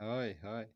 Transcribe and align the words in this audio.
hoi, 0.00 0.36
hoi. 0.42 0.66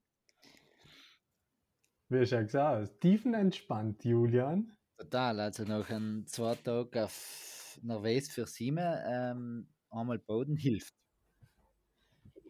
Wie 2.09 2.24
ja 2.24 2.43
gesagt, 2.43 3.01
tiefenentspannt, 3.01 4.04
Julian. 4.04 4.77
Total, 4.98 5.41
also 5.41 5.64
nach 5.64 5.89
einem 5.89 6.27
zwei 6.27 6.57
Tagen 6.57 6.98
auf 6.98 7.79
Nervös 7.83 8.29
für 8.30 8.46
Sieben 8.46 8.79
ähm, 9.06 9.69
einmal 9.91 10.19
Boden 10.19 10.56
hilft. 10.56 10.95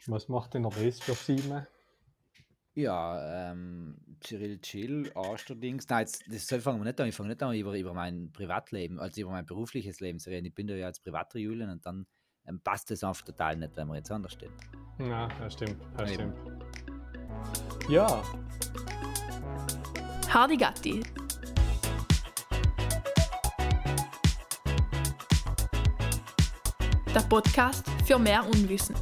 Was 0.06 0.28
macht 0.28 0.54
denn 0.54 0.62
Nervös 0.62 1.00
für 1.00 1.14
Sieben? 1.14 1.66
Ja, 2.74 3.50
ähm, 3.50 3.98
Cyril 4.20 4.60
Chill, 4.60 5.10
Asterdings. 5.14 5.88
Nein, 5.88 6.00
jetzt, 6.00 6.24
das 6.32 6.46
soll 6.46 6.60
fangen 6.60 6.80
wir 6.80 6.84
nicht 6.84 7.00
an. 7.00 7.08
Ich 7.08 7.14
fange 7.14 7.30
nicht 7.30 7.42
an, 7.42 7.54
über, 7.54 7.76
über 7.76 7.92
mein 7.92 8.32
Privatleben, 8.32 8.98
also 8.98 9.20
über 9.20 9.30
mein 9.30 9.44
berufliches 9.44 10.00
Leben 10.00 10.18
zu 10.18 10.30
reden. 10.30 10.46
Ich 10.46 10.54
bin 10.54 10.66
da 10.66 10.74
ja 10.74 10.86
als 10.86 11.00
privater 11.00 11.38
Julian 11.38 11.70
und 11.70 11.84
dann 11.84 12.06
ähm, 12.46 12.60
passt 12.62 12.90
das 12.90 13.04
einfach 13.04 13.24
total 13.24 13.56
nicht, 13.56 13.76
wenn 13.76 13.88
wir 13.88 13.96
jetzt 13.96 14.10
anders 14.10 14.32
stehen. 14.32 14.52
Ja, 14.98 15.28
das 15.38 15.52
stimmt, 15.54 15.82
das 15.96 16.14
stimmt. 16.14 16.34
Ja. 17.90 18.22
Hardy 20.32 20.56
Gatti. 20.56 21.02
Der 27.12 27.20
Podcast 27.22 27.84
für 28.06 28.16
mehr 28.16 28.46
Unwissen. 28.46 28.94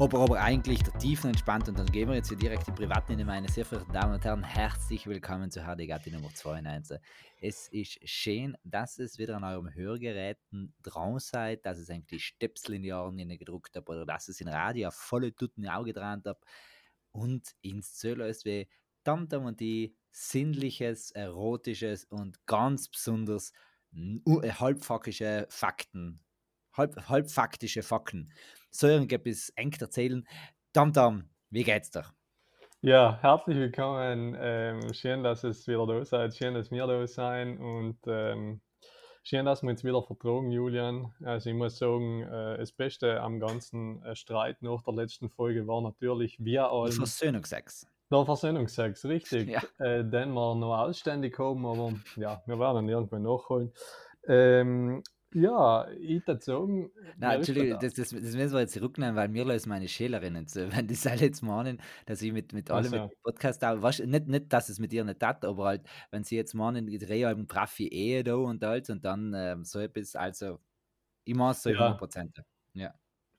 Aber, 0.00 0.20
aber 0.20 0.40
eigentlich 0.40 0.80
der 0.84 0.96
tiefen 0.96 1.30
entspannt 1.30 1.68
und 1.68 1.76
dann 1.76 1.90
gehen 1.90 2.08
wir 2.08 2.14
jetzt 2.14 2.28
hier 2.28 2.38
direkt 2.38 2.68
in 2.68 2.74
Privaten 2.76 3.18
in 3.18 3.26
meine 3.26 3.48
sehr 3.48 3.64
verehrten 3.64 3.92
Damen 3.92 4.14
und 4.14 4.24
Herren. 4.24 4.44
Herzlich 4.44 5.08
willkommen 5.08 5.50
zu 5.50 5.62
HD 5.62 5.88
Gatti 5.88 6.12
Nummer 6.12 6.32
92. 6.32 7.00
Es 7.40 7.66
ist 7.66 7.98
schön, 8.08 8.56
dass 8.62 9.00
es 9.00 9.18
wieder 9.18 9.36
an 9.36 9.42
eurem 9.42 9.74
Hörgeräten 9.74 10.72
dran 10.84 11.18
seid, 11.18 11.66
dass 11.66 11.78
es 11.78 11.90
eigentlich 11.90 12.24
Stöpsel 12.24 12.76
in 12.76 12.82
die 12.82 12.92
Ohren 12.92 13.16
gedruckt 13.16 13.74
habt 13.74 13.88
oder 13.88 14.06
dass 14.06 14.28
es 14.28 14.40
in 14.40 14.46
Radio 14.46 14.90
volle 14.92 15.34
Tutten 15.34 15.68
Auge 15.68 15.92
dran 15.92 16.22
habt 16.24 16.44
und 17.10 17.56
ins 17.60 17.94
Zöller 17.94 18.28
ist 18.28 18.44
wie 18.44 18.68
Tamtam 19.02 19.46
und 19.46 19.58
die 19.58 19.96
sinnliches, 20.12 21.10
erotisches 21.10 22.04
und 22.04 22.46
ganz 22.46 22.88
besonders 22.88 23.52
halbfackische 23.92 25.48
Fakten, 25.50 26.20
halb, 26.78 26.96
halbfaktische 27.08 27.82
Fakten. 27.82 28.32
So 28.70 28.86
irgendetwas 28.86 29.50
eng 29.56 29.72
erzählen. 29.78 30.26
Tamtam, 30.72 31.28
wie 31.50 31.64
geht's 31.64 31.90
dir? 31.90 32.04
Ja, 32.80 33.18
herzlich 33.20 33.56
willkommen. 33.56 34.36
Ähm, 34.38 34.94
schön, 34.94 35.24
dass 35.24 35.42
es 35.42 35.66
wieder 35.66 35.86
da 35.86 36.04
seid. 36.04 36.36
Schön, 36.36 36.54
dass 36.54 36.70
wir 36.70 36.86
da 36.86 37.04
sein 37.08 37.58
und 37.58 37.98
ähm, 38.06 38.60
schön, 39.24 39.44
dass 39.46 39.62
wir 39.62 39.70
uns 39.70 39.82
wieder 39.82 40.00
vertragen, 40.02 40.52
Julian. 40.52 41.12
Also 41.24 41.50
ich 41.50 41.56
muss 41.56 41.76
sagen, 41.76 42.22
äh, 42.22 42.58
das 42.58 42.70
Beste 42.70 43.20
am 43.20 43.40
ganzen 43.40 44.00
äh, 44.04 44.14
Streit 44.14 44.62
nach 44.62 44.82
der 44.84 44.94
letzten 44.94 45.28
Folge 45.28 45.66
war 45.66 45.82
natürlich 45.82 46.36
wir 46.38 46.70
alle. 46.70 46.92
Versöhnungsex. 46.92 47.86
Der 48.12 48.24
Versöhnungsex, 48.24 49.04
richtig. 49.06 49.48
Ja. 49.48 49.62
Äh, 49.84 50.04
den 50.04 50.32
wir 50.32 50.54
noch 50.54 50.78
ausständig 50.78 51.36
haben, 51.38 51.66
aber 51.66 51.94
ja, 52.16 52.42
wir 52.46 52.58
werden 52.60 52.88
irgendwann 52.88 53.24
nachholen. 53.24 53.72
Ähm, 54.28 55.02
ja, 55.34 55.86
ich 55.90 56.22
sagen. 56.40 56.90
Nein, 57.18 57.36
Entschuldigung, 57.36 57.78
das, 57.80 57.94
das, 57.94 58.10
das 58.10 58.34
müssen 58.34 58.52
wir 58.52 58.60
jetzt 58.60 58.72
zurücknehmen, 58.72 59.14
weil 59.14 59.28
mir 59.28 59.44
lösen 59.44 59.68
meine 59.68 59.88
Schülerinnen 59.88 60.46
zu. 60.46 60.70
Wenn 60.72 60.86
die 60.86 60.96
alle 61.06 61.20
jetzt 61.20 61.42
meinen, 61.42 61.80
dass 62.06 62.22
ich 62.22 62.32
mit, 62.32 62.52
mit 62.52 62.70
allem 62.70 62.92
also. 62.92 63.10
Podcast 63.22 63.62
auch, 63.64 63.82
weißt, 63.82 64.06
nicht, 64.06 64.26
nicht, 64.26 64.52
dass 64.52 64.68
es 64.68 64.78
mit 64.78 64.92
ihr 64.92 65.04
nicht 65.04 65.22
hat, 65.22 65.44
aber 65.44 65.66
halt, 65.66 65.82
wenn 66.10 66.24
sie 66.24 66.36
jetzt 66.36 66.54
meinen, 66.54 66.88
ich 66.88 66.98
drehe 66.98 67.26
halt 67.26 67.48
Traffi 67.48 67.88
Ehe 67.88 68.24
da 68.24 68.36
und 68.36 68.64
alles 68.64 68.88
und 68.90 69.04
dann 69.04 69.34
ähm, 69.34 69.64
so 69.64 69.80
etwas, 69.80 70.16
also 70.16 70.58
ich 71.24 71.34
mache 71.34 71.52
es 71.52 71.62
so 71.62 71.70
ja. 71.70 71.98
100%. 71.98 72.42
Ja. 72.74 72.94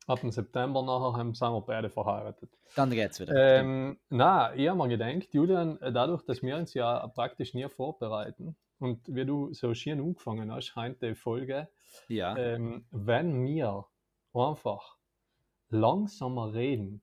Ab 0.05 0.21
dem 0.21 0.31
September 0.31 0.81
nachher 0.81 1.17
haben, 1.17 1.33
sind 1.33 1.51
wir 1.51 1.61
beide 1.61 1.89
verheiratet. 1.89 2.49
Dann 2.75 2.91
geht's 2.91 3.19
wieder. 3.19 3.33
Ähm, 3.35 3.97
na, 4.09 4.53
ich 4.55 4.67
habe 4.67 4.77
mir 4.77 4.87
gedacht, 4.89 5.33
Julian, 5.33 5.79
äh, 5.81 5.91
dadurch, 5.91 6.23
dass 6.23 6.41
wir 6.41 6.55
uns 6.55 6.73
ja 6.73 7.07
praktisch 7.07 7.53
nie 7.53 7.67
vorbereiten 7.67 8.55
und 8.79 9.01
wie 9.07 9.25
du 9.25 9.53
so 9.53 9.73
schön 9.73 9.99
angefangen 9.99 10.51
hast, 10.51 10.75
heute 10.75 11.09
die 11.09 11.15
Folge, 11.15 11.67
ja. 12.07 12.35
ähm, 12.37 12.85
wenn 12.91 13.45
wir 13.45 13.85
einfach 14.33 14.97
langsamer 15.69 16.53
reden 16.53 17.01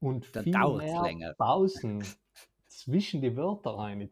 und 0.00 0.34
Dann 0.34 0.44
viel 0.44 0.76
mehr 0.76 1.02
länger. 1.02 1.34
Pausen 1.34 2.04
zwischen 2.66 3.22
die 3.22 3.36
Wörter 3.36 3.78
rein 3.78 4.10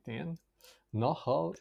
nachher 0.92 1.52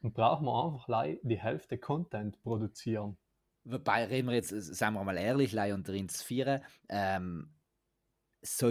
brauchen 0.00 0.44
wir 0.44 0.64
einfach 0.64 1.18
die 1.22 1.40
Hälfte 1.40 1.78
Content 1.78 2.40
produzieren. 2.42 3.16
Wobei, 3.64 4.04
reden 4.04 4.28
wir 4.28 4.34
jetzt, 4.34 4.50
sagen 4.50 4.94
wir 4.94 5.04
mal 5.04 5.16
ehrlich, 5.16 5.52
Lei 5.52 5.72
unter 5.72 5.94
uns 5.94 6.22
vier, 6.22 6.62
ähm, 6.90 7.54
so 8.42 8.70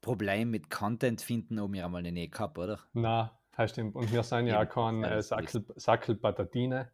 Problem 0.00 0.50
mit 0.50 0.70
Content 0.70 1.20
finden, 1.20 1.58
um 1.58 1.72
wir 1.72 1.84
einmal 1.84 2.02
nicht 2.02 2.32
gehabt, 2.32 2.58
oder? 2.58 2.78
Na, 2.92 3.36
das 3.56 3.70
stimmt. 3.70 3.96
Und 3.96 4.12
wir 4.12 4.22
sind 4.22 4.46
ja, 4.46 4.62
ja 4.62 4.68
auch 4.68 4.72
kein 4.72 5.02
äh, 5.02 5.22
Sackel, 5.22 5.64
Sackel 5.76 6.16
Patatine 6.16 6.90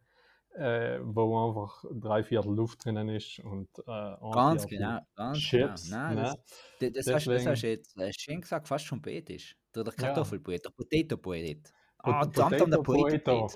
äh, 0.55 0.99
wo 1.01 1.47
einfach 1.47 1.85
drei 1.91 2.23
Viertel 2.23 2.53
Luft 2.53 2.83
drinnen 2.83 3.09
ist 3.09 3.39
und 3.39 3.69
äh, 3.79 4.15
ganz 4.33 4.65
genau, 4.67 4.99
ganz 5.15 5.37
Chips, 5.37 5.85
genau. 5.85 5.97
Nein, 5.97 6.15
ne? 6.15 6.21
das, 6.23 6.35
das, 6.79 6.91
das, 7.05 7.15
hast, 7.15 7.27
das 7.27 7.45
hast 7.45 7.63
du 7.63 7.67
jetzt 7.67 7.97
äh, 7.97 8.11
schön 8.17 8.41
gesagt, 8.41 8.67
fast 8.67 8.85
schon 8.85 9.01
poetisch. 9.01 9.55
Der, 9.75 9.83
Kartoffelpoet, 9.83 10.65
der 10.65 10.71
Potato-Poet. 10.71 11.71
Ah, 11.99 12.25
dann 12.25 12.71
der 12.71 12.77
Potato. 12.77 13.51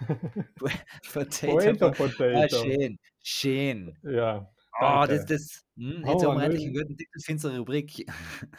Potato, 1.12 1.90
Potato. 1.92 2.24
Ah, 2.24 2.48
schön, 2.48 2.98
schön. 3.22 3.98
Ja. 4.02 4.50
Ah, 4.80 5.06
das, 5.06 5.24
das, 5.24 5.64
hm, 5.76 6.04
jetzt 6.04 6.24
oh, 6.24 6.30
haben 6.30 6.38
wir 6.38 6.44
endlich 6.44 6.64
einen 6.64 6.74
guten 6.74 6.96
Titel 6.96 7.20
für 7.20 7.32
unsere 7.32 7.58
Rubrik. 7.58 8.06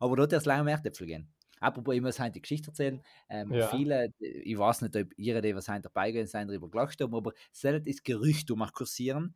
Aber 0.00 0.16
dort 0.16 0.32
erst 0.32 0.46
lange 0.46 0.64
mehr 0.64 0.80
Äpfel 0.82 1.06
gehen. 1.06 1.32
Apropos, 1.60 1.94
ich 1.94 2.00
muss 2.00 2.18
heute 2.18 2.32
die 2.32 2.42
Geschichte 2.42 2.68
erzählen. 2.68 3.02
Ähm, 3.28 3.52
ja. 3.52 3.68
Viele, 3.68 4.12
ich 4.18 4.58
weiß 4.58 4.82
nicht, 4.82 4.96
ob 4.96 5.16
ihre, 5.16 5.40
die 5.40 5.54
was 5.54 5.68
heute 5.68 5.82
dabei 5.82 6.12
gehen, 6.12 6.26
sind 6.26 6.48
darüber 6.48 6.70
gelacht 6.70 7.00
haben, 7.00 7.14
aber 7.14 7.32
selten 7.52 7.86
ist 7.88 8.04
Gerücht 8.04 8.50
um 8.50 8.66
kursieren, 8.72 9.34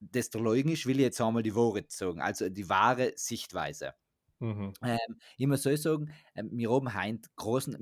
dass 0.00 0.30
der 0.30 0.40
Leugen 0.40 0.70
ist, 0.70 0.86
will 0.86 0.96
ich 0.96 1.02
jetzt 1.02 1.20
einmal 1.20 1.42
die 1.42 1.54
Wahrheit 1.54 1.90
sagen, 1.90 2.20
also 2.20 2.48
die 2.48 2.68
wahre 2.68 3.12
Sichtweise. 3.16 3.94
Mhm. 4.40 4.72
Ähm, 4.84 4.98
ich 5.36 5.46
muss 5.46 5.62
so 5.62 5.74
sagen, 5.74 6.12
ähm, 6.34 6.50
wir 6.52 6.70
haben 6.70 6.94
heute 6.94 7.28
großen, 7.36 7.76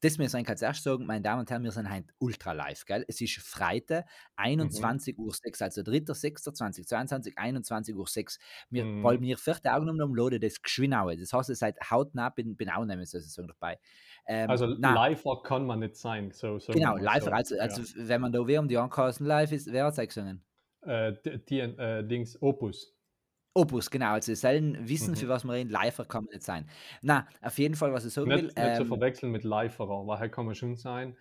das 0.00 0.18
wir 0.18 0.24
als 0.24 0.62
erstes 0.62 0.84
sagen, 0.84 1.06
meine 1.06 1.22
Damen 1.22 1.40
und 1.40 1.50
Herren, 1.50 1.64
wir 1.64 1.70
sind 1.70 1.90
heute 1.90 2.08
ultra 2.18 2.52
live, 2.52 2.84
gell? 2.84 3.04
Es 3.08 3.20
ist 3.20 3.38
Freitag, 3.38 4.06
21 4.36 5.16
mhm. 5.16 5.24
Uhr 5.24 5.32
6, 5.32 5.62
also 5.62 5.80
3.6.2022, 5.82 7.36
21 7.36 7.94
Uhr 7.94 8.06
6. 8.06 8.38
Wir, 8.68 8.84
mhm. 8.84 9.02
Weil 9.02 9.20
wir 9.20 9.38
vierte 9.38 9.72
Augen 9.72 9.88
um 10.00 10.14
Lode 10.14 10.38
das 10.38 10.60
geschwinnaue. 10.60 11.16
Das 11.16 11.32
heißt, 11.32 11.48
ihr 11.48 11.56
seid 11.56 11.76
hautnah, 11.90 12.28
bin, 12.28 12.56
bin 12.56 12.68
auch 12.68 12.84
nämlich 12.84 13.10
sozusagen 13.10 13.48
dabei. 13.48 13.78
Ähm, 14.26 14.50
also 14.50 14.66
live 14.66 15.24
kann 15.44 15.66
man 15.66 15.80
nicht 15.80 15.96
sein. 15.96 16.30
So, 16.32 16.58
so 16.58 16.72
genau, 16.72 16.96
live, 16.96 17.24
so, 17.24 17.30
also, 17.30 17.58
also 17.58 17.82
ja. 17.82 18.08
wenn 18.08 18.20
man 18.20 18.32
da 18.32 18.46
wie 18.46 18.58
um 18.58 18.68
die 18.68 18.76
Ankasten 18.76 19.26
live 19.26 19.52
ist, 19.52 19.72
wer 19.72 19.86
hat 19.86 19.98
es 19.98 20.08
gesungen? 20.08 20.44
Äh, 20.82 21.14
die, 21.24 21.44
die 21.44 21.60
äh, 21.60 22.06
Dings 22.06 22.40
Opus. 22.42 22.95
Opus, 23.56 23.90
genau. 23.90 24.12
Also 24.12 24.34
sollen 24.34 24.76
wissen, 24.86 25.12
mhm. 25.12 25.16
für 25.16 25.28
was 25.28 25.44
man 25.44 25.56
reden. 25.56 25.70
Lifer 25.70 26.04
kann 26.04 26.24
man 26.24 26.32
nicht 26.32 26.44
sein. 26.44 26.68
Na, 27.00 27.26
auf 27.40 27.58
jeden 27.58 27.74
Fall, 27.74 27.92
was 27.92 28.04
ich 28.04 28.12
sagen 28.12 28.28
nicht, 28.28 28.36
will. 28.36 28.44
Nicht 28.44 28.54
ähm, 28.56 28.76
zu 28.76 28.84
verwechseln 28.84 29.32
mit 29.32 29.44
Liferer, 29.44 30.06
weil 30.06 30.28
kann 30.28 30.44
man 30.44 30.54
schon 30.54 30.76
sein. 30.76 31.16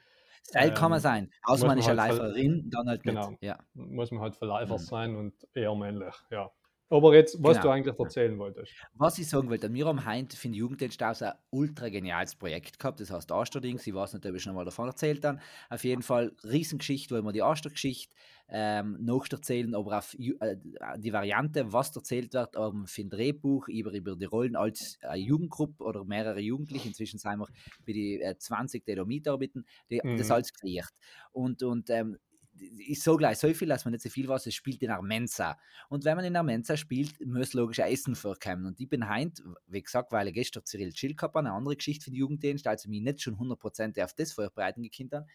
Ähm, 0.53 0.73
kann 0.73 0.91
man 0.91 1.00
ähm, 1.00 1.03
sein. 1.03 1.31
Außer 1.44 1.66
man 1.66 1.78
ist 1.78 1.88
eine 1.88 2.01
halt 2.01 2.13
Liferin, 2.13 2.69
dann 2.69 2.88
halt 2.88 3.03
genau, 3.03 3.31
nicht. 3.31 3.44
Ja. 3.44 3.57
Muss 3.73 4.12
man 4.12 4.22
halt 4.22 4.35
für 4.35 4.46
Lifer 4.46 4.73
mhm. 4.73 4.79
sein 4.79 5.16
und 5.16 5.34
eher 5.53 5.73
männlich, 5.75 6.13
ja. 6.29 6.51
Aber 6.90 7.16
jetzt, 7.16 7.41
was 7.41 7.57
genau. 7.57 7.63
du 7.63 7.69
eigentlich 7.72 8.00
erzählen 8.00 8.38
wolltest. 8.38 8.73
Was 8.94 9.18
ich 9.18 9.28
sagen 9.28 9.50
wollte, 9.50 9.73
wir 9.73 9.85
haben 9.88 10.06
heute 10.06 10.38
für 10.38 10.47
den 10.47 10.53
Jugenddienst 10.53 11.01
ein 11.01 11.34
ultra 11.50 11.90
geniales 11.90 12.35
Projekt 12.35 12.78
gehabt, 12.78 13.00
das 13.00 13.09
heißt 13.09 13.31
Asterdings, 13.31 13.88
ich 13.88 13.94
weiß 13.94 14.13
nicht, 14.13 14.25
ob 14.25 14.35
ich 14.35 14.44
schon 14.44 14.53
mal 14.53 14.66
davon 14.66 14.88
erzählt 14.88 15.25
habe. 15.25 15.40
Auf 15.69 15.84
jeden 15.84 16.03
Fall 16.03 16.31
Riesengeschichte, 16.44 17.18
wo 17.18 17.25
wir 17.25 17.31
die 17.31 17.41
Astergeschichte 17.41 18.16
ähm, 18.47 18.97
nacherzählen, 19.01 19.73
aber 19.73 19.97
auf 19.97 20.13
äh, 20.13 20.58
die 20.97 21.11
Variante, 21.11 21.73
was 21.73 21.96
erzählt 21.96 22.34
wird, 22.34 22.55
um, 22.55 22.85
für 22.85 23.02
ein 23.02 23.09
Drehbuch 23.09 23.67
über, 23.67 23.91
über 23.91 24.16
die 24.16 24.26
Rollen 24.26 24.55
als 24.55 24.99
äh, 25.02 25.16
Jugendgruppe 25.17 25.84
oder 25.84 26.05
mehrere 26.05 26.40
Jugendliche, 26.40 26.87
inzwischen 26.87 27.17
sind 27.17 27.37
wir 27.40 27.47
bei 27.85 27.93
die 27.93 28.22
äh, 28.22 28.37
20, 28.37 28.85
die 28.85 28.93
da 28.93 29.05
mitarbeiten, 29.05 29.66
die, 29.90 29.99
mhm. 30.03 30.17
das 30.17 30.29
alles 30.29 30.53
kreiert. 30.53 30.93
Und, 31.32 31.64
und 31.64 31.90
ähm, 31.90 32.17
ich 32.57 33.02
sage 33.02 33.17
gleich 33.17 33.37
so 33.37 33.53
viel, 33.53 33.67
dass 33.67 33.85
man 33.85 33.91
nicht 33.91 34.03
so 34.03 34.09
viel 34.09 34.28
weiß, 34.28 34.46
es 34.46 34.53
spielt 34.53 34.81
in 34.81 34.90
Armenza. 34.90 35.57
Und 35.90 36.05
wenn 36.05 36.16
man 36.16 36.25
in 36.25 36.35
Armenza 36.35 36.78
spielt, 36.78 37.19
muss 37.25 37.53
logisch 37.53 37.79
Essen 37.79 38.16
vorkommen. 38.16 38.66
Und 38.66 38.79
ich 38.79 38.87
bin 38.87 39.07
heint, 39.07 39.43
wie 39.67 39.81
gesagt, 39.81 40.11
weil 40.11 40.28
ich 40.29 40.34
gestern 40.34 40.66
Cyril 40.66 40.93
Chill 40.93 41.16
gehabt 41.16 41.35
eine 41.35 41.52
andere 41.52 41.75
Geschichte 41.75 42.05
für 42.05 42.11
den 42.11 42.17
Jugenddienst, 42.17 42.67
also 42.67 42.90
mich 42.90 43.02
nicht 43.02 43.22
schon 43.22 43.35
100% 43.35 44.02
auf 44.03 44.13
das 44.13 44.31
vorbereiten 44.34 44.87
habe, 45.13 45.25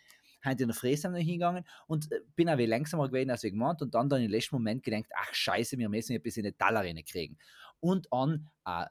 heute 0.44 0.62
in 0.62 0.68
der 0.68 0.76
Fräse 0.76 1.14
hingegangen 1.14 1.64
und 1.86 2.10
äh, 2.12 2.20
bin 2.34 2.48
auch 2.48 2.58
wie 2.58 2.66
langsamer 2.66 3.08
gewesen 3.08 3.30
als 3.30 3.44
ich 3.44 3.52
gemeint 3.52 3.82
und 3.82 3.94
dann 3.94 4.08
dann 4.08 4.22
im 4.22 4.30
letzten 4.30 4.56
Moment 4.56 4.82
gedacht, 4.82 5.06
ach 5.14 5.34
scheiße, 5.34 5.76
wir 5.78 5.88
müssen 5.88 6.14
ein 6.14 6.22
bisschen 6.22 6.46
eine 6.46 6.56
Taler 6.56 6.82
kriegen. 7.02 7.36
Und 7.80 8.10
an 8.12 8.48
äh, 8.66 8.86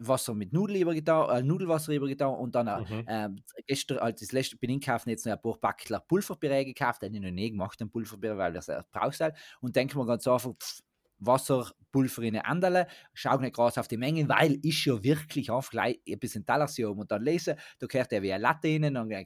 Wasser 0.00 0.34
mit 0.34 0.52
Nudel 0.52 0.76
übergetan, 0.76 1.30
äh, 1.30 1.42
Nudelwasser 1.42 1.92
übergetan 1.92 2.34
und 2.34 2.54
dann 2.54 2.66
mhm. 2.66 3.04
äh, 3.06 3.28
gestern, 3.66 3.98
als 3.98 4.20
das 4.20 4.32
letzte 4.32 4.56
bin 4.56 4.70
ich 4.70 4.80
gekauft, 4.80 5.06
jetzt 5.06 5.24
noch 5.24 5.32
ein 5.32 5.40
paar 5.40 5.58
Backler 5.58 6.00
Pulverpüree 6.00 6.64
gekauft, 6.64 7.02
den 7.02 7.14
ich 7.14 7.20
noch 7.20 7.30
nie 7.30 7.50
gemacht, 7.50 7.80
den 7.80 7.90
Pulverpüree, 7.90 8.36
weil 8.36 8.52
das 8.52 8.70
brauchst 8.90 9.20
halt. 9.20 9.34
Und 9.60 9.74
denke 9.74 9.96
mir 9.96 10.06
ganz 10.06 10.26
einfach, 10.26 10.52
pff, 10.52 10.82
Wasserpulver 11.24 12.22
in 12.22 12.36
eine 12.36 12.44
andere, 12.44 12.86
schau 13.14 13.38
nicht 13.38 13.54
groß 13.54 13.78
auf 13.78 13.88
die 13.88 13.96
Menge, 13.96 14.28
weil 14.28 14.58
ist 14.62 14.84
ja 14.84 15.02
wirklich 15.02 15.50
einfach 15.50 15.70
gleich 15.70 16.00
ein 16.08 16.18
bisschen 16.18 16.44
Talasium 16.44 16.98
und 16.98 17.10
dann 17.10 17.22
lesen, 17.22 17.56
da 17.78 17.86
gehört 17.86 18.12
er 18.12 18.22
wie 18.22 18.32
eine 18.32 18.42
Latte 18.42 18.68
rein 18.68 18.84
und 18.84 18.94
dann 18.94 19.24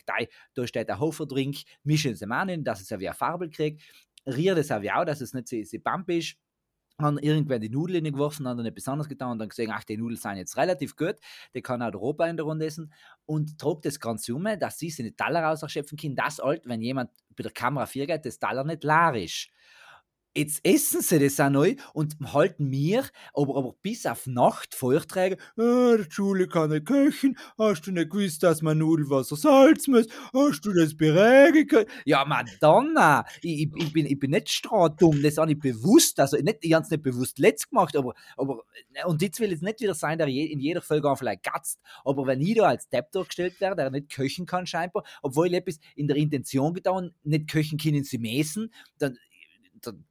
da 0.55 0.67
steht 0.67 0.91
ein 0.91 1.01
Hoferdrink, 1.01 1.57
mischen 1.85 2.15
sie 2.15 2.27
mal 2.27 2.49
rein, 2.49 2.65
dass 2.65 2.81
es 2.81 2.91
ja 2.91 3.01
wie 3.01 3.09
eine 3.09 3.15
Farbe 3.15 3.49
kriegt, 3.49 3.83
rührt 4.27 4.59
es 4.59 4.71
auch, 4.71 5.05
dass 5.05 5.21
es 5.21 5.33
nicht 5.33 5.49
so, 5.49 5.57
so 5.63 5.79
bump 5.79 6.11
ist 6.11 6.37
haben 7.01 7.19
irgendwer 7.19 7.59
die 7.59 7.69
Nudeln 7.69 8.05
geworfen, 8.05 8.49
haben 8.49 8.57
dann 8.57 8.67
etwas 8.67 8.89
anderes 8.89 9.09
getan 9.09 9.33
und 9.33 9.39
dann 9.39 9.49
gesehen, 9.51 9.71
ach, 9.73 9.85
die 9.85 9.97
Nudeln 9.99 10.17
sind 10.19 10.37
jetzt 10.37 10.57
relativ 10.57 10.97
gut, 10.97 11.17
die 11.55 11.61
kann 11.63 11.83
auch 11.83 11.91
der 11.91 12.01
Opa 12.01 12.27
in 12.27 12.37
der 12.37 12.47
Runde 12.47 12.67
essen 12.67 12.93
und 13.27 13.59
trug 13.59 13.83
das 13.83 14.01
Ganze 14.01 14.35
um, 14.35 14.45
dass 14.59 14.79
sie 14.79 14.91
seine 14.91 15.15
Taler 15.15 15.43
rausschöpfen 15.45 15.99
können, 15.99 16.17
das 16.17 16.41
alt, 16.41 16.63
wenn 16.67 16.81
jemand 16.81 17.11
bei 17.37 17.43
der 17.43 17.53
Kamera 17.53 17.87
4 17.87 18.07
geht, 18.07 18.25
das 18.25 18.39
Taler 18.39 18.65
nicht 18.65 18.83
leer 18.85 19.15
ist 19.15 19.49
jetzt 20.37 20.61
essen 20.65 21.01
sie 21.01 21.19
das 21.19 21.41
auch 21.41 21.51
neu 21.51 21.77
und 21.93 22.17
halten 22.33 22.69
mir, 22.69 23.05
aber, 23.35 23.57
aber 23.57 23.75
bis 23.83 24.07
auf 24.07 24.27
Nacht 24.27 24.75
Vorträge, 24.75 25.37
ah, 25.57 25.97
die 25.97 26.11
Schule 26.11 26.47
kann 26.47 26.71
nicht 26.71 26.87
köchen, 26.87 27.39
hast 27.59 27.87
du 27.87 27.93
nicht 27.93 28.11
gewusst, 28.11 28.43
dass 28.43 28.63
man 28.63 28.79
Nudelwasser 28.79 29.37
salzen 29.37 29.95
muss, 29.95 30.07
hast 30.33 30.61
du 30.65 30.73
das 30.73 30.97
beregen 30.97 31.67
können? 31.67 31.87
Ja, 32.05 32.25
Madonna, 32.25 33.25
ich, 33.43 33.63
ich, 33.63 33.71
ich, 33.77 33.93
bin, 33.93 34.07
ich 34.07 34.19
bin 34.19 34.31
nicht 34.31 34.63
dumm, 34.99 35.23
das 35.23 35.39
habe 35.39 35.53
ich 35.53 35.59
bewusst, 35.59 36.21
also 36.21 36.37
nicht, 36.37 36.59
ich 36.61 36.73
habe 36.75 36.85
es 36.85 36.91
nicht 36.91 37.03
bewusst 37.03 37.39
letzt 37.39 37.71
gemacht, 37.71 37.97
aber, 37.97 38.15
aber 38.37 38.63
und 39.07 39.23
jetzt 39.23 39.41
will 39.41 39.53
es 39.53 39.63
nicht 39.63 39.81
wieder 39.81 39.95
sein, 39.95 40.19
der 40.19 40.29
in 40.29 40.61
jeder 40.61 40.83
Folge 40.83 41.15
vielleicht 41.17 41.45
gatzt, 41.45 41.81
aber 42.05 42.27
wenn 42.27 42.41
ich 42.41 42.57
da 42.57 42.65
als 42.65 42.89
Depp 42.89 43.13
durchgestellt 43.13 43.61
werde, 43.61 43.77
der 43.77 43.91
nicht 43.91 44.11
köchen 44.11 44.47
kann 44.47 44.67
scheinbar, 44.67 45.05
obwohl 45.23 45.49
ich 45.49 45.55
etwas 45.55 45.79
in 45.95 46.09
der 46.09 46.17
Intention 46.17 46.75
getan, 46.75 47.15
nicht 47.23 47.49
köchen 47.49 47.79
können 47.79 48.05
sie 48.05 48.19
messen, 48.19 48.73
dann 48.99 49.19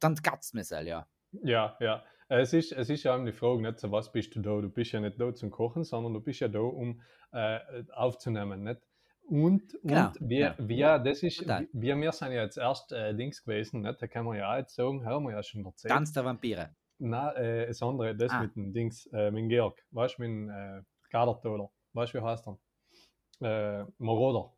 dann 0.00 0.14
gatzt 0.16 0.54
mir 0.54 0.60
es 0.60 0.70
ja. 0.70 1.06
Ja, 1.42 1.76
ja. 1.80 2.04
Es 2.28 2.52
ist, 2.52 2.72
es 2.72 2.90
ist 2.90 3.04
ja 3.04 3.16
die 3.18 3.32
Frage, 3.32 3.62
nicht 3.62 3.78
so, 3.78 3.92
was 3.92 4.10
bist 4.10 4.34
du 4.34 4.40
da? 4.40 4.60
Du 4.60 4.68
bist 4.68 4.92
ja 4.92 5.00
nicht 5.00 5.20
da 5.20 5.32
zum 5.32 5.50
Kochen, 5.50 5.84
sondern 5.84 6.12
du 6.12 6.20
bist 6.20 6.40
ja 6.40 6.48
da, 6.48 6.58
um 6.58 7.00
äh, 7.32 7.60
aufzunehmen. 7.92 8.64
Nicht? 8.64 8.80
Und, 9.28 9.76
genau. 9.82 10.08
und 10.08 10.28
wir, 10.28 10.38
ja. 10.38 10.54
wir, 10.58 10.98
das 10.98 11.22
ist, 11.22 11.46
wir, 11.46 11.96
wir 11.96 12.12
sind 12.12 12.32
ja 12.32 12.42
jetzt 12.42 12.58
erst 12.58 12.92
äh, 12.92 13.14
Dings 13.14 13.44
gewesen, 13.44 13.82
nicht? 13.82 14.00
da 14.00 14.06
kann 14.06 14.24
man 14.24 14.36
ja 14.36 14.52
auch 14.52 14.56
jetzt 14.56 14.74
sagen, 14.74 15.04
haben 15.04 15.24
wir 15.24 15.32
ja 15.32 15.42
schon 15.42 15.64
erzählt. 15.64 15.92
Tanz 15.92 16.12
der 16.12 16.24
Vampire. 16.24 16.74
Nein, 16.98 17.36
äh, 17.36 17.66
das 17.66 17.82
andere, 17.82 18.16
das 18.16 18.32
ah. 18.32 18.42
mit 18.42 18.56
dem 18.56 18.72
Dings, 18.72 19.06
äh, 19.12 19.30
mit 19.30 19.48
Georg, 19.48 19.80
weißt 19.90 20.18
du, 20.18 20.22
mit 20.22 20.28
dem 20.28 20.48
äh, 20.48 20.82
Kadertoder, 21.10 21.70
weißt 21.92 22.14
du, 22.14 22.18
wie 22.18 22.24
heißt 22.24 22.48
er? 22.48 22.58
Äh, 23.82 23.84
Moroder. 23.98 24.52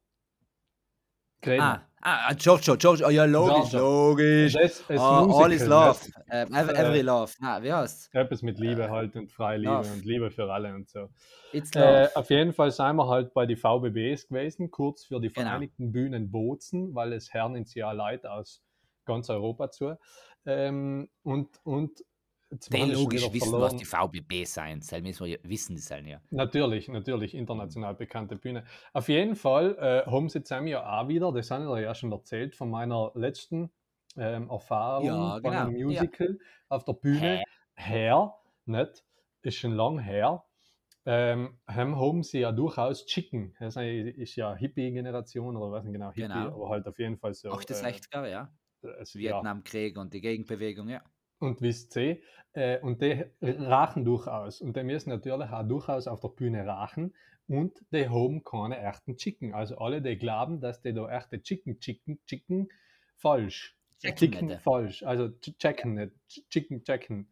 Ah, 1.47 1.88
ah, 2.03 2.35
Giorgio, 2.35 2.77
Giorgio, 2.77 3.06
oh 3.06 3.11
ja, 3.11 3.25
logisch, 3.25 3.71
Giorgio. 3.71 3.79
logisch. 3.79 4.53
Das, 4.53 4.87
das 4.87 5.00
oh, 5.00 5.43
all 5.43 5.53
is 5.53 5.67
love, 5.67 5.99
äh, 6.29 6.43
every, 6.43 6.75
every, 6.75 7.00
love. 7.03 7.33
Ah, 7.41 7.62
wie 7.62 7.73
heißt 7.73 8.15
Etwas 8.15 8.43
mit 8.43 8.59
Liebe 8.59 8.83
äh, 8.83 8.89
halt 8.89 9.17
und 9.17 9.31
freie 9.31 9.59
Liebe 9.59 9.73
love. 9.73 9.93
und 9.93 10.05
Liebe 10.05 10.31
für 10.31 10.53
alle 10.53 10.75
und 10.75 10.89
so. 10.89 11.09
Äh, 11.53 12.09
auf 12.15 12.31
jeden 12.31 12.53
Fall 12.53 12.71
sind 12.71 12.97
wir 12.97 13.09
halt 13.09 13.33
bei 13.33 13.47
den 13.47 13.56
VBBs 13.56 14.29
gewesen, 14.29 14.71
kurz 14.71 15.05
für 15.05 15.21
die 15.21 15.29
genau. 15.29 15.49
Vereinigten 15.49 15.93
Bühnen 15.93 16.31
Bozen, 16.31 16.95
weil 16.95 17.12
es 17.12 17.33
Herren 17.33 17.56
ins 17.56 17.75
Jahr 17.75 17.95
leid 17.95 18.27
aus 18.27 18.62
ganz 19.05 19.31
Europa 19.31 19.71
zu. 19.71 19.99
Ähm, 20.47 21.09
und, 21.23 21.49
und 21.65 22.05
die 22.50 22.83
logisch 22.93 23.33
wissen, 23.33 23.50
verloren. 23.50 23.62
was 23.62 23.77
die 23.77 23.85
VBB 23.85 24.45
sein. 24.47 24.81
Das 24.81 25.03
müssen 25.03 25.27
wir 25.27 25.39
wissen, 25.43 25.77
die 25.77 25.83
sein 25.83 26.06
ja. 26.06 26.21
Natürlich, 26.31 26.89
natürlich, 26.89 27.35
international 27.35 27.95
bekannte 27.95 28.37
Bühne. 28.37 28.65
Auf 28.93 29.09
jeden 29.09 29.37
Fall 29.37 29.77
äh, 29.79 30.11
haben 30.11 30.29
sie 30.29 30.43
zusammen 30.43 30.69
ja 30.69 31.00
auch 31.00 31.09
wieder, 31.09 31.33
das 31.33 31.50
habe 31.50 31.79
ich 31.79 31.85
ja 31.85 31.95
schon 31.95 32.12
erzählt, 32.12 32.56
von 32.56 32.71
meiner 32.71 33.12
letzten 33.15 33.71
ähm, 34.17 34.49
Erfahrung 34.49 35.06
ja, 35.06 35.39
bei 35.41 35.50
einem 35.50 35.75
genau, 35.75 35.89
Musical 35.89 36.39
ja. 36.41 36.47
auf 36.69 36.85
der 36.85 36.95
Bühne 36.95 37.43
her, 37.75 38.35
nicht, 38.65 39.05
ist 39.43 39.56
schon 39.56 39.73
lang 39.73 39.99
her, 39.99 40.44
ähm, 41.05 41.59
haben, 41.67 42.23
sie 42.23 42.41
ja 42.41 42.53
durchaus 42.53 43.05
Chicken. 43.06 43.55
Das 43.61 43.77
ist 43.77 44.37
ja 44.37 44.55
Hippie-Generation 44.55 45.56
oder 45.56 45.71
was 45.71 45.85
nicht 45.85 45.93
genau, 45.93 46.09
Hippie, 46.12 46.23
genau. 46.23 46.55
aber 46.55 46.71
halt 46.71 46.87
auf 46.87 46.99
jeden 46.99 47.19
Fall 47.19 47.35
so. 47.35 47.51
68er, 47.51 48.25
äh, 48.25 48.31
ja. 48.31 48.53
Das 48.81 49.15
Vietnamkrieg 49.15 49.97
ja. 49.97 50.03
und 50.03 50.15
die 50.15 50.21
Gegenbewegung, 50.21 50.89
ja 50.89 51.03
und 51.40 51.61
wisst 51.61 51.96
ihr, 51.96 52.19
äh, 52.52 52.79
und 52.81 53.02
die 53.02 53.25
rachen 53.40 54.05
durchaus. 54.05 54.61
Und 54.61 54.76
die 54.76 54.82
müssen 54.82 55.11
natürlich 55.11 55.50
auch 55.50 55.67
durchaus 55.67 56.06
auf 56.06 56.20
der 56.20 56.29
Bühne 56.29 56.67
rachen 56.67 57.14
und 57.46 57.82
die 57.93 58.08
haben 58.08 58.44
keine 58.44 58.79
echten 58.81 59.17
Chicken. 59.17 59.55
Also 59.55 59.79
alle, 59.79 60.02
die 60.02 60.17
glauben, 60.17 60.61
dass 60.61 60.82
die 60.82 60.93
da 60.93 61.08
echte 61.08 61.43
Chicken, 61.43 61.81
Chicken, 61.81 62.19
Chicken, 62.26 62.69
falsch. 63.17 63.76
Checken 64.00 64.17
Chicken, 64.17 64.58
falsch. 64.61 65.02
Also 65.02 65.31
checken 65.31 65.94
nicht. 65.94 66.12
Chicken, 66.50 66.85
checken. 66.85 67.29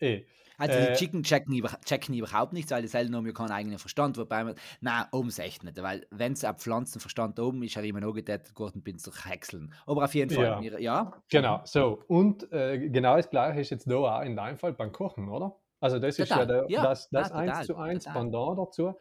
Eh. 0.00 0.24
Also 0.60 0.78
die 0.78 0.88
äh, 0.88 0.92
Chicken 0.94 1.22
checken, 1.22 1.62
checken 1.86 2.14
überhaupt 2.14 2.52
nichts, 2.52 2.70
weil 2.70 2.82
die 2.82 2.88
selten 2.88 3.16
haben 3.16 3.26
ja 3.26 3.32
keinen 3.32 3.50
eigenen 3.50 3.78
Verstand, 3.78 4.18
wobei 4.18 4.44
man, 4.44 4.54
nein, 4.82 5.04
oben 5.10 5.30
echt 5.38 5.64
nicht, 5.64 5.82
weil 5.82 6.06
wenn 6.10 6.34
es 6.34 6.44
ab 6.44 6.60
Pflanzenverstand 6.60 7.40
oben 7.40 7.62
ist, 7.62 7.76
hat 7.76 7.84
immer 7.84 8.00
noch 8.00 8.12
gedacht, 8.12 8.54
Gordon 8.54 8.82
bin 8.82 8.98
durch 9.02 9.24
Häckseln. 9.24 9.72
Aber 9.86 10.04
auf 10.04 10.14
jeden 10.14 10.30
Fall, 10.30 10.62
ja. 10.62 10.78
Ja. 10.78 11.12
Genau, 11.30 11.62
so. 11.64 12.02
Und 12.08 12.52
äh, 12.52 12.90
genau 12.90 13.16
das 13.16 13.30
gleiche 13.30 13.60
ist 13.60 13.70
jetzt 13.70 13.90
da 13.90 13.94
auch 13.94 14.20
in 14.20 14.36
deinem 14.36 14.58
Fall 14.58 14.74
beim 14.74 14.92
Kochen, 14.92 15.30
oder? 15.30 15.58
Also 15.80 15.98
das 15.98 16.16
total. 16.16 16.24
ist 16.24 16.38
ja, 16.40 16.44
der, 16.44 16.66
ja 16.68 16.82
das, 16.82 17.08
das 17.08 17.30
ja, 17.30 17.36
1 17.36 17.66
zu 17.66 17.76
1 17.76 18.04
Pendant 18.04 18.58
dazu. 18.58 18.92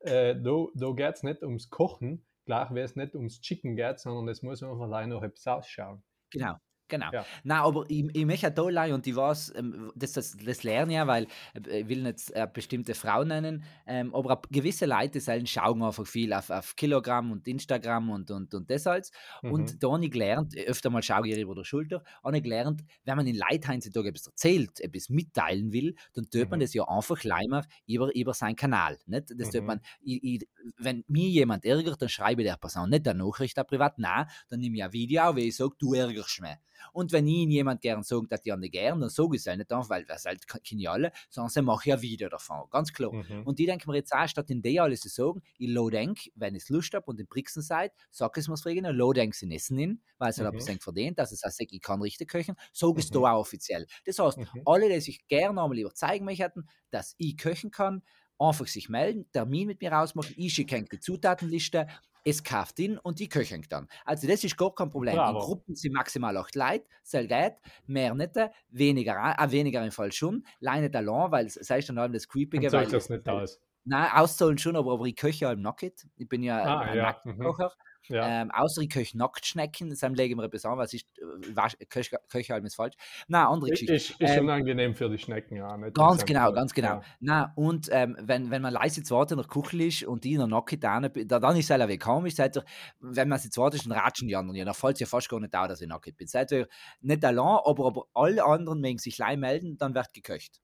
Äh, 0.00 0.36
da 0.36 0.66
da 0.74 0.90
geht 0.92 1.14
es 1.14 1.22
nicht 1.22 1.42
ums 1.42 1.70
Kochen, 1.70 2.26
gleich 2.44 2.74
wie 2.74 2.80
es 2.80 2.94
nicht 2.94 3.14
ums 3.14 3.40
Chicken 3.40 3.74
geht, 3.74 4.00
sondern 4.00 4.28
es 4.28 4.42
muss 4.42 4.62
einfach 4.62 4.80
allein 4.80 5.08
noch 5.08 5.22
etwas 5.22 5.46
ausschauen. 5.46 6.02
Genau, 6.30 6.56
Genau. 6.88 7.10
Ja. 7.12 7.26
Nein, 7.42 7.58
aber 7.58 7.84
ich, 7.88 8.04
ich 8.14 8.26
möchte 8.26 8.50
da 8.50 8.62
und 8.62 9.06
ich 9.06 9.16
weiß, 9.16 9.54
ähm, 9.56 9.92
das, 9.94 10.12
das, 10.12 10.36
das 10.36 10.62
lerne 10.62 10.94
ja, 10.94 11.06
weil 11.06 11.26
äh, 11.54 11.80
ich 11.80 11.88
will 11.88 12.02
nicht 12.02 12.30
äh, 12.30 12.46
bestimmte 12.52 12.94
Frau 12.94 13.24
nennen, 13.24 13.64
ähm, 13.86 14.14
aber 14.14 14.40
gewisse 14.50 14.86
Leute 14.86 15.20
sollen 15.20 15.46
schauen 15.46 15.82
einfach 15.82 16.06
viel 16.06 16.32
auf, 16.32 16.50
auf 16.50 16.76
Kilogramm 16.76 17.32
und 17.32 17.46
Instagram 17.48 18.10
und, 18.10 18.30
und, 18.30 18.54
und 18.54 18.70
das 18.70 18.86
alles. 18.86 19.10
Mhm. 19.42 19.52
Und 19.52 19.82
da 19.82 19.92
habe 19.92 20.04
ich 20.04 20.10
gelernt, 20.10 20.56
öfter 20.56 20.90
mal 20.90 21.02
schaue 21.02 21.28
ich 21.28 21.38
über 21.38 21.54
der 21.54 21.64
Schulter, 21.64 22.02
habe 22.22 22.36
ich 22.36 22.42
gelernt, 22.42 22.82
wenn 23.04 23.16
man 23.16 23.26
in 23.26 23.36
Leuten 23.36 23.68
heutzutage 23.68 24.08
etwas 24.08 24.26
erzählt, 24.26 24.80
etwas 24.80 25.08
mitteilen 25.08 25.72
will, 25.72 25.94
dann 26.14 26.24
tut 26.30 26.44
mhm. 26.44 26.50
man 26.50 26.60
das 26.60 26.74
ja 26.74 26.86
einfach 26.88 27.22
leimer 27.24 27.64
über, 27.86 28.14
über 28.14 28.34
seinen 28.34 28.56
Kanal. 28.56 28.98
Nicht? 29.06 29.32
Das 29.36 29.52
mhm. 29.52 29.66
man, 29.66 29.80
ich, 30.00 30.22
ich, 30.22 30.48
wenn 30.78 31.04
mir 31.08 31.28
jemand 31.28 31.64
ärgert, 31.64 32.00
dann 32.00 32.08
schreibe 32.08 32.42
ich 32.42 32.48
der 32.48 32.56
Person 32.56 32.90
nicht 32.90 33.06
eine 33.08 33.24
Nachricht 33.24 33.56
privat, 33.66 33.98
nein, 33.98 34.26
dann 34.48 34.60
nehme 34.60 34.76
ich 34.76 34.84
ein 34.84 34.92
Video 34.92 35.34
wie 35.34 35.48
ich 35.48 35.56
sage, 35.56 35.74
du 35.78 35.94
ärgerst 35.94 36.40
mich. 36.40 36.56
Und 36.92 37.12
wenn 37.12 37.26
ihnen 37.26 37.50
jemand 37.50 37.80
gern 37.80 38.02
sagt, 38.02 38.32
dass 38.32 38.42
die 38.42 38.54
nicht 38.56 38.72
gern, 38.72 39.00
dann 39.00 39.10
sage 39.10 39.36
ich 39.36 39.46
es 39.46 39.56
nicht 39.56 39.72
einfach, 39.72 39.90
weil 39.90 40.04
das 40.04 40.24
halt 40.24 40.44
alle, 40.86 41.12
sondern 41.28 41.50
sie 41.50 41.62
machen 41.62 41.88
ja 41.88 42.00
wieder 42.02 42.28
davon, 42.28 42.68
ganz 42.70 42.92
klar. 42.92 43.12
Mhm. 43.12 43.42
Und 43.44 43.58
die 43.58 43.66
denken 43.66 43.90
mir 43.90 43.96
jetzt 43.96 44.12
auch, 44.12 44.28
statt 44.28 44.50
in 44.50 44.62
der 44.62 44.82
alles 44.82 45.00
zu 45.00 45.08
sagen, 45.08 45.42
ich 45.58 45.68
lo 45.68 45.90
denk, 45.90 46.18
wenn 46.34 46.54
ich 46.54 46.68
Lust 46.68 46.94
habe 46.94 47.06
und 47.06 47.20
in 47.20 47.26
Brixen 47.26 47.62
seid, 47.62 47.92
sag 48.10 48.36
es 48.38 48.48
mir 48.48 48.56
fragen, 48.56 48.84
lo 48.84 49.12
denk 49.12 49.34
sie 49.34 49.52
essen 49.54 49.78
hin, 49.78 50.02
weil 50.18 50.32
sie 50.32 50.42
mhm. 50.42 50.48
etwas 50.48 50.70
verdient, 50.80 51.18
dass 51.18 51.32
es 51.32 51.44
auch 51.44 51.50
sagt, 51.50 51.72
ich 51.72 51.80
kann 51.80 52.02
richtig 52.02 52.28
köchen, 52.28 52.56
sage 52.72 53.00
es 53.00 53.10
mhm. 53.10 53.14
da 53.14 53.32
auch 53.32 53.40
offiziell. 53.40 53.86
Das 54.04 54.18
heißt, 54.18 54.38
mhm. 54.38 54.62
alle, 54.64 54.88
die 54.88 55.00
sich 55.00 55.26
gerne 55.28 55.60
einmal 55.60 55.78
überzeugen 55.78 56.24
möchten, 56.24 56.68
dass 56.90 57.14
ich 57.18 57.36
köchen 57.36 57.70
kann, 57.70 58.02
einfach 58.38 58.66
sich 58.66 58.88
melden, 58.88 59.30
Termin 59.32 59.66
mit 59.68 59.80
mir 59.80 59.98
ausmachen, 59.98 60.34
ich 60.36 60.52
schicke 60.54 60.82
die 60.82 61.00
Zutatenliste 61.00 61.86
es 62.26 62.42
kauft 62.42 62.80
ihn 62.80 62.98
und 62.98 63.20
die 63.20 63.28
köchen 63.28 63.64
dann. 63.68 63.86
Also 64.04 64.26
das 64.26 64.42
ist 64.42 64.56
gar 64.56 64.74
kein 64.74 64.90
Problem. 64.90 65.14
Bravo. 65.14 65.38
In 65.38 65.44
Gruppen 65.44 65.76
sind 65.76 65.92
maximal 65.92 66.36
acht 66.36 66.56
Leute, 66.56 66.84
soll 67.04 67.28
geht, 67.28 67.54
mehr 67.86 68.14
nicht, 68.14 68.32
weniger, 68.68 69.36
äh, 69.38 69.50
weniger 69.52 69.84
im 69.84 69.92
Fall 69.92 70.10
schon, 70.10 70.44
leider 70.58 70.82
nicht 70.82 70.96
allein, 70.96 71.30
weil 71.30 71.46
es 71.46 71.56
ist 71.56 71.70
dann 71.88 72.12
das 72.12 72.26
Creepige. 72.26 72.72
Weil, 72.72 72.88
das 72.88 73.08
nicht 73.08 73.28
aus. 73.28 73.60
Nein, 73.84 74.10
auszahlen 74.12 74.58
schon, 74.58 74.74
aber, 74.74 74.94
aber 74.94 75.06
ich 75.06 75.14
köche 75.14 75.46
halt 75.46 75.60
nackt. 75.60 76.08
Ich 76.16 76.28
bin 76.28 76.42
ja 76.42 76.60
ah, 76.64 76.80
ein 76.80 76.96
ja. 76.96 77.02
Nacktkocher. 77.24 77.72
Ja. 78.08 78.42
Ähm, 78.42 78.50
außer 78.50 78.82
ich 78.82 78.90
köche 78.90 79.16
Nacktschnecken, 79.18 79.90
das 79.90 80.02
legen 80.02 80.38
wir 80.38 80.44
etwas 80.44 80.64
an, 80.64 80.78
was 80.78 80.94
ist, 80.94 81.06
äh, 81.18 81.84
köche, 81.86 82.18
köche 82.28 82.52
halt 82.52 82.74
falsch. 82.74 82.94
Nein, 83.28 83.46
andere 83.46 83.70
Geschichte. 83.70 83.94
Ist, 83.94 84.10
ist 84.10 84.20
ähm, 84.20 84.44
unangenehm 84.44 84.94
für 84.94 85.08
die 85.08 85.18
Schnecken, 85.18 85.56
ja. 85.56 85.76
Nicht 85.76 85.94
ganz 85.94 86.24
genau, 86.24 86.52
ganz 86.52 86.72
genau. 86.72 86.88
Ja. 86.88 87.02
Nein, 87.20 87.52
und 87.56 87.88
ähm, 87.90 88.16
wenn, 88.20 88.50
wenn 88.50 88.62
man 88.62 88.72
leise 88.72 89.02
zu 89.02 89.14
warten 89.14 89.34
in 89.34 89.40
der 89.40 89.48
Küche 89.48 89.84
ist 89.84 90.04
und 90.04 90.24
die 90.24 90.32
in 90.32 90.38
der 90.38 90.46
Nacke 90.46 90.78
da, 90.78 91.00
dann 91.00 91.56
ist 91.56 91.70
es 91.70 91.70
halt 91.70 92.00
komisch, 92.00 92.34
seid 92.34 92.56
ihr, 92.56 92.64
wenn 93.00 93.28
man 93.28 93.38
sie 93.38 93.50
zu 93.50 93.60
warten 93.60 93.76
ist, 93.76 93.86
dann 93.86 93.92
ratschen 93.92 94.28
die 94.28 94.36
anderen 94.36 94.56
ja, 94.56 94.64
dann 94.64 94.74
fällt 94.74 94.94
es 94.94 95.00
ja 95.00 95.06
fast 95.06 95.28
gar 95.28 95.40
nicht 95.40 95.52
da, 95.52 95.66
dass 95.66 95.80
ich 95.80 95.88
nackt 95.88 96.16
bin. 96.16 96.26
Seid 96.26 96.52
ihr 96.52 96.68
nicht 97.00 97.24
allein, 97.24 97.58
aber, 97.64 97.86
aber 97.86 98.06
alle 98.14 98.44
anderen 98.44 98.80
mögen 98.80 98.98
sich 98.98 99.16
gleich 99.16 99.36
melden, 99.36 99.76
dann 99.78 99.94
wird 99.94 100.12
geköcht. 100.12 100.60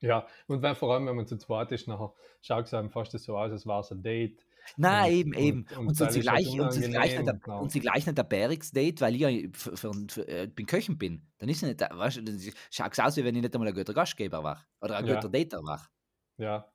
Ja, 0.00 0.26
und 0.46 0.62
wenn, 0.62 0.76
vor 0.76 0.94
allem, 0.94 1.06
wenn 1.06 1.16
man 1.16 1.26
zu 1.26 1.38
zweit 1.38 1.72
ist, 1.72 1.88
nachher 1.88 2.12
schaut 2.40 2.66
es 2.66 2.74
einem 2.74 2.90
fast 2.90 3.18
so 3.18 3.36
aus, 3.36 3.50
als 3.50 3.66
wäre 3.66 3.80
es 3.80 3.90
ein 3.90 4.02
Date 4.02 4.46
Nein, 4.76 5.04
und, 5.12 5.18
eben, 5.18 5.32
eben. 5.34 5.66
Und, 5.76 5.88
und, 5.88 6.00
und, 6.00 6.12
sie 6.12 6.20
gleich, 6.20 6.60
und, 6.60 6.72
sie 6.72 6.88
gleich 6.90 7.16
nicht 7.16 7.26
der, 7.26 7.34
genau. 7.34 7.62
und 7.62 7.72
sie 7.72 7.80
gleich 7.80 8.06
nicht 8.06 8.18
der 8.18 8.22
Bärix-Date, 8.24 9.00
weil 9.00 9.14
ich 9.14 9.20
ja 9.20 9.48
für, 9.52 9.76
für, 9.76 9.92
für, 10.08 10.28
äh, 10.28 10.46
bin 10.46 10.66
Köchen 10.66 10.98
bin. 10.98 11.26
Dann 11.38 11.48
ist 11.48 11.60
sie 11.60 11.66
nicht, 11.66 11.80
weißt 11.80 12.18
du, 12.18 12.52
schaut 12.70 12.92
es 12.92 12.98
aus, 13.00 13.16
wie 13.16 13.24
wenn 13.24 13.34
ich 13.34 13.42
nicht 13.42 13.54
einmal 13.54 13.68
ein 13.68 13.74
guter 13.74 13.94
Gastgeber 13.94 14.42
war. 14.44 14.64
Oder 14.80 14.96
ein 14.98 15.06
ja. 15.06 15.14
guter 15.14 15.28
Dater 15.28 15.62
war. 15.64 15.88
Ja, 16.36 16.66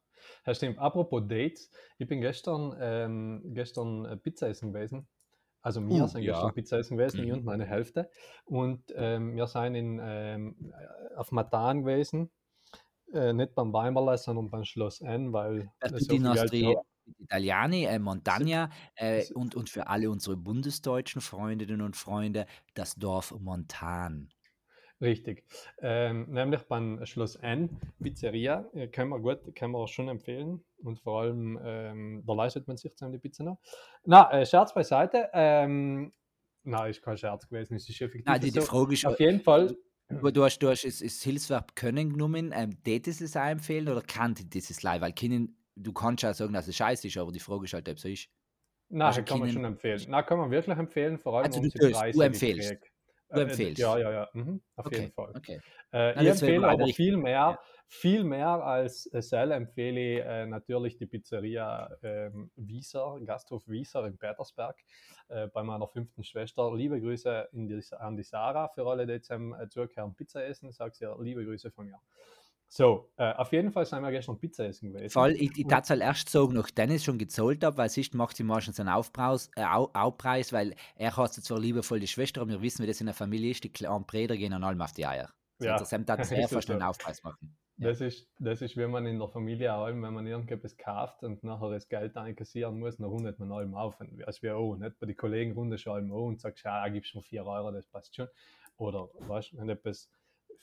ja, 0.46 0.54
stimmt. 0.54 0.80
Apropos 0.80 1.22
Dates, 1.28 1.70
ich 1.98 2.08
bin 2.08 2.22
gestern, 2.22 2.76
ähm, 2.80 3.42
gestern 3.54 4.20
Pizza 4.22 4.48
essen 4.50 4.72
gewesen 4.74 5.08
Also 5.62 5.82
wir 5.82 6.04
Uh, 6.04 6.08
sind 6.08 6.24
ja. 6.24 6.34
gestern 6.34 6.54
Pizza 6.54 6.78
essen 6.80 6.98
gewesen, 6.98 7.20
ich 7.22 7.28
Mhm. 7.28 7.34
und 7.38 7.46
meine 7.46 7.66
Hälfte. 7.66 8.10
Und 8.46 8.84
ähm, 8.96 9.36
wir 9.36 9.48
sind 9.48 9.76
in, 9.76 10.00
ähm, 10.04 10.74
auf 11.16 11.32
Matan 11.32 11.84
gewesen, 11.84 12.32
äh, 13.14 13.32
nicht 13.32 13.56
beim 13.56 13.72
Weimerle, 13.72 14.18
sondern 14.18 14.50
beim 14.50 14.66
Schloss 14.66 15.00
N, 15.02 15.32
weil 15.32 15.72
Das 15.80 15.92
so 15.92 15.98
die 16.16 16.20
gehabt- 16.20 16.86
Italiani, 17.20 17.86
äh, 17.86 18.00
Montagna 18.00 18.70
äh, 18.96 19.24
und, 19.34 19.56
und 19.56 19.70
für 19.70 19.88
alle 19.88 20.10
unsere 20.10 20.38
bundesdeutschen 20.38 21.22
Freundinnen 21.22 21.82
und 21.82 21.96
Freunde 21.96 22.46
das 22.74 22.96
Dorf 22.96 23.34
Montan. 23.40 24.30
Richtig. 25.02 25.44
Ähm, 25.82 26.32
nämlich 26.32 26.62
beim 26.64 27.06
Schloss 27.06 27.36
N 27.36 27.70
Pizzeria 28.02 28.66
äh, 28.74 28.88
können 28.88 29.10
wir 29.10 29.20
gut, 29.20 29.54
können 29.54 29.74
wir 29.74 29.88
schon 29.88 30.08
empfehlen 30.08 30.64
und 30.78 31.00
vor 31.00 31.22
allem 31.22 31.60
ähm, 31.62 32.24
da 32.26 32.34
leistet 32.34 32.68
man 32.68 32.78
sich 32.78 32.96
zusammen 32.96 33.12
die 33.12 33.20
Pizza 33.20 33.44
noch. 33.44 33.60
Na, 34.06 34.32
äh, 34.32 34.46
Scherz 34.46 34.74
beiseite. 34.74 35.30
Ähm, 35.34 36.14
na, 36.64 36.88
ist 36.88 37.02
kein 37.02 37.18
Scherz 37.18 37.48
gewesen, 37.50 37.76
es 37.76 37.90
ist 37.90 38.00
effektiv 38.00 38.26
Nein, 38.26 38.40
die, 38.40 38.52
die. 38.52 38.62
Frage 38.62 38.94
ist, 38.94 39.06
Auf 39.06 39.20
jeden 39.20 39.42
Fall, 39.42 39.76
du, 40.08 40.32
du 40.32 40.44
hast, 40.46 40.60
du 40.60 40.70
hast 40.70 40.86
das, 40.86 41.22
Hilfsverb 41.22 41.76
können 41.76 42.12
genommen, 42.12 42.54
ähm, 42.56 42.82
tät 42.84 43.06
es 43.08 43.36
auch 43.36 43.42
empfehlen 43.42 43.90
oder 43.90 44.02
kann 44.02 44.36
dieses 44.36 44.84
live? 44.84 45.02
Weil 45.02 45.14
können, 45.14 45.58
du 45.75 45.94
kannst 45.94 46.24
ja 46.24 46.34
sagen, 46.34 46.53
dass 46.53 46.68
es 46.68 46.75
scheiße 46.75 47.08
ist, 47.08 47.18
aber 47.18 47.32
die 47.32 47.39
Frage 47.39 47.65
ist 47.65 47.74
halt, 47.74 47.89
ob 47.89 47.98
es 47.98 48.01
so 48.03 48.10
ist. 48.10 48.30
na, 48.89 49.12
Also 49.12 49.24
kann 49.24 49.39
man 49.39 49.50
schon 49.50 49.65
empfehlen. 49.65 50.06
Na, 50.10 50.22
kann 50.24 50.38
man 50.38 50.51
wirklich 50.51 50.77
empfehlen, 50.77 51.18
vor 51.20 51.38
allem 51.39 51.51
Also 51.51 51.60
um 51.60 51.70
du 51.70 51.70
die 51.70 51.80
du 51.80 51.89
Preise, 51.89 52.30
die 52.30 52.42
empfehlst. 52.42 52.44
kriegt. 52.44 52.92
Du 53.34 53.39
Äh, 53.39 53.42
empfehlst. 53.42 53.75
Ja, 53.75 53.98
ja, 53.98 54.12
ja, 54.12 54.30
mhm, 54.34 54.62
auf 54.75 54.86
Okay, 54.86 54.92
jeden 54.92 55.12
Fall. 55.12 55.36
okay. 55.36 55.62
Äh, 55.92 56.13
Na, 56.13 56.24
ich 56.24 56.27
empfehle 56.30 56.68
aber 56.68 56.88
richtig. 56.88 56.96
viel 56.96 57.18
mehr, 57.18 57.60
viel 57.88 58.24
mehr 58.24 58.50
als 58.63 59.12
äh, 59.13 59.22
Sel 59.24 59.51
empfehle 59.51 60.00
ich 60.00 60.20
äh, 60.25 60.46
natürlich 60.46 60.98
die 60.98 61.08
Pizzeria 61.08 61.89
ähm, 62.03 62.51
Wieser, 62.56 63.20
Gasthof 63.25 63.68
Wieser 63.68 64.06
in 64.06 64.18
Petersberg, 64.20 64.80
äh, 65.30 65.48
bei 65.48 65.63
meiner 65.63 65.88
fünften 65.88 66.24
Schwester. 66.24 66.75
Liebe 66.75 67.01
Grüße 67.01 67.50
die, 67.53 67.82
an 67.98 68.18
die 68.18 68.24
Sarah, 68.24 68.68
für 68.70 68.86
alle, 68.88 69.08
die 69.08 69.22
zum 69.22 69.53
äh, 69.56 69.68
zurückkehren 69.70 70.13
Pizza 70.15 70.46
essen, 70.46 70.72
sagt 70.72 70.96
sie 70.98 71.08
liebe 71.20 71.44
Grüße 71.46 71.72
von 71.72 71.88
mir. 71.88 72.00
So, 72.75 73.12
äh, 73.18 73.34
auf 73.34 73.51
jeden 73.51 73.72
Fall 73.72 73.86
sind 73.86 74.01
wir 74.01 74.10
gestern 74.10 74.39
Pizza 74.39 74.65
essen 74.65 74.92
gewesen. 74.92 75.13
Voll, 75.13 75.32
ich, 75.34 75.56
ich 75.60 75.68
darf 75.68 75.89
halt 75.89 76.01
erst 76.01 76.30
sagen, 76.30 76.53
nachdem 76.53 76.89
ich 76.89 77.03
schon 77.03 77.20
gezahlt 77.20 77.63
habe, 77.63 77.77
weil 77.77 77.89
sonst 77.89 78.15
macht 78.15 78.36
sie 78.36 78.44
meistens 78.44 78.80
einen 78.80 78.89
Aufpreis, 78.89 79.51
äh, 79.56 79.63
Au- 79.63 79.92
Aufpreis, 79.94 80.51
weil 80.53 80.74
er 80.96 81.15
hat 81.15 81.34
zwar 81.34 81.60
liebevoll 81.60 82.00
die 82.00 82.08
Schwester, 82.08 82.42
aber 82.42 82.50
wir 82.50 82.62
wissen, 82.63 82.82
wie 82.82 82.88
das 82.88 83.00
in 83.00 83.06
der 83.06 83.13
Familie 83.13 83.51
ist, 83.51 83.63
die 83.63 83.72
kleinen 83.72 84.06
Brüder 84.06 84.36
gehen 84.36 84.53
an 84.53 84.63
allem 84.63 84.82
auf 84.82 84.92
die 84.94 85.06
Eier. 85.06 85.30
So 85.60 85.65
Ja, 85.65 85.77
ist 85.82 85.92
er 85.94 86.00
das 86.00 86.51
fast 86.51 86.72
einen 86.72 86.82
so. 86.82 86.88
Aufpreis 86.89 87.22
machen. 87.24 87.56
Ja. 87.77 87.89
Das 87.89 88.01
ist, 88.01 88.30
das 88.39 88.62
ist, 88.62 88.77
wenn 88.77 88.92
man 88.92 89.06
in 89.08 89.20
der 89.20 89.27
Familie 89.30 89.74
allem, 89.74 90.01
wenn 90.03 90.13
man 90.13 90.27
irgendetwas 90.27 90.77
kauft 90.77 91.24
und 91.24 91.44
nachher 91.44 91.72
das 91.72 91.89
Geld 91.89 92.15
einkassieren 92.18 92.80
muss, 92.80 92.98
dann 92.98 93.08
rundet 93.08 93.39
man 93.39 93.51
allem 93.51 93.74
auf. 93.75 94.00
Und 94.00 94.24
Also 94.25 94.42
wir 94.44 94.56
auch, 94.58 94.75
nicht? 94.77 95.00
Bei 95.00 95.08
den 95.08 95.18
Kollegen 95.18 95.53
rundest 95.53 95.86
du 95.86 95.92
allem 95.92 96.12
auf 96.12 96.27
und 96.27 96.39
sagst, 96.39 96.63
ja, 96.63 96.88
gibst 96.89 97.15
mir 97.15 97.22
4 97.24 97.46
Euro, 97.46 97.72
das 97.72 97.88
passt 97.88 98.15
schon. 98.15 98.27
Oder, 98.77 99.10
weißt 99.20 99.53
du, 99.53 99.58
wenn 99.58 99.70
etwas 99.70 100.10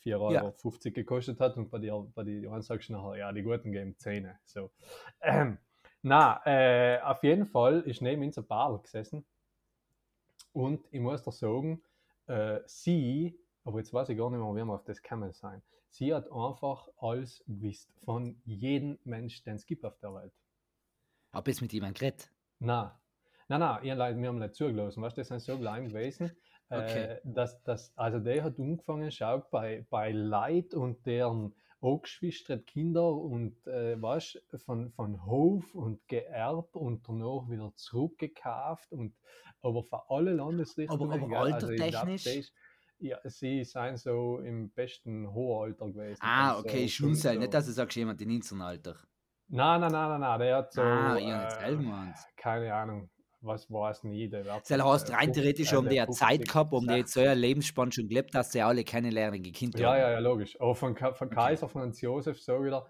4,50 0.05 0.33
Ja. 0.33 0.43
Euro 0.43 0.53
50 0.53 0.95
gekostet 0.95 1.41
hat 1.41 1.57
und 1.57 1.71
bei 1.71 1.79
dir, 1.79 2.07
bei 2.15 2.25
den 2.25 2.45
anderen 2.45 2.63
sagst 2.63 2.89
du 2.89 2.95
nachher, 2.95 3.17
ja, 3.17 3.33
die 3.33 3.43
Guten 3.43 3.73
geben 3.73 3.97
10. 3.99 4.31
So. 4.45 4.71
Ähm, 5.21 5.59
na, 6.03 6.41
äh, 6.47 7.01
auf 7.03 7.23
jeden 7.23 7.47
Fall 7.47 7.81
ist 7.81 8.01
neben 8.01 8.23
uns 8.23 8.39
ein 8.39 8.47
Paar 8.47 8.81
gesessen 8.81 9.25
und 10.53 10.87
ich 10.91 11.01
muss 11.01 11.23
dir 11.23 11.33
sagen, 11.33 11.83
äh, 12.27 12.61
sie, 12.67 13.39
aber 13.65 13.79
jetzt 13.79 13.93
weiß 13.93 14.09
ich 14.09 14.19
gar 14.19 14.31
nicht 14.31 14.41
mehr, 14.41 14.55
wie 14.55 14.67
wir 14.67 14.75
auf 14.75 14.85
das 14.85 15.03
gekommen 15.03 15.33
sein. 15.33 15.63
Sie 15.89 16.15
hat 16.15 16.31
einfach 16.31 16.89
alles 16.99 17.43
gewusst 17.47 17.93
von 18.05 18.41
jedem 18.45 18.99
Mensch, 19.05 19.43
den 19.43 19.57
es 19.57 19.67
gibt 19.67 19.85
auf 19.85 19.99
der 19.99 20.15
Welt. 20.15 20.33
Hab 21.33 21.47
jetzt 21.49 21.61
mit 21.61 21.73
jemandem 21.73 21.99
geredet. 21.99 22.31
Na, 22.61 23.01
na, 23.49 23.59
na, 23.59 23.83
ihr 23.83 23.97
Leute, 23.97 24.19
wir 24.21 24.29
haben 24.29 24.39
nicht 24.39 24.55
zugelassen, 24.55 25.03
weißt 25.03 25.17
du, 25.17 25.21
das 25.23 25.29
sind 25.29 25.41
so 25.41 25.59
klein 25.59 25.89
gewesen. 25.89 26.31
Okay. 26.71 27.05
Äh, 27.05 27.21
dass, 27.25 27.63
dass, 27.65 27.93
also 27.97 28.21
der 28.21 28.45
hat 28.45 28.59
angefangen, 28.59 29.11
schau, 29.11 29.39
bei, 29.51 29.85
bei 29.91 30.13
Leid 30.13 30.73
und 30.75 31.05
deren 31.05 31.55
angeschwistert 31.83 32.67
Kinder 32.67 33.13
und 33.15 33.67
äh, 33.67 34.01
weißt, 34.01 34.43
von, 34.65 34.91
von 34.93 35.25
Hof 35.27 35.75
und 35.75 36.07
geerbt 36.09 36.77
und 36.77 37.09
danach 37.09 37.49
wieder 37.49 37.73
zurückgekauft 37.75 38.93
und 38.93 39.15
aber 39.63 39.83
für 39.83 40.09
alle 40.11 40.33
Landesrichtungen. 40.35 41.11
Aber- 41.13 41.25
aber 41.25 41.55
also 41.55 41.67
altertechnisch? 41.69 42.27
ist- 42.27 42.53
ja, 42.99 43.19
sie 43.25 43.65
sind 43.65 43.99
so 43.99 44.41
im 44.41 44.71
besten 44.71 45.33
Hohalter 45.33 45.87
gewesen. 45.87 46.21
Ah, 46.23 46.51
Also 46.51 46.61
okay, 46.69 46.87
schon 46.87 47.09
Schulzeit. 47.09 47.35
so- 47.35 47.41
Nicht, 47.41 47.55
dass 47.55 47.65
du 47.67 47.73
sagst, 47.73 47.97
jemand 47.97 48.21
in 48.21 48.31
unserem 48.31 48.61
Alter. 48.61 48.97
Nein, 49.49 49.81
nein, 49.81 49.91
nein, 49.91 50.09
nein, 50.11 50.21
nein, 50.21 50.39
der 50.39 50.57
hat 50.59 50.73
so. 50.73 50.83
ah, 50.83 51.19
ja, 51.19 51.49
äh, 51.67 52.13
keine 52.37 52.75
Ahnung, 52.75 53.11
was 53.43 53.71
weiß 53.71 54.05
nicht. 54.05 54.33
Der 54.33 54.45
wird, 54.45 54.69
Das 54.69 54.85
heißt, 54.85 55.11
äh, 55.11 55.13
rein 55.13 55.25
50, 55.25 55.35
theoretisch 55.35 55.73
äh, 55.73 55.77
haben 55.77 55.89
die 55.89 55.97
ja 55.97 56.05
50, 56.07 56.29
Zeit 56.29 56.49
gehabt, 56.49 56.73
um 56.73 56.87
die 56.87 56.95
jetzt 56.95 57.13
so 57.13 57.21
60. 57.21 57.31
eine 57.31 57.41
Lebensspanne 57.41 57.93
schon 57.93 58.09
gelebt, 58.09 58.35
dass 58.35 58.53
sie 58.53 58.63
alle 58.63 58.85
kennenlernen, 58.85 59.43
Kinder 59.43 59.79
Ja, 59.79 59.97
ja, 59.97 60.11
ja, 60.13 60.19
logisch. 60.19 60.61
Aber 60.61 60.75
von, 60.75 60.97
von 60.97 61.13
Okay. 61.13 61.35
Kaiser 61.35 61.69
Franz 61.69 62.01
Josef 62.01 62.41
so 62.41 62.65
wieder 62.65 62.87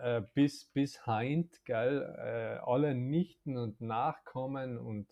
äh, 0.00 0.22
bis, 0.34 0.66
bis 0.66 1.06
Heint, 1.06 1.64
gell, 1.64 2.02
äh, 2.18 2.58
alle 2.64 2.94
Nichten 2.94 3.56
und 3.56 3.80
Nachkommen 3.80 4.78
und 4.78 5.08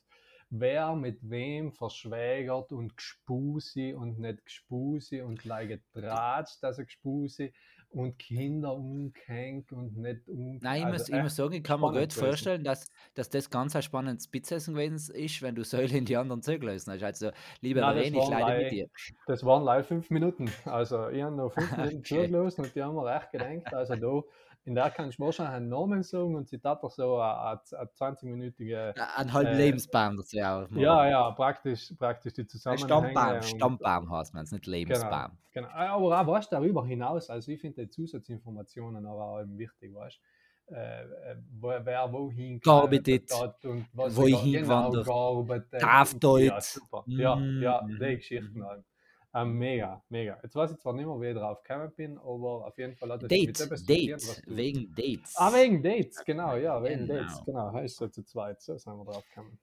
wer 0.50 0.94
mit 0.94 1.18
wem 1.22 1.72
verschwägert 1.72 2.72
und 2.72 2.96
gespusi 2.96 3.94
und 3.94 4.18
nicht 4.18 4.44
gespusi 4.44 5.20
und 5.20 5.38
gleich 5.40 5.68
getratscht, 5.68 6.62
dass 6.62 6.78
er 6.78 6.84
gespusi 6.84 7.52
und 7.90 8.18
Kinder 8.18 8.74
umgehängt 8.74 9.72
und 9.72 9.96
nicht 9.96 10.28
umgehängt. 10.28 10.62
Nein, 10.62 10.82
ich, 10.82 10.92
muss, 10.92 11.08
ich 11.08 11.22
muss 11.22 11.36
sagen, 11.36 11.54
ich 11.54 11.62
kann 11.62 11.80
mir 11.80 11.92
gut 11.92 12.12
vorstellen, 12.12 12.64
dass, 12.64 12.90
dass 13.14 13.30
das 13.30 13.50
ganz 13.50 13.74
ein 13.74 13.82
spannendes 13.82 14.28
Pizzaessen 14.28 14.74
gewesen 14.74 15.14
ist, 15.14 15.42
wenn 15.42 15.54
du 15.54 15.64
Säule 15.64 15.96
in 15.96 16.04
die 16.04 16.16
anderen 16.16 16.42
zugelassen 16.42 16.92
hast. 16.92 17.02
Also, 17.02 17.30
lieber 17.60 17.80
Nein, 17.80 18.14
ich 18.14 18.28
leide 18.28 18.62
mit 18.62 18.72
dir. 18.72 18.88
Das 19.26 19.44
waren 19.44 19.64
live 19.64 19.86
fünf 19.86 20.10
Minuten. 20.10 20.50
Also 20.64 21.08
ich 21.08 21.22
habe 21.22 21.36
noch 21.36 21.52
fünf 21.52 21.70
Minuten 21.76 22.04
zugelassen 22.04 22.64
und 22.64 22.74
die 22.74 22.82
haben 22.82 22.94
mir 22.94 23.06
recht 23.06 23.30
gedacht. 23.32 23.74
Also 23.74 23.94
da, 23.94 24.22
in 24.66 24.74
der 24.74 24.90
kann 24.90 25.08
ich 25.08 25.18
wahrscheinlich 25.18 25.56
einen 25.56 25.68
Namen 25.68 26.02
sagen 26.02 26.34
und 26.34 26.48
sie 26.48 26.58
tat 26.58 26.82
doch 26.82 26.90
so 26.90 27.16
eine, 27.18 27.60
eine 27.78 27.88
20-minütige, 27.94 28.94
Ein 29.16 29.32
halber 29.32 29.50
Äh, 29.52 29.56
Lebensbaum 29.56 30.16
dazu 30.16 30.36
auch. 30.38 30.68
ja, 30.70 31.08
ja, 31.08 31.30
praktisch, 31.30 31.92
praktisch 31.98 32.34
die 32.34 32.46
Zusammenhänge. 32.46 32.84
Stammbaum, 32.84 33.42
Stammbaum 33.42 34.10
heißt 34.10 34.34
man 34.34 34.44
es, 34.44 34.52
nicht 34.52 34.66
Lebensbaum. 34.66 35.32
Genau, 35.52 35.68
aber 35.68 36.20
auch 36.20 36.26
was 36.26 36.48
darüber 36.50 36.84
hinaus, 36.84 37.30
also 37.30 37.50
ich 37.50 37.60
finde 37.60 37.84
die 37.86 37.90
Zusatzinformationen 37.90 39.06
aber 39.06 39.24
auch 39.24 39.40
eben 39.40 39.56
wichtig, 39.56 39.94
weißt 39.94 40.20
äh, 40.68 41.02
äh, 41.04 41.36
wo, 41.60 41.68
wer 41.68 42.12
wohin 42.12 42.60
Gearbeitet, 42.60 43.32
hat 43.32 43.64
und 43.64 43.86
was 43.92 44.16
wohin 44.16 44.36
er 44.36 44.42
ge- 44.42 44.62
gewandert, 44.62 45.06
gearbeitet. 45.06 45.80
darf 45.80 46.14
Ja. 46.38 46.60
Ja, 47.06 47.38
ja, 47.60 47.82
Mhm. 47.82 47.98
die 48.00 48.16
Geschichten 48.16 48.64
halt. 48.64 48.84
Ähm, 49.36 49.52
mega, 49.58 50.02
mega. 50.08 50.40
Jetzt 50.42 50.54
weiß 50.56 50.72
ich 50.72 50.78
zwar 50.78 50.94
nicht 50.94 51.06
mehr, 51.06 51.20
wie 51.20 51.28
ich 51.28 51.36
drauf 51.36 51.62
gekommen 51.62 51.92
bin, 51.94 52.18
aber 52.18 52.66
auf 52.66 52.78
jeden 52.78 52.96
Fall 52.96 53.12
hat 53.12 53.22
es 53.22 53.42
mit 53.44 53.58
tun, 53.58 53.86
Date, 53.86 54.42
wegen 54.46 54.94
Dates. 54.94 55.34
Ah, 55.34 55.52
wegen 55.52 55.82
Dates, 55.82 56.24
genau, 56.24 56.56
ja, 56.56 56.82
wegen 56.82 57.06
Genau. 57.06 57.06
Dates, 57.06 57.44
genau. 57.44 57.72
Heißt 57.72 57.96
so 57.96 58.08
zu 58.08 58.24
zweit, 58.24 58.62
so 58.62 58.78
sind 58.78 58.96
wir 58.96 59.04
drauf 59.04 59.28
gekommen. 59.28 59.58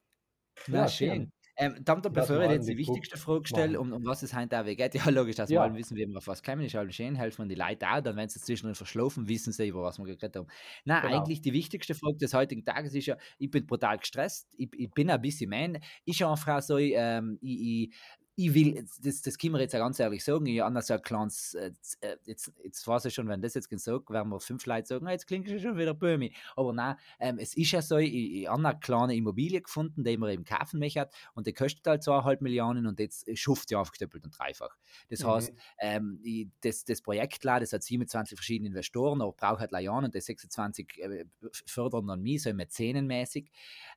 Na, 0.66 0.86
Ja, 0.86 0.88
schön. 0.88 1.10
schön. 1.14 1.32
Ähm, 1.56 1.84
Das 1.84 2.28
bevor 2.28 2.42
ich 2.42 2.50
jetzt 2.50 2.68
die 2.68 2.76
wichtigste 2.76 3.16
Frage 3.16 3.46
stelle, 3.46 3.78
um, 3.80 3.92
um 3.92 4.04
was 4.04 4.22
es 4.22 4.34
heute 4.34 4.60
auch 4.60 4.64
geht, 4.64 4.94
ja 4.94 5.08
logisch, 5.10 5.36
dass 5.36 5.52
wir 5.52 5.60
Ja. 5.60 5.62
alle 5.62 5.74
wissen, 5.74 5.96
wie 5.96 6.06
wir 6.06 6.16
auf 6.18 6.26
was 6.26 6.42
kommen, 6.42 6.62
ist 6.62 6.74
halt 6.74 6.92
schön, 6.94 7.14
helfen 7.16 7.44
wir 7.48 7.54
die 7.54 7.60
Leute 7.60 7.86
auch, 7.88 8.00
dann 8.00 8.16
wenn 8.16 8.28
sie 8.28 8.40
zwischendrin 8.40 8.74
verschlafen, 8.74 9.28
wissen 9.28 9.52
sie, 9.52 9.68
über 9.68 9.82
was 9.82 9.98
wir 9.98 10.06
geredet 10.06 10.36
haben. 10.36 10.48
Nein, 10.84 11.02
Genau. 11.02 11.14
eigentlich 11.14 11.42
die 11.42 11.52
wichtigste 11.52 11.94
Frage 11.94 12.16
des 12.18 12.34
heutigen 12.34 12.64
Tages 12.64 12.94
ist 12.94 13.06
ja, 13.06 13.16
ich 13.38 13.50
bin 13.50 13.66
brutal 13.66 13.98
gestresst, 13.98 14.48
ich, 14.56 14.70
ich 14.74 14.90
bin 14.92 15.10
ein 15.10 15.20
bisschen 15.20 15.50
man, 15.50 15.78
ich 16.04 16.24
einfach 16.24 16.62
so, 16.62 16.78
ähm, 16.78 17.38
ich, 17.40 17.90
ich, 17.90 17.94
ich 18.36 18.52
will, 18.54 18.84
das, 19.02 19.22
das 19.22 19.38
können 19.38 19.54
wir 19.54 19.60
jetzt 19.60 19.72
ja 19.74 19.78
ganz 19.78 20.00
ehrlich 20.00 20.24
sagen, 20.24 20.46
ich 20.46 20.60
so 20.82 20.94
ein 20.94 21.02
kleines, 21.02 21.54
äh, 21.54 21.72
äh, 22.00 22.16
jetzt, 22.24 22.52
jetzt 22.64 22.86
weiß 22.86 23.04
ich 23.04 23.14
schon, 23.14 23.28
wenn 23.28 23.40
das 23.40 23.54
jetzt 23.54 23.68
gesagt, 23.70 24.10
werden 24.10 24.30
wir 24.30 24.40
fünf 24.40 24.66
Leute 24.66 24.86
sagen, 24.88 25.06
"Ah, 25.06 25.12
jetzt 25.12 25.26
klingt 25.28 25.48
es 25.48 25.62
schon 25.62 25.76
wieder 25.78 25.94
böhmi. 25.94 26.34
Aber 26.56 26.72
nein, 26.72 26.96
ähm, 27.20 27.38
es 27.38 27.56
ist 27.56 27.70
ja 27.70 27.80
so, 27.80 27.96
ich, 27.98 28.12
ich 28.12 28.48
habe 28.48 28.66
eine 28.66 28.78
kleine 28.80 29.14
Immobilie 29.14 29.62
gefunden, 29.62 30.02
die 30.02 30.16
man 30.16 30.30
eben 30.30 30.44
kaufen 30.44 30.80
möchte 30.80 31.08
und 31.34 31.46
die 31.46 31.52
kostet 31.52 31.86
halt 31.86 32.02
zweieinhalb 32.02 32.40
Millionen 32.40 32.86
und 32.86 32.98
jetzt 32.98 33.26
schufft 33.38 33.68
sie 33.68 33.76
aufgedoppelt 33.76 34.24
und 34.24 34.36
dreifach. 34.38 34.76
Das 35.08 35.22
Mhm. 35.22 35.24
heißt, 35.24 35.54
ähm, 35.78 36.18
ich, 36.22 36.48
das, 36.60 36.84
das 36.84 37.02
Projekt 37.02 37.44
da, 37.44 37.60
das 37.60 37.72
hat 37.72 37.82
27 37.82 38.36
verschiedene 38.36 38.68
Investoren, 38.68 39.20
aber 39.22 39.32
braucht 39.32 39.60
halt 39.60 39.72
Jahren 39.72 40.04
und 40.04 40.14
die 40.14 40.20
26 40.20 40.98
äh, 40.98 41.24
fördern 41.66 42.06
dann 42.06 42.20
mich, 42.22 42.42
so 42.42 42.52
mäzenenmäßig. 42.52 43.50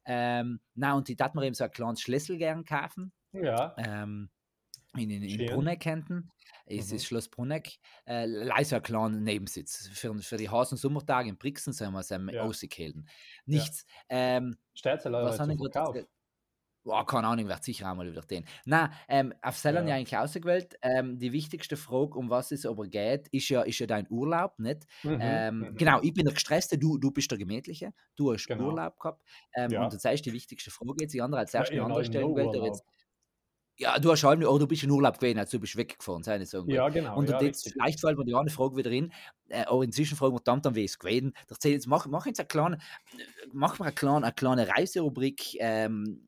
Ähm, 0.06 0.60
na, 0.76 0.94
und 0.96 1.10
ich 1.10 1.16
darf 1.16 1.34
mir 1.34 1.46
eben 1.46 1.56
so 1.56 1.64
ein 1.64 1.72
kleines 1.72 2.02
Schlüssel 2.02 2.38
gern 2.38 2.64
kaufen 2.66 3.12
Ja, 3.44 3.76
ähm, 3.78 4.30
in, 4.96 5.10
in, 5.12 5.24
in 5.24 5.30
Schön. 5.30 5.48
Brunneck 5.48 5.86
Es 6.66 6.90
Mhm. 6.90 6.96
ist 6.96 7.06
Schloss 7.06 7.30
Brunneck. 7.30 7.78
Äh, 8.06 8.50
ein 8.50 8.84
kleiner 8.84 9.10
Nebensitz. 9.10 9.90
Für, 9.94 10.16
für 10.16 10.38
die 10.38 10.50
Hasen 10.50 10.78
Sommertage 10.78 11.30
in 11.30 11.38
Brixen 11.38 11.74
sollen 11.74 11.94
wir 11.94 12.00
es 12.00 12.12
ähm, 12.12 12.30
Ja. 12.30 12.44
ausgehalten. 12.44 13.08
Nichts. 13.46 13.86
Ähm, 14.10 14.58
Stellt 14.74 15.02
sie 15.02 15.12
was 15.12 15.40
haben 15.40 15.58
gesagt? 15.58 16.08
Oh, 16.90 17.04
keine 17.04 17.28
Ahnung, 17.28 17.50
wird 17.50 17.64
sicher 17.66 17.92
auch 17.92 17.96
mal 17.96 18.10
wieder 18.10 18.22
den. 18.22 18.46
Nein, 18.64 18.90
ähm, 19.10 19.34
auf 19.42 19.58
Selland 19.58 19.90
ja. 19.90 19.96
ja 19.96 20.00
eigentlich 20.00 20.18
ausgewählt. 20.18 20.78
Ähm, 20.82 21.20
die 21.20 21.34
wichtigste 21.34 21.76
Frage, 21.76 22.18
um 22.18 22.30
was 22.30 22.52
es 22.54 22.66
aber 22.66 22.88
geht, 22.88 23.28
ist 23.28 23.50
ja, 23.50 23.64
ist 23.64 23.80
ja 23.80 23.88
dein 23.88 24.08
Urlaub, 24.10 24.58
nicht? 24.58 24.86
Mhm. 25.04 25.18
Ähm, 25.20 25.60
mhm. 25.60 25.76
Genau, 25.76 26.00
ich 26.02 26.14
bin 26.14 26.24
der 26.24 26.34
Gestresste, 26.34 26.78
du, 26.78 26.98
du 26.98 27.12
bist 27.12 27.30
der 27.30 27.38
Gemütliche, 27.38 27.92
du 28.16 28.32
hast 28.32 28.48
genau. 28.48 28.68
Urlaub 28.68 28.98
gehabt. 29.00 29.22
Ähm, 29.56 29.72
ja. 29.72 29.84
Und 29.84 29.94
das 29.94 30.06
ist 30.06 30.26
die 30.26 30.32
wichtigste 30.32 30.72
Frage 30.72 30.96
jetzt. 31.02 31.14
Die 31.14 31.22
andere 31.22 31.42
als 31.42 31.54
erste 31.54 31.76
ja, 31.76 31.84
andere 31.84 32.06
stellen 32.06 32.34
will, 32.34 32.64
jetzt 32.64 32.86
ja, 33.80 34.00
du 34.00 34.12
hast 34.12 34.24
halt, 34.24 34.44
oh, 34.44 34.58
du 34.58 34.68
bist 34.68 34.84
in 34.84 34.90
Urlaub 34.90 35.20
gewesen, 35.20 35.38
also 35.38 35.58
du 35.58 35.62
bist 35.62 35.78
weggefahren, 35.78 36.24
sei 36.24 36.40
nicht 36.40 36.50
so. 36.50 36.66
Ja, 36.68 36.90
genau. 36.90 37.16
Und 37.16 37.30
ja, 37.30 37.40
jetzt, 37.42 37.72
vielleicht 37.72 38.00
fällt 38.00 38.18
mir 38.18 38.26
die 38.26 38.34
eine 38.34 38.50
Frage 38.50 38.76
wieder 38.76 38.90
hin, 38.90 39.14
äh, 39.50 39.66
auch 39.66 39.84
inzwischen 39.84 40.18
fragen 40.18 40.34
wir 40.34 40.42
dann, 40.44 40.62
dann 40.62 40.74
wie 40.76 40.84
es 40.84 40.98
gewesen. 40.98 41.34
Jetzt, 41.64 41.88
mach, 41.88 42.08
mach 42.08 42.26
jetzt 42.26 42.40
eine 42.40 42.48
kleine, 42.48 42.78
mach 43.54 43.78
mal 43.78 43.86
eine 43.86 43.96
kleine, 43.96 44.26
eine 44.26 44.34
kleine 44.34 44.68
Reiserubrik, 44.68 45.58
ähm, 45.60 46.28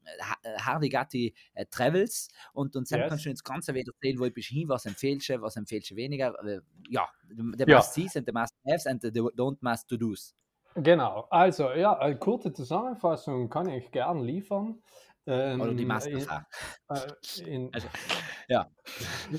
Hardy 0.60 0.89
Gatti 0.89 1.34
äh, 1.56 1.65
Travels 1.72 2.29
und, 2.53 2.75
und 2.75 2.91
dann 2.91 3.00
yes. 3.00 3.10
kannst 3.10 3.25
du 3.25 3.29
uns 3.32 3.44
ganz 3.44 3.68
wieder 3.68 3.91
erzählen, 3.94 4.20
wo 4.20 4.29
bist 4.29 4.51
du 4.51 4.53
hin, 4.53 4.70
was 4.70 4.86
empfehlst 4.86 5.29
du, 5.29 5.41
was 5.41 5.56
empfehlst 5.56 5.89
du 5.89 5.96
weniger. 5.96 6.36
Äh, 6.46 6.62
ja, 6.88 7.08
the 7.29 7.65
ja. 7.68 7.77
must 7.77 7.94
sees 7.94 8.15
and 8.15 8.27
the 8.27 8.32
must 8.32 8.53
haves 8.68 8.86
and 8.86 9.01
the 9.01 9.10
don't 9.10 9.58
must 9.62 9.88
to 9.88 9.98
do's. 9.98 10.36
Genau, 10.75 11.27
also 11.32 11.72
ja, 11.72 11.98
eine 11.98 12.18
kurze 12.18 12.53
Zusammenfassung 12.53 13.50
kann 13.50 13.68
ich 13.70 13.91
gern 13.91 14.20
liefern. 14.20 14.82
Ähm, 15.30 15.62
Oder 15.62 15.74
die 15.74 15.86
Masterfrage. 15.86 16.46
In, 17.46 17.68
äh, 17.68 17.70
also, 17.74 17.88
ja. 18.48 18.68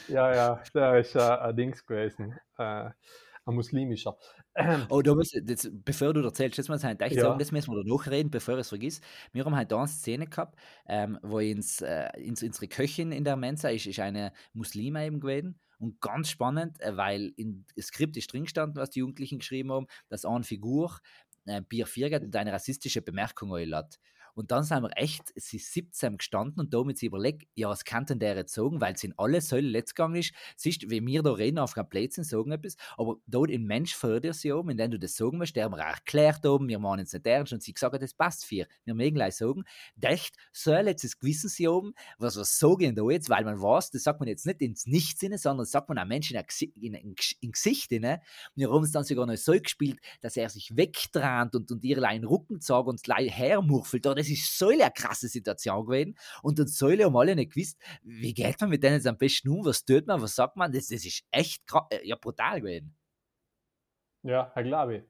ja, 0.06 0.34
ja, 0.34 0.62
der 0.72 0.98
ist 0.98 1.16
äh, 1.16 1.20
ein 1.20 1.56
Dings 1.56 1.84
gewesen. 1.84 2.38
Äh, 2.58 2.90
ein 3.44 3.54
muslimischer. 3.54 4.16
Ähm, 4.54 4.86
oh, 4.88 5.02
da 5.02 5.14
musst, 5.14 5.34
jetzt, 5.34 5.68
bevor 5.84 6.12
du 6.14 6.20
erzählst, 6.20 6.58
das 6.58 6.68
muss 6.68 6.84
ich 6.84 7.00
echt 7.00 7.16
ja. 7.16 7.22
sagen, 7.22 7.38
das 7.38 7.50
müssen 7.50 7.72
wir 7.72 7.82
da 7.82 7.92
nachreden, 7.92 8.30
bevor 8.30 8.54
ich 8.54 8.60
es 8.60 8.68
vergiss. 8.68 9.00
Wir 9.32 9.44
haben 9.44 9.56
halt 9.56 9.72
da 9.72 9.78
eine 9.78 9.88
Szene 9.88 10.26
gehabt, 10.26 10.56
ähm, 10.86 11.18
wo 11.22 11.40
ins, 11.40 11.80
äh, 11.80 12.08
ins, 12.20 12.42
unsere 12.42 12.68
Köchin 12.68 13.10
in 13.10 13.24
der 13.24 13.36
Mensa 13.36 13.70
ist, 13.70 13.86
ist 13.86 13.98
eine 13.98 14.32
Muslima 14.52 15.02
eben 15.02 15.18
gewesen. 15.18 15.58
Und 15.78 16.00
ganz 16.00 16.28
spannend, 16.28 16.80
äh, 16.80 16.96
weil 16.96 17.32
im 17.36 17.64
Skript 17.80 18.16
ist 18.16 18.32
drin 18.32 18.44
gestanden, 18.44 18.76
was 18.76 18.90
die 18.90 19.00
Jugendlichen 19.00 19.40
geschrieben 19.40 19.72
haben, 19.72 19.86
dass 20.08 20.24
eine 20.24 20.44
Figur 20.44 20.98
äh, 21.46 21.62
Bier 21.62 21.86
4 21.86 22.22
und 22.22 22.36
eine 22.36 22.52
rassistische 22.52 23.02
Bemerkung 23.02 23.56
hat. 23.74 23.98
Und 24.34 24.50
dann 24.50 24.62
sind 24.64 24.82
wir 24.82 24.90
echt, 24.96 25.32
sie 25.36 25.56
ist 25.56 25.72
17 25.72 26.18
gestanden 26.18 26.60
und 26.60 26.74
damit 26.74 26.98
sie 26.98 27.06
überlegt, 27.06 27.46
ja, 27.54 27.68
was 27.68 27.84
kann 27.84 28.06
denn 28.06 28.18
der 28.18 28.36
jetzt 28.36 28.54
sagen, 28.54 28.80
weil 28.80 28.94
es 28.94 29.04
in 29.04 29.14
alle 29.16 29.40
Säule 29.40 29.68
letzt 29.68 29.94
gegangen 29.94 30.16
ist. 30.16 30.32
Siehst, 30.56 30.88
wie 30.90 31.04
wir 31.04 31.22
da 31.22 31.32
reden 31.32 31.58
auf 31.58 31.76
einem 31.76 31.88
Plätzchen, 31.88 32.24
sagen 32.24 32.52
etwas, 32.52 32.76
aber 32.96 33.16
dort 33.26 33.50
ein 33.50 33.64
Mensch 33.64 33.94
vor 33.94 34.20
dir 34.20 34.32
sie 34.32 34.52
oben, 34.52 34.70
indem 34.70 34.92
du 34.92 34.98
das 34.98 35.16
sagen 35.16 35.38
musst, 35.38 35.56
der 35.56 35.64
haben 35.64 35.74
wir 35.74 35.80
erklärt 35.80 36.44
oben, 36.46 36.68
wir 36.68 36.78
machen 36.78 37.00
es 37.00 37.12
nicht 37.12 37.26
ernst 37.26 37.52
und 37.52 37.62
sie 37.62 37.72
gesagt, 37.72 38.00
das 38.00 38.14
passt 38.14 38.44
für. 38.44 38.66
Wir 38.84 38.94
mögen 38.94 39.14
gleich 39.14 39.36
sagen, 39.36 39.64
echt, 40.00 40.36
soll 40.52 40.86
jetzt 40.86 41.04
das 41.04 41.18
Gewissen 41.18 41.48
sie 41.48 41.68
oben, 41.68 41.94
was 42.18 42.36
wir 42.36 42.44
sagen 42.44 42.94
da 42.94 43.08
jetzt, 43.10 43.30
weil 43.30 43.44
man 43.44 43.60
weiß, 43.60 43.90
das 43.90 44.02
sagt 44.02 44.20
man 44.20 44.28
jetzt 44.28 44.46
nicht 44.46 44.60
ins 44.62 44.86
Nichtsinne, 44.86 45.38
sondern 45.38 45.64
das 45.64 45.70
sagt 45.70 45.88
man 45.88 45.98
einem 45.98 46.08
Menschen 46.08 46.36
in, 46.80 46.94
in, 46.94 47.14
in, 47.40 47.52
Gesicht. 47.52 47.90
Ne? 47.90 48.20
Wir 48.54 48.70
haben 48.70 48.84
es 48.84 48.92
dann 48.92 49.04
sogar 49.04 49.26
noch 49.26 49.36
so 49.36 49.52
gespielt, 49.52 49.98
dass 50.20 50.36
er 50.36 50.48
sich 50.48 50.76
wegtränt 50.76 51.54
und, 51.54 51.70
und 51.70 51.84
ihr 51.84 52.02
einen 52.02 52.24
Rücken 52.24 52.60
zeigt 52.60 52.86
und 52.86 53.02
gleich 53.02 53.30
hermurfelt. 53.30 54.06
Das 54.20 54.28
ist 54.28 54.58
so 54.58 54.68
eine 54.68 54.90
krasse 54.90 55.28
Situation 55.28 55.84
gewesen. 55.86 56.16
Und 56.42 56.58
dann 56.58 56.66
Säule 56.66 57.04
haben 57.04 57.16
alle 57.16 57.34
nicht 57.34 57.52
gewusst, 57.54 57.78
wie 58.02 58.34
geht 58.34 58.60
man 58.60 58.70
mit 58.70 58.82
denen 58.82 58.96
jetzt 58.96 59.06
am 59.06 59.16
besten 59.16 59.48
um, 59.48 59.64
was 59.64 59.84
tut 59.84 60.06
man, 60.06 60.20
was 60.20 60.34
sagt 60.34 60.56
man. 60.56 60.70
Das, 60.72 60.88
das 60.88 61.04
ist 61.04 61.24
echt 61.30 61.62
äh, 61.90 62.06
ja, 62.06 62.16
brutal 62.16 62.60
gewesen. 62.60 62.94
Ja, 64.22 64.52
ich 64.54 64.64
glaube. 64.64 65.04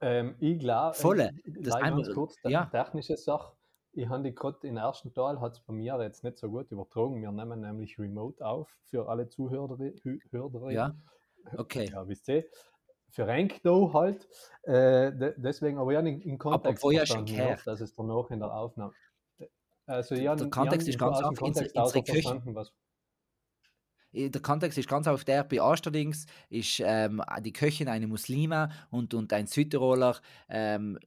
Ähm, 0.00 0.36
ich 0.38 0.58
glaube, 0.58 0.94
Volle. 0.94 1.32
Das 1.44 1.78
ganz 1.78 2.10
kurz, 2.12 2.36
ja. 2.44 2.66
technische 2.66 3.16
Sache. 3.16 3.56
Ich 3.92 4.08
habe 4.08 4.22
die 4.22 4.34
gerade 4.34 4.66
im 4.66 4.76
ersten 4.76 5.12
Teil, 5.12 5.40
hat 5.40 5.52
es 5.52 5.60
bei 5.60 5.72
mir 5.72 6.00
jetzt 6.02 6.24
nicht 6.24 6.38
so 6.38 6.48
gut 6.48 6.70
übertragen. 6.70 7.20
Wir 7.20 7.30
nehmen 7.30 7.60
nämlich 7.60 7.98
remote 7.98 8.44
auf 8.44 8.68
für 8.84 9.08
alle 9.08 9.28
Zuhörer. 9.28 9.76
Hörer, 10.30 10.70
ja, 10.70 10.94
okay. 11.56 11.90
Ja, 11.92 12.08
wisst 12.08 12.28
ihr 12.28 12.44
für 13.12 13.26
Renkdo 13.26 13.92
halt. 13.92 14.28
Äh, 14.62 15.12
de, 15.12 15.34
deswegen, 15.36 15.78
aber 15.78 15.92
ja, 15.92 16.00
in, 16.00 16.20
in 16.20 16.38
Kontext 16.38 16.84
aber 16.84 16.94
verstanden, 16.94 17.34
ja, 17.34 17.56
dass 17.64 17.80
es 17.80 17.94
danach 17.94 18.30
in 18.30 18.40
der 18.40 18.52
Aufnahme. 18.52 18.92
Also 19.86 20.14
ja, 20.14 20.34
der 20.34 20.48
Kontext 20.48 20.88
ist 20.88 20.98
ganz 20.98 21.20
Kontext 21.20 21.76
unsere 21.76 22.02
Küche. 22.02 22.42
Was. 22.46 22.72
Der 24.12 24.42
Kontext 24.42 24.78
ist 24.78 24.88
ganz 24.88 25.06
auf 25.06 25.24
der, 25.24 25.44
bei 25.44 25.60
Asterdings 25.60 26.26
ist 26.50 26.80
ähm, 26.84 27.22
die 27.40 27.52
Köchin 27.52 27.88
eine 27.88 28.06
Muslima 28.06 28.70
und, 28.90 29.14
und 29.14 29.32
ein 29.32 29.46
Südtiroler 29.46 30.18
ähm, 30.48 30.98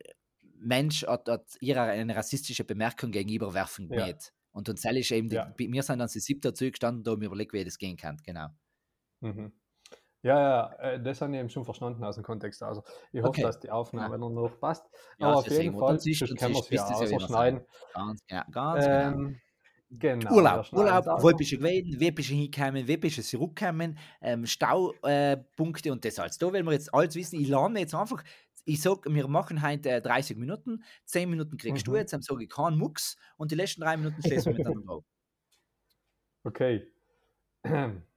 Mensch 0.57 1.05
hat, 1.05 1.27
hat 1.29 1.45
ihr 1.59 1.81
eine 1.81 2.15
rassistische 2.15 2.63
Bemerkung 2.63 3.11
gegenüberwerfen 3.11 3.91
ja. 3.91 4.07
Mit. 4.07 4.33
Und 4.51 4.69
uns 4.69 4.85
ist 4.85 5.11
eben, 5.11 5.29
die, 5.29 5.35
ja. 5.35 5.53
wir 5.55 5.83
sind 5.83 5.99
dann 5.99 6.07
sie 6.07 6.19
siebter 6.19 6.53
zugestanden, 6.53 7.03
da 7.03 7.11
haben 7.11 7.21
wir 7.21 7.27
überlegt, 7.27 7.53
wie 7.53 7.63
das 7.63 7.77
gehen 7.77 7.97
kann, 7.97 8.17
genau. 8.23 8.47
Mhm. 9.21 9.51
Ja, 10.25 10.39
ja, 10.39 10.73
äh, 10.79 10.99
das 10.99 11.21
habe 11.21 11.33
ich 11.33 11.39
eben 11.39 11.49
schon 11.49 11.63
verstanden 11.65 12.03
aus 12.03 12.15
dem 12.15 12.23
Kontext. 12.23 12.63
Also 12.63 12.83
ich 13.11 13.19
hoffe, 13.19 13.29
okay. 13.29 13.41
dass 13.43 13.59
die 13.59 13.69
Aufnahme 13.69 14.15
ja. 14.15 14.17
noch 14.17 14.59
passt. 14.59 14.83
Ja, 15.19 15.27
Aber 15.27 15.37
auf 15.37 15.47
jeden 15.47 15.77
Fall, 15.77 15.97
das 15.97 16.03
können 16.03 16.55
wir 16.55 16.61
es 16.61 16.69
ja 16.71 17.15
ausschneiden. 17.15 17.61
Ganz, 17.93 18.23
ja, 18.27 18.43
ganz 18.49 18.85
genau. 18.85 19.05
ähm, 19.05 19.39
genau. 19.91 20.33
Urlaub, 20.33 20.73
Urlaub, 20.73 21.05
wo 21.21 21.31
bist 21.31 21.51
du 21.51 21.57
gewesen, 21.57 21.99
wie 21.99 22.09
bist 22.09 22.29
du 22.29 22.33
hingekommen, 22.33 22.87
wie 22.87 22.97
bist 22.97 23.19
du 23.19 23.21
zurückgekommen, 23.21 23.99
ähm, 24.19 24.47
Staupunkte 24.47 25.89
äh, 25.89 25.91
und 25.91 26.03
das 26.03 26.17
alles. 26.17 26.39
Da 26.39 26.47
wollen 26.47 26.65
wir 26.65 26.73
jetzt 26.73 26.91
alles 26.91 27.13
wissen. 27.13 27.39
Ich 27.39 27.47
lerne 27.47 27.81
jetzt 27.81 27.93
einfach, 27.93 28.23
ich 28.63 28.81
sage, 28.81 29.13
wir 29.13 29.27
machen 29.27 29.61
heute 29.61 29.91
äh, 29.91 30.01
30 30.01 30.37
Minuten, 30.37 30.83
10 31.05 31.29
Minuten 31.29 31.55
kriegst 31.55 31.85
mhm. 31.85 31.91
du 31.91 31.97
jetzt, 31.97 32.13
dann 32.13 32.23
sage 32.23 32.45
ich 32.45 32.49
keinen 32.49 32.79
Mucks 32.79 33.15
und 33.37 33.51
die 33.51 33.55
letzten 33.55 33.81
drei 33.81 33.95
Minuten 33.95 34.19
schließen 34.23 34.53
wir 34.53 34.57
miteinander 34.57 34.91
auf. 34.91 35.05
Okay. 36.47 36.87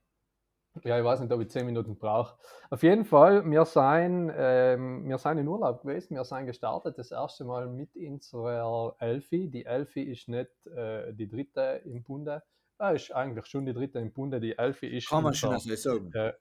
Ja, 0.85 0.99
ich 0.99 1.05
weiß 1.05 1.21
nicht, 1.21 1.33
ob 1.33 1.41
ich 1.41 1.51
zehn 1.51 1.67
Minuten 1.67 1.97
brauche. 1.97 2.37
Auf 2.71 2.83
jeden 2.83 3.05
Fall, 3.05 3.49
wir 3.51 3.65
sind, 3.65 4.33
ähm, 4.37 5.09
wir 5.09 5.19
sind 5.19 5.39
in 5.39 5.49
Urlaub 5.49 5.83
gewesen. 5.83 6.17
Wir 6.17 6.25
sind 6.25 6.47
gestartet 6.47 6.99
das 6.99 7.11
erste 7.11 7.45
Mal 7.45 7.69
mit 7.69 7.97
unserer 7.97 8.95
Elfi. 8.99 9.49
Die 9.51 9.65
Elfi 9.65 10.03
ist 10.03 10.29
nicht 10.29 10.67
äh, 10.67 11.13
die 11.15 11.29
dritte 11.29 11.83
im 11.85 12.03
Bunde. 12.03 12.43
Ja, 12.81 12.91
ist 12.91 13.13
eigentlich 13.13 13.47
schon 13.47 13.67
die 13.67 13.75
dritte 13.75 13.99
im 13.99 14.13
Bunde. 14.13 14.41
Die 14.41 14.57
Elfi 14.57 14.87
ist 14.87 15.09
Kann 15.09 15.25
man 15.25 15.35
schon 15.35 15.55
also 15.55 15.75
sagen. 15.75 16.13
Äh, 16.15 16.33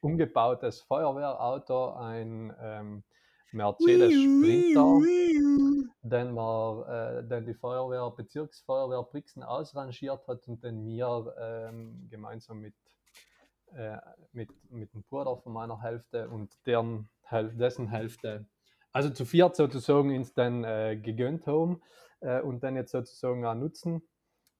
umgebautes 0.00 0.80
Feuerwehrauto, 0.82 1.94
ein 1.94 2.54
ähm, 2.60 3.04
Mercedes 3.52 4.12
Sprinter, 4.12 5.00
den, 6.02 6.34
wir, 6.34 7.20
äh, 7.22 7.26
den 7.26 7.46
die 7.46 7.54
Feuerwehr, 7.54 8.10
Bezirksfeuerwehr 8.10 9.02
Brixen 9.04 9.42
ausrangiert 9.42 10.26
hat 10.28 10.46
und 10.48 10.62
den 10.62 10.84
wir 10.84 11.34
ähm, 11.38 12.08
gemeinsam 12.10 12.60
mit 12.60 12.74
äh, 13.74 13.98
mit, 14.32 14.50
mit 14.70 14.92
dem 14.94 15.02
Bruder 15.04 15.36
von 15.36 15.52
meiner 15.52 15.80
Hälfte 15.82 16.28
und 16.28 16.54
deren, 16.66 17.08
dessen 17.30 17.88
Hälfte, 17.88 18.46
also 18.92 19.10
zu 19.10 19.24
viert 19.24 19.56
sozusagen 19.56 20.10
ins 20.10 20.34
dann 20.34 20.64
äh, 20.64 20.96
gegönnt 20.96 21.46
haben 21.46 21.82
äh, 22.20 22.40
und 22.40 22.62
dann 22.62 22.76
jetzt 22.76 22.92
sozusagen 22.92 23.44
auch 23.44 23.54
nutzen 23.54 24.02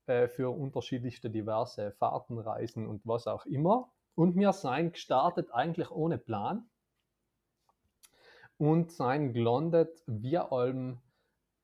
äh, 0.07 0.29
für 0.29 0.51
unterschiedlichste 0.51 1.31
diverse 1.31 1.93
Fahrten, 1.93 2.39
Reisen 2.39 2.87
und 2.87 3.03
was 3.05 3.27
auch 3.27 3.47
immer. 3.47 3.91
Und 4.15 4.37
wir 4.37 4.53
sind 4.53 4.93
gestartet 4.93 5.53
eigentlich 5.53 5.91
ohne 5.91 6.19
Plan 6.19 6.69
und 8.57 8.91
sind 8.91 9.33
gelandet 9.33 10.03
wir 10.07 10.53
allem 10.53 11.01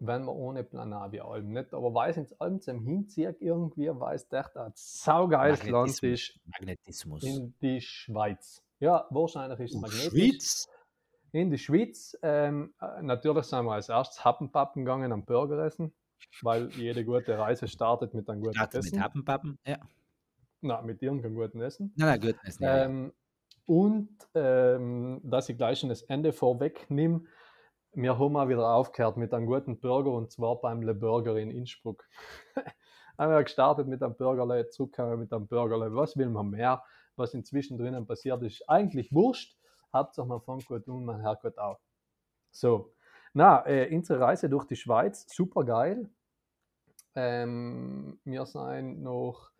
wenn 0.06 0.24
man 0.24 0.34
ohne 0.34 0.64
Planavi-Alben 0.64 1.52
nicht, 1.52 1.72
aber 1.74 1.94
weil 1.94 2.10
es 2.10 2.16
ins 2.16 2.32
Alben 2.40 2.60
zum 2.60 2.82
Hinzieht 2.82 3.36
irgendwie, 3.40 3.88
weil 3.88 4.16
es 4.16 4.30
echt 4.30 4.56
ein 4.56 4.72
saugeiles 4.74 5.66
Land 5.68 6.02
ist. 6.02 6.38
Magnetismus. 6.46 7.22
In 7.22 7.54
die 7.60 7.80
Schweiz. 7.80 8.62
Ja, 8.80 9.06
wahrscheinlich 9.10 9.60
ist 9.60 9.74
es 9.74 9.80
magnetisch. 9.80 10.10
Schweiz? 10.10 10.68
In 11.32 11.50
die 11.50 11.58
Schweiz. 11.58 12.16
Ähm, 12.22 12.74
äh, 12.80 13.02
natürlich 13.02 13.46
sind 13.46 13.64
wir 13.64 13.72
als 13.72 13.88
erstes 13.88 14.24
Happenpappen 14.24 14.84
gegangen 14.84 15.12
am 15.12 15.24
Burger 15.24 15.64
essen, 15.64 15.92
weil 16.42 16.70
jede 16.72 17.04
gute 17.04 17.38
Reise 17.38 17.66
startet 17.66 18.14
mit 18.14 18.28
einem 18.28 18.40
guten 18.40 18.54
startet 18.54 18.80
Essen. 18.80 18.96
mit 18.96 19.04
Happenpappen, 19.04 19.58
ja. 19.66 19.78
Na, 20.60 20.80
mit 20.82 21.02
irgendeinem 21.02 21.34
guten 21.34 21.60
Essen. 21.60 21.92
Nein, 21.96 22.08
nein, 22.08 22.20
guten 22.20 22.46
Essen. 22.46 22.62
Ja, 22.62 22.84
ähm, 22.84 23.12
und 23.66 24.10
ähm, 24.34 25.20
dass 25.24 25.48
ich 25.48 25.56
gleich 25.56 25.78
schon 25.78 25.88
das 25.88 26.02
Ende 26.02 26.32
vorwegnehme, 26.32 27.22
wir 27.94 28.18
haben 28.18 28.36
auch 28.36 28.48
wieder 28.48 28.68
aufgehört 28.68 29.16
mit 29.16 29.32
einem 29.32 29.46
guten 29.46 29.78
Burger 29.78 30.12
und 30.12 30.30
zwar 30.30 30.60
beim 30.60 30.82
Le 30.82 30.94
Burger 30.94 31.36
in 31.36 31.50
Innsbruck. 31.50 32.04
haben 33.18 33.32
wir 33.32 33.42
gestartet 33.42 33.86
mit 33.86 34.02
einem 34.02 34.16
Burgerle, 34.16 34.68
zurückgekommen 34.68 35.20
mit 35.20 35.32
einem 35.32 35.46
Burgerle. 35.46 35.94
Was 35.94 36.16
will 36.16 36.28
man 36.28 36.50
mehr? 36.50 36.82
Was 37.16 37.34
inzwischen 37.34 37.78
drinnen 37.78 38.06
passiert 38.06 38.42
ist, 38.42 38.68
eigentlich 38.68 39.12
wurscht. 39.12 39.56
Hauptsache 39.92 40.26
man 40.26 40.40
fängt 40.40 40.66
gut 40.66 40.88
und 40.88 41.04
man 41.04 41.22
hört 41.22 41.42
gut 41.42 41.58
auf. 41.58 41.78
So, 42.50 42.92
na, 43.32 43.64
äh, 43.66 43.94
unsere 43.94 44.20
Reise 44.20 44.48
durch 44.48 44.64
die 44.64 44.76
Schweiz, 44.76 45.26
super 45.28 45.64
geil. 45.64 46.10
Ähm, 47.14 48.18
wir 48.24 48.46
sind 48.46 49.02
noch, 49.02 49.50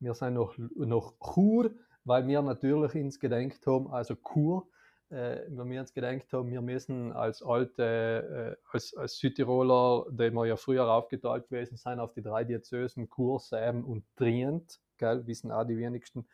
wir 0.00 0.14
sind 0.14 0.34
noch, 0.34 0.54
noch 0.58 1.14
Chur, 1.20 1.70
weil 2.04 2.26
wir 2.26 2.42
natürlich 2.42 2.94
ins 2.96 3.20
Gedenkt 3.20 3.66
haben, 3.66 3.88
also 3.92 4.16
Kur, 4.16 4.66
äh, 5.10 5.42
wenn 5.48 5.70
wir 5.70 5.80
uns 5.80 5.92
gedacht 5.92 6.32
haben, 6.32 6.50
wir 6.50 6.60
müssen 6.60 7.12
als 7.12 7.42
alte, 7.42 8.56
äh, 8.58 8.66
als, 8.72 8.94
als 8.96 9.18
Südtiroler, 9.18 10.06
die 10.10 10.30
wir 10.32 10.46
ja 10.46 10.56
früher 10.56 10.88
aufgeteilt 10.88 11.48
gewesen 11.48 11.76
sind, 11.76 12.00
auf 12.00 12.12
die 12.12 12.22
drei 12.22 12.44
Diözesen, 12.44 13.08
Chur, 13.08 13.38
Säben 13.38 13.84
und 13.84 14.04
Trient, 14.16 14.80
gell, 14.98 15.26
wissen 15.26 15.52
auch 15.52 15.64
die 15.64 15.78
wenigsten, 15.78 16.26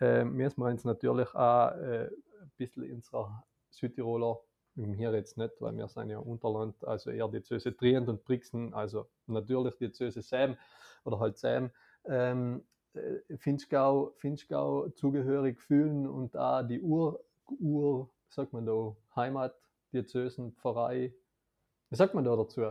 äh, 0.00 0.24
müssen 0.24 0.60
wir 0.60 0.66
uns 0.66 0.84
natürlich 0.84 1.32
auch 1.34 1.70
äh, 1.76 2.06
ein 2.06 2.52
bisschen 2.56 2.90
unserer 2.92 3.44
Südtiroler, 3.70 4.40
hier 4.74 5.12
jetzt 5.12 5.36
nicht, 5.36 5.60
weil 5.60 5.76
wir 5.76 5.88
sind 5.88 6.10
ja 6.10 6.18
Unterland, 6.18 6.84
also 6.84 7.10
eher 7.10 7.28
Diözese 7.28 7.76
Trient 7.76 8.08
und 8.08 8.24
Brixen, 8.24 8.74
also 8.74 9.08
natürlich 9.26 9.76
Diözese 9.76 10.22
Säben 10.22 10.56
oder 11.04 11.18
halt 11.18 11.36
Säben, 11.36 11.72
ähm, 12.04 12.64
äh, 12.94 13.36
Finchgau, 13.36 14.12
Finchgau 14.18 14.88
zugehörig 14.90 15.60
fühlen 15.60 16.06
und 16.06 16.34
da 16.34 16.62
die 16.62 16.80
Ur, 16.80 17.20
Ur, 17.50 18.10
sagt 18.28 18.52
man 18.52 18.66
da, 18.66 18.96
Heimat, 19.16 19.54
Diözesen, 19.92 20.52
Pfarrei, 20.52 21.14
wie 21.90 21.96
sagt 21.96 22.14
man 22.14 22.24
da 22.24 22.36
dazu? 22.36 22.62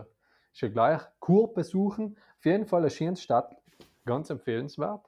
Ist 0.52 0.60
ja 0.60 0.68
gleich, 0.68 1.02
Kur 1.20 1.52
besuchen, 1.52 2.16
auf 2.38 2.44
jeden 2.44 2.66
Fall 2.66 2.80
eine 2.80 2.90
schöne 2.90 3.16
Stadt, 3.16 3.56
ganz 4.04 4.30
empfehlenswert. 4.30 5.04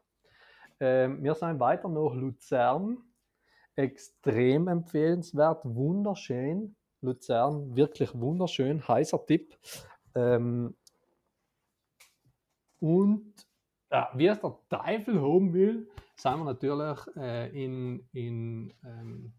Ähm, 0.80 1.22
wir 1.22 1.34
sind 1.34 1.60
weiter 1.60 1.88
nach 1.88 2.14
Luzern, 2.14 2.98
extrem 3.76 4.68
empfehlenswert, 4.68 5.64
wunderschön. 5.64 6.76
Luzern, 7.02 7.74
wirklich 7.74 8.14
wunderschön, 8.14 8.86
heißer 8.86 9.24
Tipp. 9.24 9.56
Ähm, 10.14 10.76
und 12.78 13.34
ja, 13.90 14.10
wie 14.14 14.26
es 14.26 14.40
der 14.40 14.58
Teufel 14.68 15.20
haben 15.20 15.52
will, 15.52 15.88
sind 16.14 16.38
wir 16.38 16.44
natürlich 16.44 16.98
äh, 17.16 17.64
in, 17.64 18.06
in 18.12 18.72
ähm, 18.84 19.32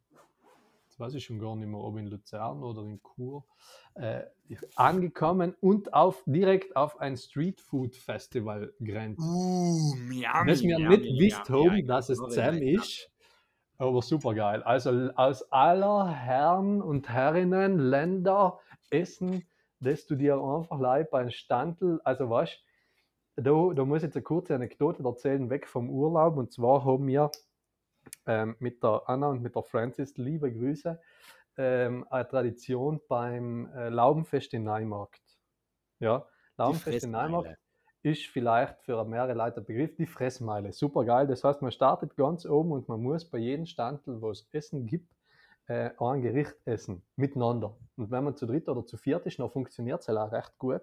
weiß 1.01 1.15
ich 1.15 1.25
schon 1.25 1.39
gar 1.39 1.55
nicht 1.55 1.67
mehr, 1.67 1.79
ob 1.79 1.97
in 1.97 2.07
Luzern 2.07 2.63
oder 2.63 2.83
in 2.83 3.01
Chur, 3.01 3.43
äh, 3.95 4.21
angekommen 4.75 5.55
und 5.59 5.93
auf, 5.93 6.23
direkt 6.25 6.75
auf 6.75 6.99
ein 7.01 7.17
Streetfood 7.17 7.95
Festival 7.95 8.73
grenzt. 8.79 9.19
Uh, 9.19 9.95
miam, 9.95 10.47
dass 10.47 10.61
wir 10.61 10.79
nicht 10.79 11.19
wisst 11.19 11.49
haben, 11.49 11.85
dass 11.85 12.09
es 12.09 12.19
Sam 12.19 12.61
ist, 12.61 13.11
aber 13.77 14.01
super 14.01 14.33
geil. 14.33 14.63
Also 14.63 15.09
aus 15.15 15.51
aller 15.51 16.09
Herren 16.09 16.81
und 16.81 17.09
Herrinnen 17.09 17.79
Länder 17.79 18.59
essen, 18.89 19.43
dass 19.79 20.05
du 20.05 20.15
dir 20.15 20.35
einfach 20.35 20.79
leid 20.79 21.09
beim 21.09 21.31
Standel, 21.31 21.99
also 22.03 22.29
weißt 22.29 22.63
da, 23.37 23.73
da 23.73 23.85
muss 23.85 23.97
ich 23.97 24.03
jetzt 24.03 24.15
eine 24.15 24.23
kurze 24.23 24.55
Anekdote 24.55 25.03
erzählen, 25.03 25.49
weg 25.49 25.67
vom 25.67 25.89
Urlaub. 25.89 26.37
Und 26.37 26.51
zwar 26.51 26.85
haben 26.85 27.07
wir 27.07 27.31
ähm, 28.25 28.55
mit 28.59 28.83
der 28.83 29.03
Anna 29.07 29.27
und 29.27 29.41
mit 29.41 29.55
der 29.55 29.63
Francis, 29.63 30.17
liebe 30.17 30.51
Grüße, 30.51 30.99
ähm, 31.57 32.05
eine 32.09 32.27
Tradition 32.27 33.01
beim 33.07 33.69
äh, 33.75 33.89
Laubenfest 33.89 34.53
in 34.53 34.63
Neumarkt. 34.63 35.21
Ja, 35.99 36.25
Laubenfest 36.57 37.03
in 37.05 37.11
Neumarkt 37.11 37.57
ist 38.03 38.25
vielleicht 38.27 38.81
für 38.81 39.03
mehrere 39.05 39.33
Leute 39.33 39.61
Begriff 39.61 39.95
die 39.95 40.07
Fressmeile. 40.07 40.71
Super 40.71 41.05
geil. 41.05 41.27
Das 41.27 41.43
heißt, 41.43 41.61
man 41.61 41.71
startet 41.71 42.15
ganz 42.15 42.45
oben 42.45 42.71
und 42.71 42.87
man 42.87 43.01
muss 43.01 43.29
bei 43.29 43.37
jedem 43.37 43.65
Standel, 43.65 44.21
wo 44.21 44.31
es 44.31 44.47
Essen 44.51 44.87
gibt, 44.87 45.13
äh, 45.71 45.91
ein 45.99 46.21
Gericht 46.21 46.55
essen, 46.65 47.01
miteinander. 47.15 47.77
Und 47.95 48.11
wenn 48.11 48.25
man 48.25 48.35
zu 48.35 48.45
dritt 48.45 48.67
oder 48.67 48.85
zu 48.85 48.97
viert 48.97 49.25
ist, 49.25 49.39
dann 49.39 49.49
funktioniert 49.49 50.01
es 50.01 50.07
halt 50.09 50.17
auch 50.17 50.31
recht 50.31 50.57
gut. 50.57 50.81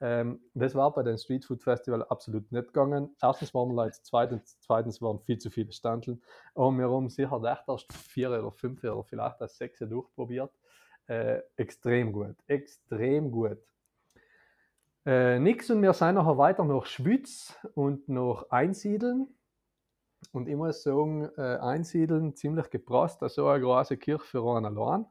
Ähm, 0.00 0.40
das 0.54 0.76
war 0.76 0.94
bei 0.94 1.02
den 1.02 1.18
Street 1.18 1.44
Food 1.44 1.62
Festival 1.62 2.04
absolut 2.04 2.52
nicht 2.52 2.68
gegangen. 2.68 3.16
Erstens 3.20 3.52
waren 3.52 3.70
wir 3.70 3.74
Leute 3.74 3.96
zu 3.96 4.04
zweit 4.04 4.30
und 4.30 4.46
zweitens 4.46 5.02
waren 5.02 5.18
viel 5.20 5.38
zu 5.38 5.50
viele 5.50 5.72
Standeln. 5.72 6.22
Und 6.54 6.78
wir 6.78 6.88
haben 6.88 7.08
sicher 7.08 7.42
echt 7.42 7.68
erst 7.68 7.92
vier 7.92 8.30
oder 8.30 8.52
fünf 8.52 8.84
oder 8.84 9.02
vielleicht 9.02 9.42
auch 9.42 9.48
sechs 9.48 9.80
durchprobiert. 9.80 10.52
Äh, 11.08 11.40
extrem 11.56 12.12
gut, 12.12 12.36
extrem 12.46 13.32
gut. 13.32 13.58
Äh, 15.04 15.40
nix 15.40 15.68
und 15.70 15.82
wir 15.82 15.94
sind 15.94 16.14
nachher 16.14 16.38
weiter 16.38 16.64
nach 16.64 16.86
Schwyz 16.86 17.56
und 17.74 18.08
nach 18.08 18.50
Einsiedeln. 18.50 19.26
Und 20.32 20.48
ich 20.48 20.56
muss 20.56 20.82
sagen, 20.82 21.28
äh, 21.36 21.58
einsiedeln 21.58 22.34
ziemlich 22.34 22.70
gepresst, 22.70 23.22
also 23.22 23.48
eine 23.48 23.62
große 23.62 23.96
Kirche 23.96 24.24
für 24.24 24.56
einen 24.56 24.66
allein. 24.66 25.06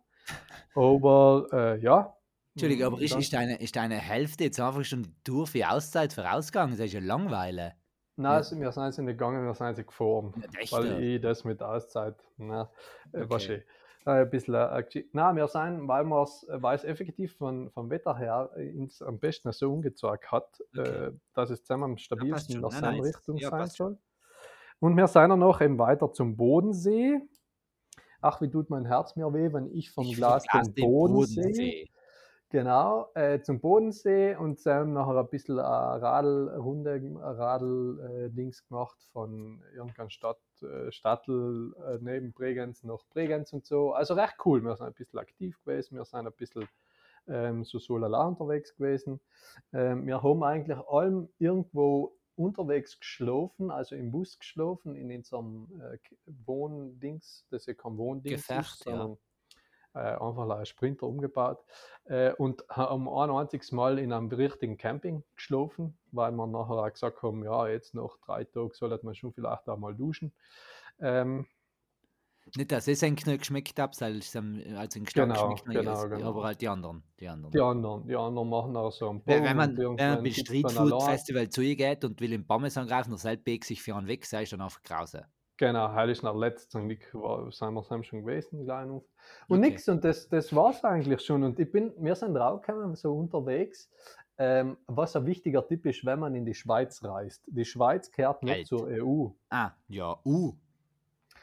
Aber 0.76 1.48
äh, 1.52 1.80
ja. 1.80 2.16
Entschuldigung, 2.54 2.94
aber 2.94 3.02
ist, 3.02 3.16
ist, 3.16 3.34
deine, 3.34 3.60
ist 3.60 3.76
deine 3.76 3.96
Hälfte 3.96 4.46
jetzt 4.46 4.60
einfach 4.60 4.84
schon 4.84 5.16
durch 5.24 5.52
für 5.52 5.70
Auszeit 5.70 6.14
vorausgegangen? 6.14 6.76
Das 6.76 6.88
ist 6.88 6.94
ja 6.94 7.00
Langweile. 7.00 7.74
Nein, 8.16 8.44
ja. 8.50 8.60
wir 8.60 8.72
sind 8.72 8.94
sie 8.94 9.04
nicht 9.04 9.20
gegangen, 9.20 9.46
wir 9.46 9.54
sind 9.54 9.76
sie 9.76 9.86
gefahren. 9.86 10.34
Ja, 10.38 10.72
weil 10.72 11.04
ich 11.04 11.22
das 11.22 11.44
mit 11.44 11.62
Auszeit, 11.62 12.16
na, 12.38 12.72
äh, 13.14 13.20
okay. 13.20 13.30
war 13.30 13.40
schön. 13.40 13.62
Äh, 14.08 14.22
ein 14.22 14.30
bisschen, 14.30 14.56
äh, 14.56 14.84
nein, 15.12 15.36
wir 15.36 15.48
sind, 15.48 15.88
weil, 15.88 16.06
weil 16.10 16.76
es 16.76 16.84
effektiv 16.84 17.36
von, 17.38 17.70
vom 17.72 17.92
Wetter 17.92 18.18
her 18.18 18.50
ins, 18.56 19.04
am 19.04 19.20
besten 19.20 19.52
so 19.52 19.72
umgezogen 19.72 20.32
hat, 20.32 20.60
okay. 20.76 21.12
dass 21.36 21.52
es 21.52 21.62
zusammen 21.62 21.84
am 21.84 21.98
stabilsten 21.98 22.56
in 22.56 22.62
der 22.62 22.72
Sonnenrichtung 22.72 23.38
sein 23.38 23.68
soll. 23.68 23.98
Und 24.80 24.96
wir 24.96 25.08
sind 25.08 25.30
dann 25.30 25.40
noch 25.40 25.62
eben 25.62 25.80
weiter 25.80 26.12
zum 26.12 26.38
Bodensee. 26.38 27.20
Ach, 28.22 28.42
wie 28.42 28.50
tut 28.50 28.70
mein 28.70 28.86
Herz 28.86 29.16
mir 29.16 29.32
weh, 29.34 29.52
wenn 29.54 29.68
ich 29.68 29.92
vom 29.92 30.06
ich 30.06 30.16
Glas 30.16 30.44
den, 30.52 30.74
den 30.74 30.86
Bodensee, 30.86 31.42
Bodensee. 31.42 31.90
Genau, 32.50 33.10
äh, 33.14 33.42
zum 33.42 33.60
Bodensee 33.60 34.36
und 34.36 34.66
dann 34.66 34.94
nachher 34.94 35.20
ein 35.20 35.28
bisschen 35.28 35.60
eine 35.60 36.02
Radlrunde, 36.02 37.02
Radl-Dings 37.20 38.62
äh, 38.62 38.68
gemacht 38.70 38.98
von 39.12 39.62
irgendeiner 39.76 40.10
Stadt, 40.10 40.40
äh, 40.62 40.90
Stadtel 40.92 41.76
äh, 41.86 41.98
neben 42.00 42.32
Bregenz 42.32 42.84
nach 42.84 43.04
Bregenz 43.10 43.52
und 43.52 43.66
so. 43.66 43.92
Also 43.92 44.14
recht 44.14 44.38
cool. 44.46 44.64
Wir 44.64 44.78
sind 44.78 44.88
ein 44.88 44.94
bisschen 44.94 45.20
aktiv 45.20 45.60
gewesen, 45.66 45.98
wir 45.98 46.06
sind 46.06 46.26
ein 46.26 46.34
bisschen 46.38 46.70
ähm, 47.28 47.66
so 47.66 47.80
solala 47.80 48.26
unterwegs 48.26 48.76
gewesen. 48.78 49.20
Ähm, 49.74 50.08
wir 50.08 50.24
haben 50.24 50.44
eigentlich 50.44 50.80
allem 50.88 51.28
irgendwo 51.40 52.17
unterwegs 52.38 53.00
geschlafen, 53.00 53.72
also 53.72 53.96
im 53.96 54.12
Bus 54.12 54.38
geschlafen, 54.38 54.96
in 54.96 55.12
unserem 55.12 55.68
äh, 55.82 55.98
Wohndings, 56.46 57.46
das 57.50 57.64
ist 57.64 57.68
ja 57.68 57.74
kein 57.74 57.98
Wohndings 57.98 58.48
Gefecht, 58.48 58.76
ist, 58.76 58.84
sondern 58.84 59.18
ja. 59.96 60.14
äh, 60.14 60.18
einfach 60.22 60.50
ein 60.50 60.66
Sprinter 60.66 61.08
umgebaut 61.08 61.64
äh, 62.06 62.34
und 62.34 62.64
haben 62.70 63.10
ein 63.10 63.32
einziges 63.32 63.72
Mal 63.72 64.00
in 64.00 64.14
einem 64.14 64.28
richtigen 64.30 64.78
Camping 64.78 65.24
geschlafen, 65.36 65.98
weil 66.12 66.32
wir 66.32 66.48
nachher 66.48 66.76
auch 66.76 66.92
gesagt 66.92 67.22
haben, 67.24 67.44
ja, 67.44 67.68
jetzt 67.68 67.96
nach 67.96 68.18
drei 68.26 68.44
Tagen 68.44 68.72
sollte 68.74 69.06
man 69.06 69.16
schon 69.16 69.34
vielleicht 69.34 69.68
auch 69.68 69.78
mal 69.78 69.96
duschen. 69.96 70.34
Ähm, 71.00 71.48
nicht, 72.56 72.72
dass 72.72 72.88
es 72.88 73.04
ein 73.04 73.16
Knöck 73.16 73.40
geschmeckt 73.40 73.80
hat, 73.80 74.02
als 74.02 74.36
ein 74.36 74.54
Geschmack 74.60 75.14
genau, 75.14 75.50
geschmeckt 75.50 75.80
genau, 75.80 76.08
genau. 76.08 76.30
aber 76.30 76.44
halt 76.44 76.62
die 76.62 76.68
anderen. 76.68 77.04
Die 77.20 77.28
anderen, 77.28 77.52
die 77.52 77.62
anderen, 77.62 78.08
die 78.08 78.16
anderen 78.16 78.50
machen 78.50 78.78
auch 78.78 78.92
so 78.92 79.10
ein 79.10 79.22
Wenn, 79.26 79.44
wenn 79.44 79.58
man, 79.58 79.78
wenn 79.78 79.96
man 79.96 80.24
beim 80.24 80.32
Street 80.32 80.72
Food 80.72 81.04
Festival 81.04 81.50
zu 81.50 81.62
ihr 81.62 81.76
geht 81.76 82.04
und 82.06 82.22
will 82.22 82.34
im 82.34 82.46
Parmesan 82.46 82.88
greifen, 82.88 83.10
der 83.10 83.20
Selbstweg 83.20 83.66
sich 83.66 83.82
für 83.82 83.96
einen 83.96 84.08
weg, 84.08 84.26
sei 84.26 84.44
ich 84.44 84.50
dann 84.50 84.62
einfach 84.62 84.82
grause. 84.84 85.26
Genau, 85.58 85.92
heil 85.92 86.12
ist 86.12 86.22
nach 86.22 86.36
letzten 86.36 86.88
Week 86.88 87.12
war, 87.14 87.52
sind 87.52 87.74
wir 87.74 88.04
schon 88.04 88.24
gewesen, 88.24 88.64
klein 88.64 88.92
Und 88.92 89.04
okay. 89.50 89.60
nix, 89.60 89.90
und 89.90 90.04
das, 90.04 90.30
das 90.30 90.56
war 90.56 90.70
es 90.70 90.84
eigentlich 90.84 91.22
schon. 91.22 91.44
Und 91.44 91.60
ich 91.60 91.72
bin, 91.72 91.94
wir 91.98 92.16
sind 92.16 92.36
draufgekommen, 92.36 92.96
so 92.96 93.16
unterwegs, 93.16 93.90
ähm, 94.38 94.78
was 94.86 95.16
ein 95.16 95.26
wichtiger 95.26 95.68
Tipp 95.68 95.86
ist, 95.88 96.06
wenn 96.06 96.20
man 96.20 96.36
in 96.36 96.46
die 96.46 96.54
Schweiz 96.54 97.04
reist. 97.04 97.44
Die 97.48 97.66
Schweiz 97.66 98.12
gehört 98.12 98.44
nicht 98.44 98.56
Alt. 98.56 98.68
zur 98.68 98.88
EU. 98.88 99.30
Ah, 99.50 99.72
ja, 99.88 100.16
U. 100.26 100.54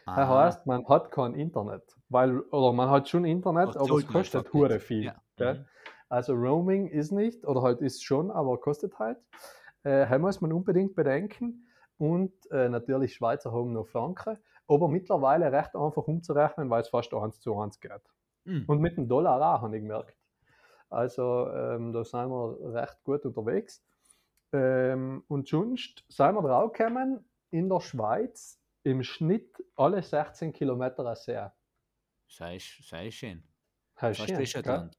Das 0.06 0.28
heißt, 0.28 0.66
man 0.66 0.86
hat 0.88 1.10
kein 1.10 1.34
Internet, 1.34 1.96
weil, 2.08 2.40
oder 2.40 2.72
man 2.72 2.90
hat 2.90 3.08
schon 3.08 3.24
Internet, 3.24 3.76
aber 3.76 3.96
es 3.96 4.06
kostet 4.06 4.52
hure 4.52 4.78
viel. 4.78 5.12
Ja. 5.38 5.54
Mhm. 5.54 5.64
Also 6.08 6.34
Roaming 6.34 6.88
ist 6.88 7.10
nicht, 7.10 7.44
oder 7.46 7.62
halt 7.62 7.80
ist 7.80 8.04
schon, 8.04 8.30
aber 8.30 8.58
kostet 8.58 8.98
halt. 8.98 9.18
Äh, 9.84 10.18
muss 10.18 10.40
man 10.40 10.52
unbedingt 10.52 10.94
bedenken. 10.94 11.68
Und 11.96 12.32
äh, 12.50 12.68
natürlich 12.68 13.14
Schweizer 13.14 13.52
haben 13.52 13.72
noch 13.72 13.86
Franken, 13.86 14.38
aber 14.66 14.88
mittlerweile 14.88 15.52
recht 15.52 15.74
einfach 15.76 16.06
umzurechnen, 16.06 16.68
weil 16.70 16.82
es 16.82 16.88
fast 16.88 17.14
1 17.14 17.40
zu 17.40 17.58
1 17.58 17.80
geht. 17.80 18.02
Mhm. 18.44 18.64
Und 18.66 18.80
mit 18.80 18.96
dem 18.96 19.08
Dollar 19.08 19.40
auch, 19.40 19.62
habe 19.62 19.76
ich 19.76 19.82
gemerkt. 19.82 20.16
Also 20.90 21.48
ähm, 21.50 21.92
da 21.92 22.04
sind 22.04 22.30
wir 22.30 22.74
recht 22.74 23.02
gut 23.04 23.24
unterwegs. 23.24 23.82
Ähm, 24.52 25.24
und 25.28 25.48
sonst 25.48 26.04
sind 26.08 26.34
wir 26.34 26.42
draufgekommen, 26.42 27.24
in 27.50 27.68
der 27.68 27.80
Schweiz 27.80 28.60
im 28.84 29.02
Schnitt 29.02 29.62
alle 29.76 30.02
16 30.02 30.52
Kilometer 30.52 31.04
ein 31.06 31.16
See. 31.16 31.50
Sei, 32.28 32.58
sei 32.58 33.10
schön. 33.10 33.42
Sei 33.96 34.14
schön, 34.14 34.46
schön 34.46 34.90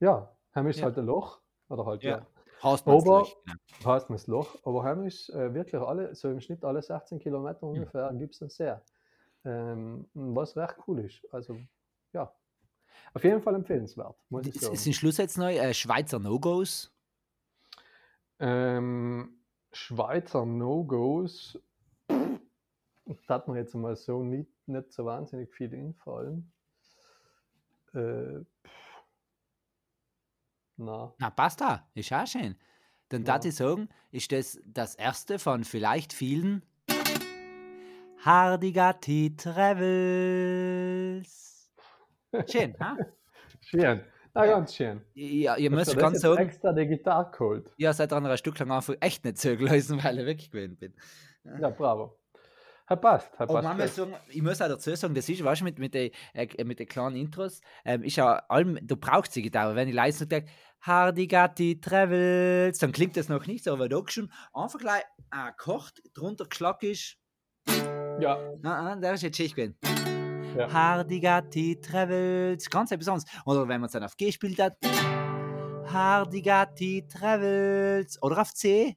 Ja, 0.00 0.36
heim 0.54 0.66
ist 0.68 0.78
ja. 0.78 0.84
halt 0.84 0.98
ein 0.98 1.06
Loch. 1.06 1.40
Oder 1.68 1.86
halt, 1.86 2.02
ja. 2.02 2.18
ja. 2.18 2.26
Heißt 2.62 2.86
man 2.86 2.96
aber, 2.96 3.26
man 3.84 4.02
das 4.08 4.26
Loch. 4.26 4.56
Aber 4.64 4.84
heim 4.84 5.06
ist 5.06 5.30
äh, 5.30 5.52
wirklich 5.52 5.80
alle, 5.80 6.14
so 6.14 6.30
im 6.30 6.40
Schnitt 6.40 6.64
alle 6.64 6.82
16 6.82 7.18
Kilometer 7.18 7.62
hm. 7.62 7.68
ungefähr, 7.68 8.12
mhm. 8.12 8.18
gibt 8.18 8.34
es 8.34 8.42
ein 8.42 8.48
See. 8.48 8.74
Ähm, 9.44 10.08
was 10.14 10.56
recht 10.56 10.76
cool 10.86 11.00
ist. 11.00 11.22
Also, 11.32 11.58
ja. 12.12 12.32
Auf 13.14 13.24
jeden 13.24 13.40
Fall 13.40 13.54
empfehlenswert. 13.54 14.16
Muss 14.28 14.46
ich 14.46 14.60
sagen. 14.60 14.76
Sind 14.76 14.94
Schluss 14.94 15.16
jetzt 15.16 15.38
neu 15.38 15.56
äh, 15.56 15.72
Schweizer 15.72 16.18
No-Gos? 16.18 16.92
Ähm, 18.38 19.38
Schweizer 19.72 20.44
No-Gos 20.44 21.58
da 23.26 23.34
hat 23.34 23.48
mir 23.48 23.56
jetzt 23.58 23.74
mal 23.74 23.96
so 23.96 24.22
nicht, 24.22 24.50
nicht 24.66 24.92
so 24.92 25.04
wahnsinnig 25.04 25.52
viel 25.54 25.72
einfallen. 25.74 26.52
Äh, 27.94 28.40
na. 30.76 31.14
Na, 31.18 31.30
passt 31.30 31.60
da. 31.60 31.88
Ist 31.94 32.12
auch 32.12 32.26
schön. 32.26 32.56
Dann 33.08 33.22
Ja. 33.24 33.34
darf 33.38 33.44
ich 33.46 33.54
sagen, 33.54 33.88
ist 34.10 34.30
das 34.32 34.58
das 34.66 34.94
erste 34.96 35.38
von 35.38 35.64
vielleicht 35.64 36.12
vielen 36.12 36.62
Hardigati 38.24 39.34
Travels. 40.56 41.70
Schön, 42.50 42.74
ha? 42.80 42.96
Schön. 43.60 44.00
Na, 44.34 44.44
ganz 44.46 44.74
schön. 44.74 45.00
Ja, 45.14 45.56
ihr 45.56 45.70
müsst 45.70 45.96
ganz 45.96 46.20
sagen, 46.20 46.38
extra 46.42 46.72
die 46.72 46.86
Gitarre 46.86 47.30
geholt. 47.30 47.72
ja, 47.78 47.92
seit 47.92 48.12
einer 48.12 48.36
Stück 48.36 48.58
lang 48.58 48.70
einfach 48.72 48.94
echt 49.00 49.24
nicht 49.24 49.38
zögern 49.38 49.70
weil 49.70 49.78
ich 49.78 49.88
wirklich 50.26 50.50
gewesen 50.50 50.76
bin. 50.76 50.92
Ja, 51.60 51.70
bravo. 51.70 52.18
Hat 52.86 53.00
passt. 53.00 53.32
Hat 53.38 53.48
Und 53.48 53.54
passt. 53.54 53.64
man 53.64 53.76
muss 53.78 53.96
sagen, 53.96 54.14
ich 54.28 54.42
muss 54.42 54.62
auch 54.62 54.68
dazu 54.68 54.94
sagen, 54.94 55.14
das 55.14 55.28
ist, 55.28 55.42
weißt 55.42 55.60
du, 55.60 55.64
mit, 55.64 55.78
mit 55.78 55.94
den 55.94 56.10
äh, 56.34 56.64
mit 56.64 56.78
den 56.78 56.86
kleinen 56.86 57.16
Intros, 57.16 57.60
ähm, 57.84 58.02
ist 58.04 58.16
ja 58.16 58.36
allem, 58.48 58.78
du 58.82 58.96
brauchst 58.96 59.32
sie 59.32 59.42
Gitarre. 59.42 59.74
Wenn 59.74 59.88
ich 59.88 59.94
leise 59.94 60.26
denke, 60.26 60.50
Hardigati 60.80 61.80
Travels, 61.80 62.78
dann 62.78 62.92
klingt 62.92 63.16
das 63.16 63.28
noch 63.28 63.44
nicht 63.46 63.64
so, 63.64 63.72
aber 63.72 63.88
da 63.88 64.00
schon 64.06 64.30
einfach 64.52 64.78
gleich 64.78 65.02
ein 65.30 65.40
Akkord 65.48 65.94
drunter 66.14 66.44
geschlagen 66.46 66.90
ist. 66.90 67.16
Ja, 68.20 68.38
Ah, 68.62 68.92
ah, 68.92 68.96
der 68.96 69.14
ist 69.14 69.22
jetzt 69.22 69.36
schön 69.36 69.50
gewesen. 69.50 69.76
Ja. 70.56 70.72
Hardigati 70.72 71.78
Travels, 71.80 72.70
ganz 72.70 72.90
etwas 72.92 73.08
anderes. 73.08 73.30
Oder 73.44 73.62
wenn 73.68 73.80
man 73.80 73.86
es 73.86 73.92
dann 73.92 74.04
auf 74.04 74.16
G 74.16 74.30
spielt 74.32 74.58
hat, 74.60 74.76
Hardigati 75.92 77.04
Travels. 77.08 78.22
Oder 78.22 78.40
auf 78.40 78.54
C, 78.54 78.96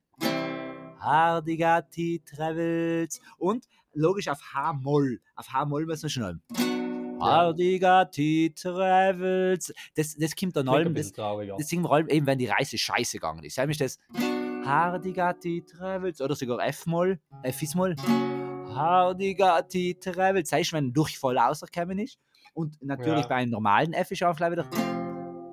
Hardigati 0.99 2.21
Travels. 2.25 3.19
Und 3.37 3.65
logisch 3.93 4.27
auf 4.27 4.39
H-Moll. 4.53 5.19
Auf 5.35 5.51
H-Moll 5.53 5.85
müssen 5.85 6.03
wir 6.03 6.09
schnell. 6.09 6.39
Hardigati 7.19 8.53
Travels. 8.55 9.73
Das, 9.95 10.15
das 10.15 10.35
kommt 10.35 10.55
dann 10.55 10.69
allem. 10.69 10.93
bisschen 10.93 11.13
Das, 11.17 11.57
das 11.57 11.67
singen 11.67 11.83
wir 11.83 11.91
allem 11.91 12.07
eben, 12.07 12.25
wenn 12.25 12.37
die 12.39 12.45
Reise 12.47 12.77
scheiße 12.77 13.17
gegangen 13.17 13.43
ist. 13.43 13.57
Nämlich 13.57 13.77
das 13.77 13.97
Hardigati 14.63 15.63
Travels 15.65 16.21
oder 16.21 16.35
sogar 16.35 16.65
F-Moll, 16.65 17.19
F-Moll. 17.43 17.95
Hardigati 18.73 19.97
Travels. 19.99 20.51
Heißt, 20.51 20.71
wenn 20.73 20.85
ein 20.87 20.93
Durchfall 20.93 21.37
rausgekommen 21.37 21.99
ist. 21.99 22.17
Und 22.53 22.81
natürlich 22.81 23.23
Ja. 23.23 23.27
bei 23.27 23.35
einem 23.35 23.51
normalen 23.51 23.93
F 23.93 24.11
ist 24.11 24.23
auch 24.23 24.35
gleich 24.35 24.51
wieder. 24.51 24.65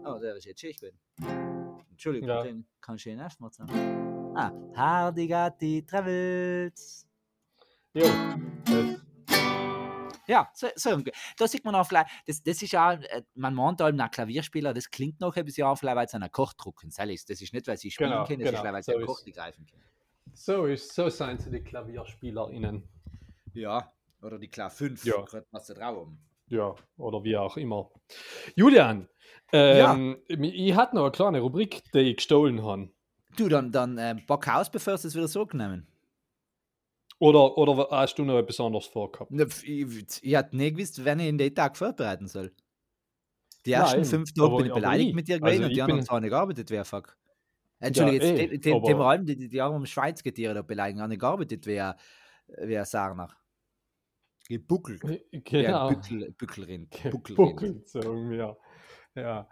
Oh, 0.04 0.18
der 0.20 0.36
ist 0.36 0.44
jetzt 0.44 0.60
gewesen. 0.80 0.98
Entschuldigung, 1.90 2.28
Ja. 2.28 2.42
den 2.42 2.66
kann 2.80 2.96
ich 2.96 3.06
F 3.06 3.40
mal 3.40 3.50
sagen. 3.52 3.72
Ah, 4.36 4.52
Hardigati 4.74 5.84
Travels. 5.84 7.05
Jo, 7.96 8.04
das, 8.66 9.00
Ja, 10.26 10.50
so, 10.52 10.66
so, 10.76 11.02
da 11.38 11.48
sieht 11.48 11.64
man 11.64 11.74
auch 11.76 11.86
vielleicht, 11.86 12.08
das, 12.26 12.42
das 12.42 12.60
ist 12.60 12.72
ja, 12.72 12.92
äh, 12.92 13.22
man 13.34 13.54
meint 13.54 13.80
allem 13.80 13.96
nach 13.96 14.10
Klavierspieler, 14.10 14.74
das 14.74 14.90
klingt 14.90 15.18
noch 15.18 15.34
ein 15.34 15.46
bisschen 15.46 15.66
auf, 15.66 15.82
weil 15.82 16.06
sie 16.06 16.16
einen 16.16 16.30
Koch 16.30 16.52
drucken. 16.52 16.90
Das 16.94 17.08
ist 17.08 17.52
nicht, 17.54 17.66
weil 17.66 17.78
sie 17.78 17.90
spielen 17.90 18.10
Genau, 18.10 18.26
können, 18.26 18.40
das 18.40 18.50
genau, 18.50 18.62
ist, 18.64 18.72
weil 18.74 18.82
so 18.82 18.90
sie 18.92 18.96
einen 18.96 19.00
ist- 19.04 19.06
Koch 19.06 19.24
nicht 19.24 19.36
greifen 19.38 19.64
können. 19.64 19.82
so 20.34 20.66
ist, 20.66 20.94
so 20.94 21.08
seien 21.08 21.38
sie 21.38 21.50
die 21.50 21.60
KlavierspielerInnen. 21.64 22.82
Ja, 23.54 23.90
oder 24.20 24.38
die 24.38 24.48
Klar 24.48 24.68
5, 24.68 25.02
Ja. 25.06 25.22
gerade 25.22 25.46
was 25.50 25.66
da 25.68 25.72
drauf 25.72 25.96
um. 26.02 26.18
Ja, 26.48 26.74
oder 26.98 27.24
wie 27.24 27.34
auch 27.38 27.56
immer. 27.56 27.88
Julian, 28.56 29.08
ähm, 29.52 30.18
ich 30.28 30.74
hatte 30.74 30.96
noch 30.96 31.04
eine 31.04 31.12
kleine 31.12 31.40
Rubrik, 31.40 31.82
die 31.94 32.00
ich 32.00 32.16
gestohlen 32.16 32.62
habe. 32.62 32.90
Du, 33.38 33.48
dann, 33.48 33.72
dann 33.72 33.96
äh, 33.96 34.16
Bock 34.26 34.46
aus, 34.48 34.70
bevor 34.70 34.98
sie 34.98 35.08
es 35.08 35.14
wieder 35.14 35.28
so 35.28 35.46
genommen. 35.46 35.86
Oder, 37.18 37.56
oder 37.56 37.88
hast 37.90 38.18
du 38.18 38.24
noch 38.24 38.38
etwas 38.38 38.60
anderes 38.60 38.86
vorgehabt? 38.86 39.32
Ich, 39.64 40.22
ich 40.22 40.36
hatte 40.36 40.56
nie 40.56 40.70
gewusst, 40.72 41.02
wenn 41.04 41.18
ich 41.20 41.28
in 41.28 41.38
den 41.38 41.54
Tag 41.54 41.76
vorbereiten 41.76 42.28
soll. 42.28 42.52
Die 43.64 43.72
ersten 43.72 43.96
Nein, 44.00 44.04
fünf 44.04 44.32
Tage 44.34 44.56
bin 44.56 44.66
ich 44.66 44.72
beleidigt 44.72 45.14
mit 45.14 45.26
dir 45.28 45.34
also 45.34 45.44
gewesen 45.46 45.64
und 45.64 45.70
ich 45.70 45.74
die 45.74 45.82
anderen 45.82 46.02
zwei 46.04 46.20
nicht 46.20 46.30
gearbeitet 46.30 46.70
wäre, 46.70 46.84
fuck. 46.84 47.16
Entschuldige, 47.80 48.24
Ja, 48.24 48.30
jetzt 48.32 48.40
eh, 48.40 48.46
den, 48.48 48.60
den, 48.60 48.74
aber- 48.74 48.86
den 48.86 49.00
allem, 49.00 49.26
die, 49.26 49.48
die 49.48 49.60
armen 49.60 49.86
Schweizgetiere 49.86 50.54
da 50.54 50.62
beleidigen, 50.62 51.00
auch 51.00 51.08
nicht 51.08 51.20
gearbeitet 51.20 51.66
wäre, 51.66 51.96
wäre 52.46 52.84
Sarnach. 52.84 53.36
Gebuckelt. 54.48 55.02
Ja, 55.04 55.40
Genau. 55.42 55.88
Bückel, 55.88 56.32
Bückelrind. 56.38 56.90
Buckelrind. 57.10 57.36
Buckelt, 57.36 57.88
sagen 57.88 58.30
wir. 58.30 58.56
Ja. 59.16 59.48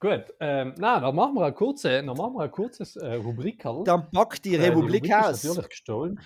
Gut, 0.00 0.24
ähm, 0.40 0.74
na, 0.78 0.98
dann 0.98 1.14
machen 1.14 1.34
wir 1.34 1.44
eine 1.44 1.54
kurze, 1.54 2.02
dann 2.02 2.16
machen 2.16 2.34
wir 2.34 2.42
ein 2.42 2.50
kurzes 2.50 2.96
äh, 2.96 3.14
Rubrikerl. 3.14 3.84
Dann 3.84 4.10
packt 4.10 4.44
die 4.44 4.56
Äh, 4.56 4.62
Republik 4.66 5.02
Rubrik 5.04 5.14
aus. 5.14 5.36
Ist 5.36 5.44
natürlich 5.44 5.68
gestohlen. 5.68 6.20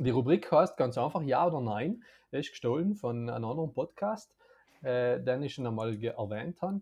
Die 0.00 0.10
Rubrik 0.10 0.50
heißt 0.50 0.76
ganz 0.76 0.96
einfach 0.98 1.22
Ja 1.22 1.46
oder 1.46 1.60
Nein. 1.60 2.02
Er 2.30 2.40
ist 2.40 2.50
gestohlen 2.50 2.94
von 2.94 3.28
einem 3.28 3.44
anderen 3.44 3.72
Podcast, 3.72 4.34
äh, 4.82 5.20
den 5.20 5.42
ich 5.42 5.54
schon 5.54 5.66
einmal 5.66 6.02
erwähnt 6.02 6.60
habe. 6.62 6.80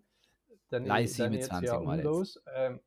Den 0.71 0.83
Nein, 0.83 1.03
ich- 1.05 1.17
den 1.17 1.33
ich 1.33 1.39
jetzt 1.39 1.49
27 1.49 1.67
ja 1.69 1.79
Mal 1.81 1.99
jetzt. 2.03 2.41
ähm, 2.55 2.79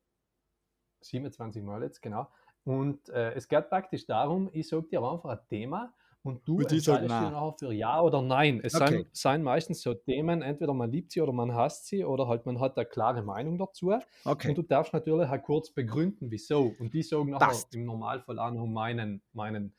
27 1.01 1.63
Mal 1.63 1.83
jetzt, 1.83 2.01
genau. 2.01 2.29
Und 2.65 3.09
äh, 3.09 3.33
es 3.35 3.49
geht 3.49 3.69
praktisch 3.69 4.07
darum, 4.07 4.49
ich 4.53 4.69
sage 4.69 4.85
dir 4.89 5.03
einfach 5.03 5.31
ein 5.31 5.39
Thema 5.49 5.93
und 6.23 6.47
du 6.47 6.59
Und 6.59 6.73
entscheidest 6.73 7.03
dich 7.03 7.09
nachher 7.09 7.55
für 7.59 7.73
Ja 7.73 8.01
oder 8.01 8.23
Nein. 8.23 8.61
Es 8.63 8.75
Okay. 8.77 8.89
sind, 8.99 9.17
sind 9.17 9.43
meistens 9.43 9.83
so 9.83 9.93
Themen, 9.95 10.41
entweder 10.43 10.73
man 10.73 10.91
liebt 10.93 11.11
sie 11.11 11.21
oder 11.21 11.33
man 11.33 11.53
hasst 11.55 11.87
sie 11.89 12.05
oder 12.05 12.29
halt 12.29 12.47
man 12.47 12.61
hat 12.61 12.77
eine 12.79 12.87
klare 12.87 13.23
Meinung 13.23 13.59
dazu. 13.59 13.93
Okay. 14.25 14.51
Und 14.51 14.59
du 14.59 14.63
darfst 14.63 14.93
natürlich 14.93 15.29
auch 15.29 15.43
kurz 15.43 15.71
begründen, 15.73 16.31
wieso. 16.31 16.73
Und 16.79 16.95
die 16.95 17.03
sagen 17.03 17.31
nachher 17.31 17.49
Passt. 17.49 17.75
im 17.75 17.85
Normalfall 17.85 18.39
auch 18.39 18.53
noch 18.53 18.67
meinen, 18.67 19.21
meinen 19.33 19.75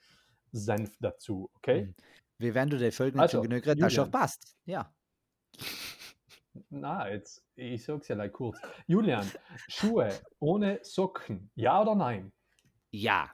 Senf 0.53 0.95
dazu, 0.99 1.49
okay? 1.55 1.87
Mhm. 1.87 1.95
Wie 2.37 2.53
wenn 2.53 2.69
du 2.69 2.77
die 2.77 2.91
Folge 2.91 3.17
nicht 3.17 3.21
Also, 3.21 3.37
schon 3.37 3.49
genug 3.49 3.63
geredet 3.63 3.83
hast, 3.83 3.93
schon 3.93 4.11
passt. 4.11 4.55
Ja. 4.65 4.93
Na, 6.69 7.09
jetzt, 7.09 7.43
ich 7.55 7.83
sag's 7.83 8.07
ja 8.07 8.15
gleich 8.15 8.31
kurz. 8.31 8.59
Julian, 8.87 9.29
Schuhe 9.67 10.09
ohne 10.39 10.79
Socken, 10.83 11.51
ja 11.55 11.81
oder 11.81 11.95
nein? 11.95 12.31
Ja. 12.91 13.31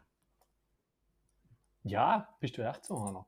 Ja, 1.84 2.36
bist 2.40 2.58
du 2.58 2.68
echt 2.68 2.86
so 2.86 2.98
einer? 2.98 3.26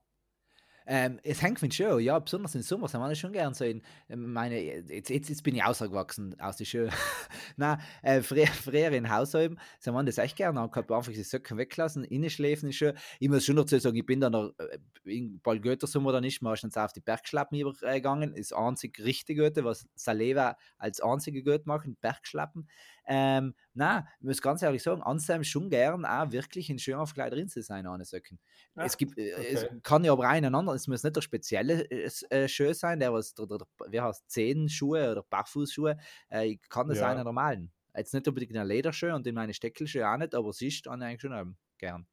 Ähm, 0.87 1.19
es 1.23 1.41
hängt 1.41 1.61
mit 1.61 1.73
Show, 1.73 1.99
ja, 1.99 2.17
besonders 2.17 2.55
im 2.55 2.61
Sommer 2.61 2.87
sind 2.87 3.01
wir 3.01 3.15
schon 3.15 3.33
gern 3.33 3.53
so 3.53 3.63
in, 3.63 3.81
ähm, 4.09 4.33
meine, 4.33 4.59
jetzt, 4.59 5.09
jetzt, 5.09 5.29
jetzt 5.29 5.43
bin 5.43 5.55
ich 5.55 5.63
ausgewachsen 5.63 6.39
aus 6.39 6.57
der 6.57 6.65
Show. 6.65 6.87
Na, 7.55 7.79
äh, 8.01 8.21
früher, 8.21 8.47
früher 8.47 8.91
in 8.91 9.09
Haushalten 9.09 9.59
sind 9.79 9.93
wir 9.93 10.03
das 10.03 10.17
echt 10.17 10.37
gern 10.37 10.57
angehabt, 10.57 10.91
einfach 10.91 11.11
die 11.11 11.23
Socken 11.23 11.57
weglassen, 11.57 12.03
innenschläfen 12.03 12.69
ist 12.69 12.75
schön. 12.75 12.97
Ich 13.19 13.29
muss 13.29 13.45
schon 13.45 13.57
dazu 13.57 13.77
sagen, 13.77 13.95
ich 13.95 14.05
bin 14.05 14.21
dann 14.21 14.31
noch, 14.31 14.53
äh, 14.57 14.79
in 15.03 15.39
bald 15.41 15.61
Goethe 15.61 15.85
Sommer 15.85 16.11
dann 16.11 16.23
nicht, 16.23 16.41
meistens 16.41 16.77
auf 16.77 16.93
die 16.93 17.01
Bergschlappen 17.01 17.59
übergegangen, 17.59 18.33
ist 18.33 18.53
einzig 18.53 18.99
richtig 18.99 19.37
Goethe, 19.37 19.63
was 19.63 19.87
Saleva 19.95 20.57
als 20.77 20.99
einzige 20.99 21.43
Goethe 21.43 21.63
machen, 21.65 21.97
Bergschlappen. 22.01 22.67
Ähm, 23.05 23.55
na, 23.73 24.07
ich 24.19 24.25
muss 24.25 24.41
ganz 24.41 24.61
ehrlich 24.61 24.83
sagen, 24.83 25.01
Anselm 25.01 25.43
schon 25.43 25.69
gern 25.69 26.05
auch 26.05 26.31
wirklich 26.31 26.69
in 26.69 26.79
schön 26.79 26.95
aufgekleidet 26.95 27.49
zu 27.49 27.61
sein, 27.61 27.87
ohne 27.87 28.05
Socken. 28.05 28.39
Ja, 28.75 28.83
es 28.85 28.97
gibt, 28.97 29.17
äh, 29.17 29.31
es 29.31 29.63
okay. 29.65 29.79
kann 29.83 30.03
ja 30.03 30.11
aber 30.11 30.27
einen 30.27 30.53
anderen, 30.53 30.75
es 30.75 30.87
muss 30.87 31.03
nicht 31.03 31.15
der 31.15 31.21
spezielle 31.21 31.89
äh, 31.89 32.09
äh, 32.29 32.47
Schuh 32.47 32.73
sein, 32.73 32.99
der 32.99 33.11
was, 33.13 33.33
der, 33.33 33.47
der, 33.47 33.59
wie 33.89 34.01
heißt, 34.01 34.29
Zehenschuhe 34.29 35.11
oder 35.11 35.23
Barfußschuhe, 35.23 35.97
äh, 36.31 36.47
ich 36.47 36.61
kann 36.69 36.87
das 36.87 36.99
Ja. 36.99 37.09
einen 37.09 37.23
normalen. 37.23 37.71
Jetzt 37.95 38.13
nicht 38.13 38.27
unbedingt 38.27 38.55
in 38.55 38.65
Lederschuhe 38.65 39.13
und 39.13 39.27
in 39.27 39.35
meine 39.35 39.53
Steckelschuhe 39.53 40.07
auch 40.07 40.17
nicht, 40.17 40.33
aber 40.33 40.47
habe 40.47 40.55
ich 40.65 40.87
eigentlich 40.87 41.21
schon 41.21 41.33
ähm, 41.33 41.57
gern. 41.77 42.07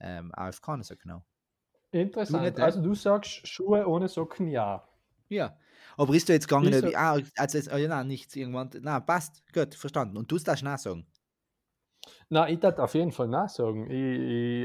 Ähm, 0.00 0.32
keine 0.60 0.82
Socken 0.82 1.10
auch. 1.12 1.22
Interessant. 1.92 2.44
nicht, 2.44 2.58
ne? 2.58 2.64
also 2.64 2.82
du 2.82 2.94
sagst 2.94 3.46
Schuhe 3.46 3.86
ohne 3.86 4.08
Socken, 4.08 4.48
ja. 4.48 4.88
Ja. 5.28 5.56
Aber 5.96 6.14
ist 6.14 6.28
du 6.28 6.32
jetzt 6.32 6.48
gegangen, 6.48 6.72
so- 6.72 6.90
ah, 6.94 7.18
also, 7.36 7.58
jetzt- 7.58 7.72
oh, 7.72 7.76
ja, 7.76 7.88
nein, 7.88 8.06
nichts 8.08 8.34
irgendwann, 8.36 8.70
na, 8.80 9.00
passt, 9.00 9.42
gut, 9.52 9.74
verstanden. 9.74 10.16
Und 10.16 10.30
du 10.30 10.38
darfst 10.38 10.64
nach 10.64 10.78
sagen. 10.78 11.06
Na, 12.28 12.48
ich 12.48 12.58
darf 12.58 12.78
auf 12.78 12.94
jeden 12.94 13.12
Fall 13.12 13.28
nachsagen. 13.28 13.88
Ich, 13.90 13.92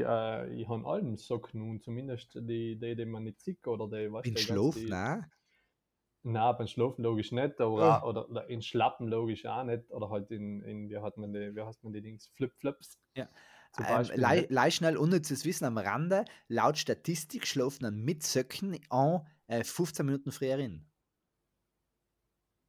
ich, 0.00 0.04
äh, 0.04 0.54
ich 0.60 0.68
habe 0.68 0.84
allem 0.86 1.16
Socken 1.16 1.62
und 1.70 1.82
zumindest 1.84 2.34
die, 2.34 2.76
die, 2.78 2.96
die 2.96 3.04
man 3.04 3.24
nicht 3.24 3.40
sieht 3.40 3.66
oder 3.66 3.86
die, 3.88 4.12
was 4.12 4.26
In 4.26 4.34
die 4.34 4.42
Schlaf, 4.42 4.74
die, 4.74 4.86
nein. 4.86 5.26
Nein, 6.24 6.54
beim 6.58 6.66
Schlafen 6.66 7.04
logisch 7.04 7.30
nicht, 7.30 7.60
aber 7.60 7.80
Ah. 7.82 7.98
auch, 8.00 8.08
oder, 8.08 8.28
oder 8.28 8.48
in 8.50 8.60
Schlappen 8.60 9.06
logisch 9.06 9.46
auch 9.46 9.62
nicht. 9.64 9.90
Oder 9.92 10.10
halt 10.10 10.30
in, 10.32 10.62
in 10.62 10.90
wie 10.90 10.98
hat 10.98 11.16
man 11.16 11.32
die, 11.32 11.54
wie 11.54 11.62
heißt 11.62 11.84
man 11.84 11.92
die 11.92 12.02
Dings? 12.02 12.26
Flip-Flops. 12.34 12.98
Ja. 13.14 13.28
Ähm, 13.78 13.84
Beispiel 13.86 14.20
lei- 14.20 14.36
nicht. 14.40 14.50
leicht 14.50 14.76
schnell 14.78 14.96
unnützes 14.96 15.44
Wissen 15.44 15.64
am 15.64 15.78
Rande. 15.78 16.24
Laut 16.48 16.76
Statistik 16.76 17.46
schlafen 17.46 17.84
dann 17.84 18.00
mit 18.02 18.24
Söcken 18.24 18.78
an 18.90 19.26
äh, 19.46 19.62
15 19.62 20.04
Minuten 20.06 20.32
früher 20.32 20.58
in. 20.58 20.87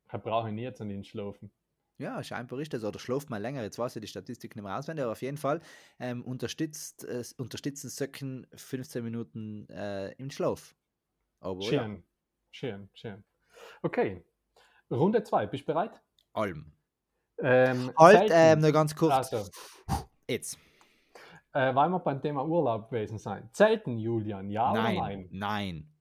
Da 0.09 0.17
brauche 0.17 0.49
ich 0.49 0.53
nie 0.53 0.63
jetzt 0.63 0.81
an 0.81 0.89
den 0.89 1.03
Schlafen. 1.03 1.51
Ja, 1.99 2.23
scheinbar 2.23 2.59
ist 2.59 2.73
das. 2.73 2.83
Oder 2.83 2.97
schläft 2.97 3.29
mal 3.29 3.41
länger. 3.41 3.61
Jetzt 3.61 3.77
weiß 3.77 3.95
ich 3.97 4.01
die 4.01 4.07
Statistik 4.07 4.55
nicht 4.55 4.63
mehr 4.63 4.77
auswendig, 4.77 5.03
aber 5.03 5.11
auf 5.11 5.21
jeden 5.21 5.37
Fall 5.37 5.61
ähm, 5.99 6.23
unterstützt, 6.23 7.03
äh, 7.03 7.23
unterstützen 7.37 7.89
Söcken 7.89 8.47
15 8.55 9.03
Minuten 9.03 9.67
äh, 9.69 10.11
im 10.13 10.31
Schlaf. 10.31 10.75
Aber 11.41 11.61
ja, 11.61 11.69
Schön, 11.69 12.03
schön, 12.51 12.89
schön. 12.93 13.23
Okay, 13.81 14.25
Runde 14.89 15.23
2, 15.23 15.47
bist 15.47 15.63
du 15.63 15.73
bereit? 15.73 16.01
allem. 16.33 16.71
Ähm, 17.41 17.91
Halt, 17.97 18.29
ähm, 18.33 18.59
nur 18.59 18.71
ganz 18.71 18.95
kurz. 18.95 19.13
also, 19.13 19.49
Jetzt. 20.27 20.57
äh, 21.53 21.73
weil 21.73 21.89
wir 21.89 21.99
beim 21.99 22.21
Thema 22.21 22.45
Urlaub 22.45 22.89
gewesen 22.89 23.17
sein. 23.17 23.49
Zelten, 23.51 23.97
Julian, 23.97 24.49
ja 24.49 24.73
nein, 24.73 24.97
oder 24.97 25.05
nein? 25.05 25.27
nein. 25.31 25.93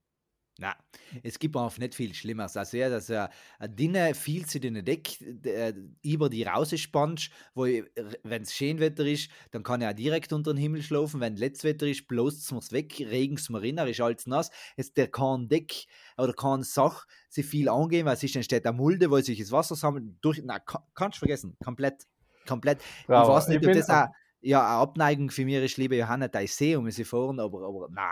Na, 0.60 0.74
es 1.22 1.38
gibt 1.38 1.56
einfach 1.56 1.78
nicht 1.78 1.94
viel 1.94 2.12
Schlimmeres. 2.12 2.56
Also, 2.56 2.78
ja, 2.78 2.88
dass 2.88 3.08
er 3.08 3.30
ein 3.60 3.76
dünne, 3.76 4.12
viel 4.12 4.44
zu 4.44 4.58
dünne 4.58 4.82
Deck 4.82 5.20
äh, 5.44 5.72
über 6.02 6.28
die 6.28 6.42
rausspannst, 6.42 7.30
wo, 7.54 7.62
wenn 7.62 8.42
es 8.42 8.52
schön 8.52 8.80
Wetter 8.80 9.06
ist, 9.06 9.30
dann 9.52 9.62
kann 9.62 9.82
er 9.82 9.90
auch 9.90 9.94
direkt 9.94 10.32
unter 10.32 10.52
den 10.52 10.58
Himmel 10.58 10.82
schlafen. 10.82 11.20
Wenn 11.20 11.36
Letztwetter 11.36 11.86
ist, 11.86 12.08
bloßt 12.08 12.50
es 12.50 12.72
weg, 12.72 12.98
regnet 12.98 13.38
es 13.38 13.50
mir 13.50 13.62
rein, 13.62 13.78
ist 13.86 14.00
alles 14.00 14.26
nass. 14.26 14.50
Jetzt 14.76 14.96
der 14.96 15.06
kann 15.06 15.48
Deck 15.48 15.86
oder 16.16 16.32
kann 16.32 16.64
Sach 16.64 17.06
sich 17.28 17.46
viel 17.46 17.68
angehen, 17.68 18.04
weil 18.04 18.16
es 18.16 18.32
dann 18.32 18.42
steht 18.42 18.64
der 18.64 18.72
Mulde, 18.72 19.12
wo 19.12 19.20
sich 19.20 19.38
das 19.38 19.52
Wasser 19.52 19.76
sammelt. 19.76 20.16
Durch, 20.22 20.42
na, 20.44 20.58
kann, 20.58 20.82
kannst 20.92 21.18
du 21.18 21.20
vergessen. 21.20 21.56
Komplett. 21.62 22.02
Komplett. 22.48 22.82
Bravo. 23.06 23.30
Ich 23.30 23.36
weiß 23.36 23.48
nicht, 23.48 23.62
Ich 23.62 23.68
ob 23.68 23.74
das 23.74 23.90
auch 23.90 24.08
ja, 24.40 24.60
eine 24.60 24.80
Abneigung 24.80 25.30
für 25.30 25.44
mich 25.44 25.54
ist, 25.54 25.76
liebe 25.76 25.96
Johanna, 25.96 26.26
da 26.26 26.40
ich 26.40 26.54
sehe 26.54 26.78
um 26.78 26.90
sie 26.90 27.04
fahren, 27.04 27.38
aber, 27.40 27.66
aber 27.66 27.88
na, 27.90 28.10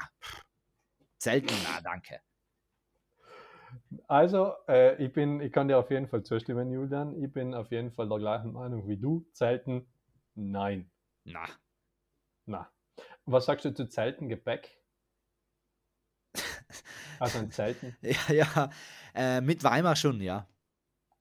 selten, 1.19 1.55
na, 1.65 1.81
danke. 1.81 2.21
Also, 4.09 4.55
äh, 4.69 5.03
ich, 5.05 5.13
bin, 5.13 5.41
ich 5.41 5.53
kann 5.53 5.69
dir 5.69 5.79
auf 5.79 5.91
jeden 5.91 6.09
Fall 6.09 6.23
zustimmen, 6.23 6.71
Julian. 6.73 7.23
Ich 7.23 7.33
bin 7.33 7.55
auf 7.55 7.71
jeden 7.71 7.91
Fall 7.93 8.09
der 8.09 8.19
gleichen 8.19 8.53
Meinung 8.53 8.87
wie 8.89 8.97
du. 8.97 9.27
Zelten, 9.33 9.87
nein. 10.35 10.91
Na, 11.25 11.47
Na. 12.47 12.71
Was 13.27 13.47
sagst 13.47 13.65
du 13.65 13.75
zu 13.75 13.89
Zelten, 13.89 14.29
Gebäck? 14.29 14.79
Also 17.19 17.39
ein 17.39 17.51
Zelten, 17.51 17.97
ja, 18.03 18.33
ja, 18.35 18.71
äh, 19.15 19.41
mit 19.41 19.65
Weimar 19.65 19.97
schon, 19.97 20.21
ja. 20.21 20.47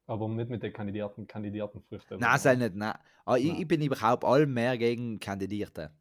aber 0.08 0.28
nicht 0.30 0.50
mit 0.50 0.64
den 0.64 0.74
kandidierten, 0.74 1.28
kandidierten 1.28 1.82
Früchten. 1.82 2.18
Na, 2.20 2.38
sei 2.38 2.56
nicht, 2.56 2.76
na. 2.76 3.00
Aber 3.26 3.40
ich, 3.40 3.60
ich 3.60 3.68
bin 3.68 3.82
überhaupt 3.82 4.24
all 4.26 4.46
mehr 4.46 4.78
gegen 4.78 5.20
Kandidierte. 5.20 5.92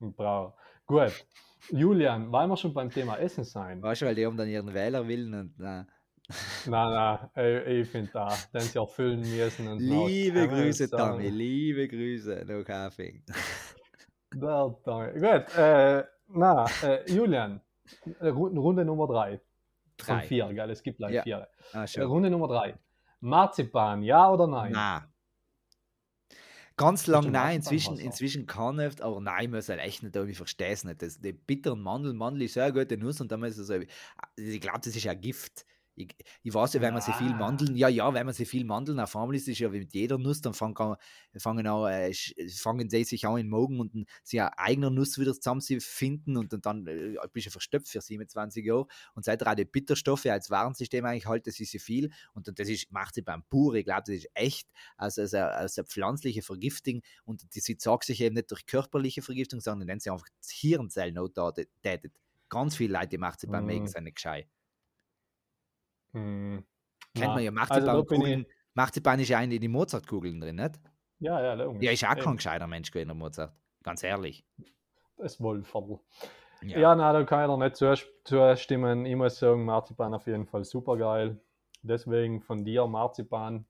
Bravo. 0.00 0.54
Gut. 0.86 1.26
Julian, 1.70 2.30
weil 2.32 2.46
wir 2.48 2.56
schon 2.56 2.72
beim 2.74 2.90
Thema 2.90 3.16
Essen 3.16 3.44
sein. 3.44 3.82
Weißt 3.82 4.02
du, 4.02 4.06
weil 4.06 4.14
die 4.14 4.24
haben 4.26 4.36
dann 4.36 4.48
ihren 4.48 4.72
Wählerwillen 4.72 5.34
und 5.34 5.54
na. 5.58 5.86
Nein, 6.66 6.90
nein, 7.34 7.62
ich, 7.66 7.66
ich 7.80 7.88
finde 7.88 8.10
da, 8.12 8.28
den 8.52 8.60
sie 8.60 8.78
erfüllen 8.78 9.20
müssen. 9.20 9.66
Und 9.68 9.78
Liebe 9.78 10.46
Grüße, 10.46 10.90
Tommy, 10.90 11.28
liebe 11.28 11.88
Grüße 11.88 12.44
nach 12.46 12.68
Hafing. 12.68 13.22
Der 14.34 14.76
Tommy. 14.84 15.12
Gut, 15.14 15.56
äh, 15.56 16.04
na, 16.28 16.66
äh, 16.82 17.10
Julian, 17.10 17.60
äh, 18.20 18.26
Ru- 18.28 18.54
Runde 18.58 18.84
Nummer 18.84 19.06
drei. 19.06 19.40
Von 20.00 20.16
Drei. 20.18 20.26
vier, 20.26 20.52
gell? 20.52 20.70
Es 20.70 20.82
gibt 20.82 20.98
gleich 20.98 21.14
Ja. 21.14 21.22
vier. 21.22 21.48
Ah, 21.72 21.84
Äh. 21.92 22.02
Runde 22.02 22.30
Nummer 22.30 22.46
drei. 22.48 22.76
Marzipan, 23.20 24.02
ja 24.02 24.30
oder 24.30 24.46
nein? 24.46 24.72
Na. 24.72 25.08
Ganz 26.78 27.08
lang 27.08 27.32
nein, 27.32 27.56
inzwischen, 27.56 27.98
inzwischen 27.98 28.46
kann 28.46 28.76
nicht, 28.76 29.02
aber 29.02 29.20
nein, 29.20 29.46
ich 29.46 29.50
muss 29.50 29.68
halt 29.68 29.80
echt 29.80 30.04
nicht, 30.04 30.14
ich 30.14 30.36
verstehe 30.36 30.70
es 30.70 30.84
nicht. 30.84 31.02
Das, 31.02 31.20
die 31.20 31.32
bitteren 31.32 31.82
Mandeln, 31.82 32.16
Mandel 32.16 32.42
ist 32.42 32.54
sehr 32.54 32.70
gute 32.70 32.96
Nuss 32.96 33.20
und 33.20 33.32
dann 33.32 33.42
ist 33.42 33.58
es 33.58 33.66
so, 33.66 33.74
ich 33.74 34.60
glaube, 34.60 34.78
das 34.78 34.94
ist 34.94 35.02
ja 35.02 35.12
Gift. 35.14 35.66
Ich, 36.00 36.14
ich 36.44 36.54
weiß 36.54 36.74
ja, 36.74 36.80
wenn 36.80 36.94
man 36.94 37.00
sich 37.02 37.16
viel 37.16 37.34
Na. 37.34 37.34
Mandeln, 37.34 37.74
ja, 37.74 37.88
ja, 37.88 38.14
wenn 38.14 38.24
man 38.24 38.32
sich 38.34 38.48
viel 38.48 38.64
Mandeln 38.64 39.00
auf 39.00 39.16
einmal 39.16 39.34
ist, 39.34 39.48
ist 39.48 39.58
ja 39.58 39.72
wie 39.72 39.80
mit 39.80 39.92
jeder 39.94 40.16
Nuss, 40.16 40.40
dann 40.40 40.54
fangen, 40.54 40.76
an- 40.76 40.96
fangen, 41.38 41.66
an, 41.66 41.90
äh, 41.92 42.14
fangen 42.50 42.88
sie 42.88 43.02
sich 43.02 43.26
an 43.26 43.32
in 43.38 43.46
den 43.46 43.50
Magen 43.50 43.80
und 43.80 43.94
dann 43.94 44.04
sie 44.22 44.40
eine 44.40 44.56
eigene 44.58 44.90
Nuss 44.92 45.18
wieder 45.18 45.34
zusammen 45.34 45.60
sie 45.60 45.80
finden 45.80 46.36
und 46.36 46.52
dann, 46.52 46.60
dann 46.60 46.86
äh, 46.86 47.16
bist 47.32 47.46
du 47.46 47.50
verstopft 47.50 47.88
für 47.88 48.00
27 48.00 48.64
Jahre 48.64 48.86
und 49.14 49.24
seit 49.24 49.44
auch 49.44 49.54
die 49.56 49.64
Bitterstoffe 49.64 50.26
als 50.26 50.50
Warnsystem 50.50 51.04
eigentlich 51.04 51.26
halt, 51.26 51.46
das 51.48 51.58
ist 51.58 51.72
ja 51.72 51.80
viel 51.80 52.10
und 52.32 52.46
dann, 52.46 52.54
das 52.54 52.68
ist, 52.68 52.92
macht 52.92 53.14
sie 53.16 53.22
beim 53.22 53.42
pur, 53.44 53.74
ich 53.74 53.84
glaube, 53.84 54.02
das 54.06 54.14
ist 54.16 54.28
echt 54.34 54.68
also 54.96 55.22
als 55.22 55.34
eine, 55.34 55.50
als 55.52 55.78
eine 55.78 55.86
pflanzliche 55.86 56.42
Vergiftung 56.42 57.02
und 57.24 57.42
die, 57.54 57.60
sie 57.60 57.76
sagt 57.78 58.04
sich 58.04 58.20
eben 58.20 58.34
nicht 58.36 58.50
durch 58.52 58.66
körperliche 58.66 59.22
Vergiftung, 59.22 59.60
sondern 59.60 59.88
wenn 59.88 59.98
sie 60.00 60.10
einfach 60.10 60.28
das 60.40 60.50
Hirnzellen 60.50 61.14
nottätet. 61.14 62.12
Ganz 62.48 62.76
viele 62.76 62.94
Leute, 62.94 63.08
die 63.08 63.18
Marzipan 63.18 63.64
Mm. 63.64 63.66
mögen, 63.66 63.86
sind 63.88 64.04
nicht 64.04 64.16
gescheit. 64.16 64.48
Hm, 66.12 66.64
Kennt 67.14 67.26
na. 67.26 67.34
man 67.34 67.42
ja 67.42 67.50
Also 67.50 67.74
Marzipankugeln. 67.74 68.40
ich, 68.42 68.46
Marzipan 68.74 69.20
ist 69.20 69.28
ja 69.28 69.38
eine 69.38 69.54
in 69.54 69.60
die 69.60 69.68
Mozartkugeln 69.68 70.40
drin, 70.40 70.56
nicht? 70.56 70.80
ja, 71.20 71.40
ja, 71.42 71.54
logisch. 71.54 71.82
Ja, 71.82 71.90
ist 71.92 72.04
auch 72.04 72.16
kein 72.16 72.36
gescheiter 72.36 72.66
Mensch 72.66 72.90
gewesen, 72.90 73.08
der 73.08 73.14
Mozart. 73.16 73.52
Ganz 73.82 74.02
ehrlich. 74.02 74.44
Das 75.16 75.40
Wohlviertel. 75.40 75.98
Ja. 76.62 76.78
Ja, 76.78 76.94
na, 76.94 77.12
da 77.12 77.24
kann 77.24 77.48
ich 77.50 77.56
dir 77.56 77.64
nicht 77.64 77.76
zus- 77.76 78.06
zustimmen. 78.24 79.06
Ich 79.06 79.16
muss 79.16 79.38
sagen, 79.38 79.64
Marzipan 79.64 80.14
auf 80.14 80.26
jeden 80.26 80.46
Fall 80.46 80.64
super 80.64 80.96
geil. 80.96 81.40
Deswegen 81.82 82.40
von 82.40 82.64
dir 82.64 82.86
Marzipan. 82.86 83.64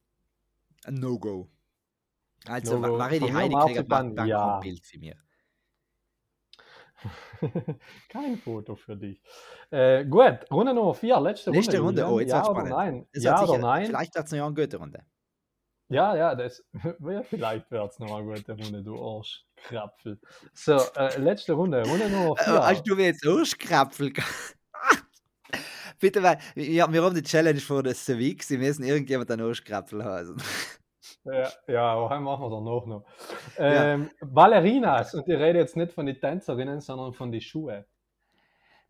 Ein 0.84 0.94
No-Go. 0.94 1.48
Also, 2.46 2.78
No-Go. 2.78 2.96
Marie 2.96 3.18
die 3.18 3.26
mir 3.26 3.34
Heidi 3.34 3.54
kriegt 3.54 3.88
Marzipan 3.88 4.26
ja. 4.26 4.60
Bild 4.60 4.84
für 4.84 4.98
mich. 4.98 5.14
Kein 8.08 8.38
Foto 8.38 8.74
für 8.76 8.96
dich. 8.96 9.20
Äh, 9.70 10.04
gut, 10.04 10.38
Runde 10.50 10.74
Nummer 10.74 10.94
4, 10.94 11.20
letzte, 11.20 11.50
Letzte 11.50 11.78
Runde, 11.80 12.06
oh, 12.06 12.20
jetzt 12.20 12.30
ja 12.30 12.42
oder 12.42 12.50
spannend. 12.50 12.70
nein? 12.70 13.06
Das 13.12 13.22
ja 13.24 13.32
hat 13.32 13.38
oder 13.42 13.46
sicher, 13.48 13.58
nein? 13.58 13.86
Vielleicht 13.86 14.14
wird 14.14 14.26
es 14.26 14.32
noch 14.32 14.46
eine 14.46 14.54
gute 14.54 14.76
Runde. 14.76 15.04
Ja, 15.90 16.14
ja, 16.16 16.34
das, 16.34 16.62
ja, 17.00 17.22
vielleicht 17.22 17.70
wird 17.70 17.92
es 17.92 17.98
noch 17.98 18.14
eine 18.14 18.26
gute 18.34 18.52
Runde, 18.52 18.82
du 18.82 19.00
Arschkrapfel. 19.02 20.20
So, 20.52 20.76
äh, 20.96 21.18
letzte 21.18 21.54
Runde, 21.54 21.82
Runde 21.86 22.10
Nummer 22.10 22.38
Äh, 22.38 22.44
4. 22.44 22.54
Hast 22.66 22.82
du 22.88 22.94
mir 22.96 23.06
jetzt 23.06 23.26
Arschkrapfel 23.26 24.12
Bitte, 26.00 26.22
weil 26.22 26.38
ja, 26.54 26.92
wir 26.92 27.02
haben 27.02 27.14
die 27.14 27.22
Challenge 27.22 27.60
vor 27.60 27.82
der 27.82 27.94
Civic, 27.94 28.42
sie 28.44 28.58
müssen 28.58 28.84
irgendjemand 28.84 29.30
einen 29.30 29.46
Arschkrapfel 29.46 30.04
haben. 30.04 30.36
Ja, 31.24 31.52
ja, 31.66 32.08
heim 32.10 32.22
machen 32.24 32.42
wir 32.42 32.50
danach 32.50 32.86
noch. 32.86 33.04
Ähm, 33.58 34.10
Ballerinas, 34.20 35.14
und 35.14 35.28
ich 35.28 35.36
rede 35.38 35.58
jetzt 35.58 35.76
nicht 35.76 35.92
von 35.92 36.06
den 36.06 36.18
Tänzerinnen, 36.20 36.80
sondern 36.80 37.12
von 37.12 37.30
den 37.30 37.40
Schuhen. 37.40 37.84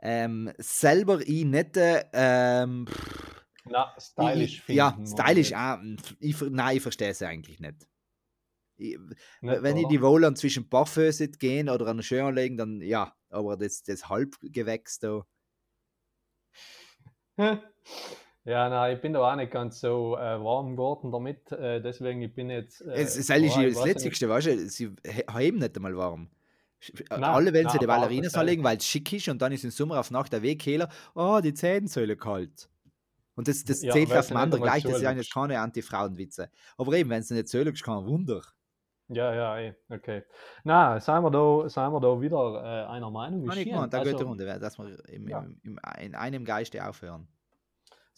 Ähm, 0.01 0.53
selber 0.59 1.21
ich 1.27 1.45
nicht, 1.45 1.77
äh, 1.77 2.05
ähm, 2.12 2.87
Na, 3.64 3.95
stylisch 3.99 4.62
ich, 4.69 4.77
ja, 4.77 5.01
stylisch, 5.05 5.53
auch, 5.53 5.79
ich, 6.21 6.37
ver- 6.37 6.51
nein, 6.51 6.77
ich 6.77 6.83
verstehe 6.83 7.11
es 7.11 7.23
eigentlich 7.23 7.59
nicht. 7.59 7.88
Ich, 8.77 8.97
Nicht, 9.43 9.62
wenn 9.62 9.77
ich 9.77 9.88
die 9.88 10.03
Wohl 10.03 10.35
zwischen 10.37 10.69
Parfum 10.69 11.11
gehen 11.38 11.69
oder 11.69 11.87
an 11.87 11.93
eine 11.93 12.03
Schön 12.05 12.35
legen, 12.35 12.57
dann 12.57 12.81
ja, 12.81 13.14
aber 13.31 13.57
das, 13.57 13.83
das 13.83 14.09
Halbgewächs 14.09 15.01
da. 15.01 15.27
Ja, 18.48 18.68
nein, 18.70 18.96
ich 18.96 19.02
bin 19.02 19.12
da 19.12 19.20
auch 19.30 19.37
nicht 19.37 19.52
ganz 19.52 19.80
so 19.80 20.16
äh, 20.16 20.42
warm 20.42 20.70
geworden 20.72 21.12
damit, 21.12 21.52
äh, 21.52 21.82
deswegen 21.82 22.22
ich 22.22 22.34
bin 22.34 22.48
jetzt. 22.48 22.80
Äh, 22.80 22.92
Es 23.02 23.16
ist 23.16 23.30
eigentlich 23.30 23.54
das. 23.74 23.84
Letzte, 23.84 24.28
weißt 24.28 24.46
du, 24.46 24.68
sie 24.68 24.90
heben 25.37 25.58
nicht 25.58 25.76
einmal 25.76 25.96
warm. 25.96 26.30
Nein, 27.11 27.24
Alle 27.24 27.52
wollen 27.52 27.64
sie 27.68 27.74
nein, 27.74 27.78
die 27.80 27.87
Ballerinas 27.87 28.32
das- 28.32 28.40
anlegen, 28.40 28.64
weil 28.64 28.78
es 28.78 28.87
schick 28.87 29.12
ist 29.12 29.28
und 29.28 29.42
dann 29.42 29.52
ist 29.52 29.64
im 29.64 29.70
Sommer 29.70 30.00
auf 30.00 30.11
Nacht 30.11 30.32
der 30.32 30.42
Wegkehler, 30.42 30.88
oh, 31.14 31.40
die 31.42 31.52
Zähnensäule 31.52 32.16
kalt. 32.16 32.70
Und 33.34 33.48
das, 33.48 33.64
das 33.64 33.82
Ja, 33.82 33.92
zählt 33.92 34.12
auf 34.16 34.28
dem 34.28 34.37
anderen 34.38 34.62
gleich, 34.62 34.82
das 34.82 34.94
ist 34.98 35.04
eigentlich 35.04 35.30
keine 35.32 35.61
Anti-Frauenwitze. 35.61 36.50
Aber 36.76 36.92
eben, 36.94 37.11
wenn 37.11 37.20
es 37.20 37.30
nicht 37.30 37.48
Säule 37.48 37.70
ist, 37.70 37.82
kein 37.84 38.04
Wunder. 38.06 38.42
Ja, 39.08 39.34
ja, 39.34 39.58
eh, 39.58 39.74
okay. 39.90 40.22
Na, 40.64 41.00
seien 41.00 41.22
wir 41.22 41.30
da, 41.30 41.68
seien 41.68 41.92
wir 41.92 42.00
da 42.00 42.20
wieder 42.20 42.62
äh, 42.62 42.90
einer 42.92 43.11
Meinung. 43.11 43.46
Kann 43.46 43.56
ich 43.58 43.64
Schön. 43.64 43.72
gemeint, 43.74 43.94
eine 43.94 44.00
Also, 44.02 44.12
gute 44.12 44.24
Runde, 44.24 44.58
dass 44.58 44.78
wir 44.78 45.08
im, 45.08 45.28
Ja. 45.28 45.40
im, 45.40 45.61
im, 45.64 45.78
in 46.00 46.14
einem 46.14 46.44
Geiste 46.44 46.87
aufhören. 46.87 47.28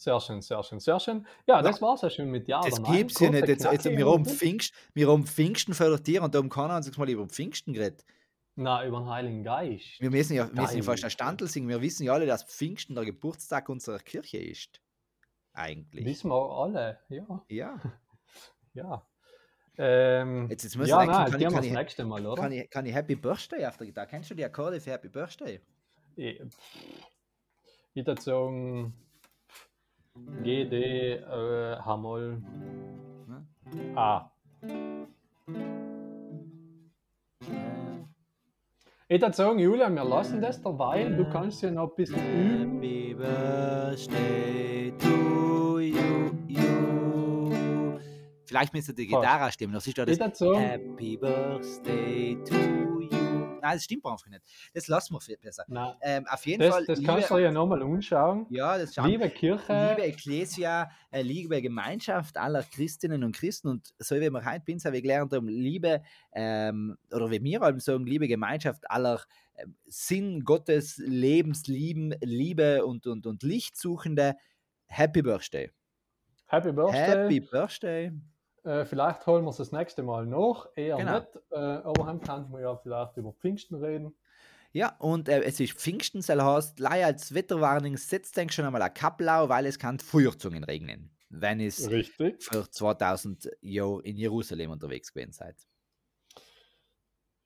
Sehr 0.01 0.19
schön, 0.19 0.41
sehr 0.41 0.63
schön, 0.63 0.79
sehr 0.79 0.99
schön. 0.99 1.27
Ja, 1.45 1.61
das 1.61 1.79
war's 1.79 2.01
ja 2.01 2.09
schon 2.09 2.31
mit 2.31 2.47
Ja 2.47 2.59
Das 2.61 2.79
Nein. 2.79 2.91
gibt's 2.91 3.19
ja 3.19 3.29
nicht. 3.29 3.47
Jetzt, 3.47 3.65
jetzt, 3.65 3.85
wir 3.85 4.07
haben. 4.07 4.25
Pfingst, 4.25 4.73
wir 4.95 5.07
haben 5.07 5.27
Pfingsten 5.27 5.75
fördert 5.75 6.09
und 6.23 6.33
da 6.33 6.39
haben 6.39 6.49
keiner 6.49 6.75
uns 6.75 6.97
mal 6.97 7.07
über 7.07 7.27
Pfingsten 7.27 7.71
geredet. 7.71 8.03
Na, 8.55 8.83
über 8.83 8.97
den 9.01 9.09
Heiligen 9.09 9.43
Geist. 9.43 9.99
Wir 9.99 10.09
müssen 10.09 10.33
ja, 10.33 10.51
wir 10.51 10.59
müssen 10.59 10.77
ja 10.77 10.81
fast 10.81 11.03
ein 11.03 11.11
Standel 11.11 11.47
singen. 11.47 11.69
Wir 11.69 11.83
wissen 11.83 12.03
ja 12.03 12.13
alle, 12.13 12.25
dass 12.25 12.45
Pfingsten 12.45 12.95
der 12.95 13.05
Geburtstag 13.05 13.69
unserer 13.69 13.99
Kirche 13.99 14.39
ist. 14.39 14.81
Eigentlich. 15.53 16.03
Wissen 16.03 16.31
wir 16.31 16.49
alle, 16.49 16.97
ja, 17.09 17.45
Ja. 17.47 17.79
ja. 18.73 19.07
Ähm, 19.77 20.47
Jetzt, 20.49 20.63
jetzt 20.63 20.77
muss 20.77 20.87
ja, 20.87 20.97
denken, 20.97 21.13
nein, 21.13 21.25
kann, 21.25 21.33
ich, 21.35 21.39
wir 21.39 21.47
kann, 21.47 21.57
das 21.57 21.65
ich, 21.67 21.73
nächste 21.73 22.05
Mal, 22.05 22.25
oder? 22.25 22.41
kann, 22.41 22.51
ich, 22.51 22.69
kann 22.71 22.85
ich 22.87 22.95
Happy 22.95 23.15
Birthday 23.15 23.67
auf 23.67 23.77
der 23.77 23.85
Gitarre? 23.85 24.07
Kennst 24.07 24.31
du 24.31 24.33
die 24.33 24.45
Akkorde 24.45 24.81
für 24.81 24.93
Happy 24.93 25.09
Birthday? 25.09 25.61
Ich, 26.15 26.41
ich 27.93 28.07
würde 28.07 28.19
sagen 28.19 28.95
G, 30.43 30.65
D, 30.65 31.13
äh, 31.13 31.77
H-Moll, 31.77 32.41
Hm? 33.27 33.97
A. 33.97 34.31
Ich 39.07 39.21
würde 39.21 39.33
sagen, 39.33 39.59
Julian, 39.59 39.93
wir 39.95 40.03
lassen 40.05 40.41
das 40.41 40.61
derweil. 40.61 41.15
Du 41.15 41.29
kannst 41.29 41.61
ja 41.61 41.71
noch 41.71 41.89
ein 41.89 41.95
bisschen 41.95 42.15
üben. 42.17 42.75
Happy 42.75 43.13
Birthday 43.13 44.93
to 44.97 45.79
you, 45.79 46.31
you. 46.47 47.99
Vielleicht 48.45 48.73
müsst 48.73 48.89
ihr 48.89 48.95
die. 48.95 49.07
Gitarre 49.07 49.51
stimmen. 49.51 49.73
Das 49.73 49.85
ist 49.85 49.97
doch 49.97 50.05
das 50.05 50.17
Happy 50.17 51.17
Birthday 51.17 52.37
to 52.45 52.55
you. 52.55 52.90
Nein, 53.61 53.75
das 53.75 53.83
stimmt 53.83 54.05
einfach 54.05 54.27
nicht. 54.27 54.41
Das 54.73 54.87
lassen 54.87 55.13
wir 55.13 55.21
viel 55.21 55.37
besser. 55.37 55.65
Ähm, 56.01 56.25
auf 56.27 56.45
jeden 56.45 56.61
das, 56.61 56.73
Fall. 56.73 56.85
das 56.85 56.99
liebe, 56.99 57.11
kannst 57.11 57.29
du 57.29 57.37
ja 57.37 57.51
nochmal 57.51 57.81
anschauen. 57.83 58.45
ja, 58.49 58.77
das 58.77 58.93
schauen 58.93 59.09
Liebe 59.09 59.29
Kirche, 59.29 59.89
liebe 59.89 60.03
Ecclesia, 60.07 60.89
äh, 61.11 61.21
liebe 61.21 61.61
Gemeinschaft 61.61 62.37
aller 62.37 62.63
Christinnen 62.63 63.23
und 63.23 63.35
Christen 63.35 63.67
und 63.67 63.93
so 63.99 64.15
wie 64.15 64.29
wir 64.29 64.45
heute 64.45 64.61
Pinsa 64.61 64.91
wir 64.91 65.01
gelernt 65.01 65.33
haben, 65.33 65.47
liebe, 65.47 66.01
ähm, 66.33 66.97
oder 67.11 67.29
wie 67.31 67.43
wir 67.43 67.61
eben 67.61 67.79
sagen, 67.79 68.05
liebe 68.05 68.27
Gemeinschaft 68.27 68.89
aller 68.89 69.21
ähm, 69.55 69.75
Sinn 69.85 70.43
Gottes, 70.43 70.97
Lebenslieben, 70.97 72.15
Liebe 72.21 72.85
und, 72.85 73.07
und, 73.07 73.25
und 73.25 73.43
Lichtsuchende, 73.43 74.35
Happy 74.85 75.21
Birthday. 75.21 75.69
Happy 76.47 76.71
Birthday. 76.71 76.99
Happy 76.99 77.39
Birthday. 77.39 78.11
Äh, 78.63 78.85
vielleicht 78.85 79.25
holen 79.27 79.43
wir 79.45 79.49
es 79.49 79.57
das 79.57 79.71
nächste 79.71 80.03
Mal 80.03 80.25
noch. 80.25 80.69
Eher 80.75 80.97
Genau. 80.97 81.19
nicht. 81.19 81.35
Äh, 81.51 81.55
aber 81.57 82.05
dann 82.05 82.21
kann 82.21 82.49
man 82.51 82.61
ja 82.61 82.75
vielleicht 82.77 83.17
über 83.17 83.33
Pfingsten 83.33 83.75
reden. 83.83 84.15
Ja, 84.73 84.95
und 84.99 85.27
äh, 85.27 85.41
es 85.43 85.59
ist 85.59 85.73
Pfingsten, 85.73 86.21
soll 86.21 86.41
heißt, 86.41 86.79
leider 86.79 87.07
als 87.07 87.33
Wetterwarnung 87.33 87.97
setzt 87.97 88.37
denk 88.37 88.53
schon 88.53 88.65
einmal 88.65 88.81
ein 88.81 88.93
Kaplau, 88.93 89.49
weil 89.49 89.65
es 89.65 89.79
kann 89.79 89.99
Feuerzungen 89.99 90.63
regnen, 90.63 91.11
wenn 91.29 91.59
es 91.59 91.89
Richtig. 91.89 92.41
für 92.43 92.69
2000 92.69 93.49
Jahre 93.61 94.01
in 94.03 94.17
Jerusalem 94.17 94.71
unterwegs 94.71 95.13
gewesen 95.13 95.33
seid. 95.33 95.57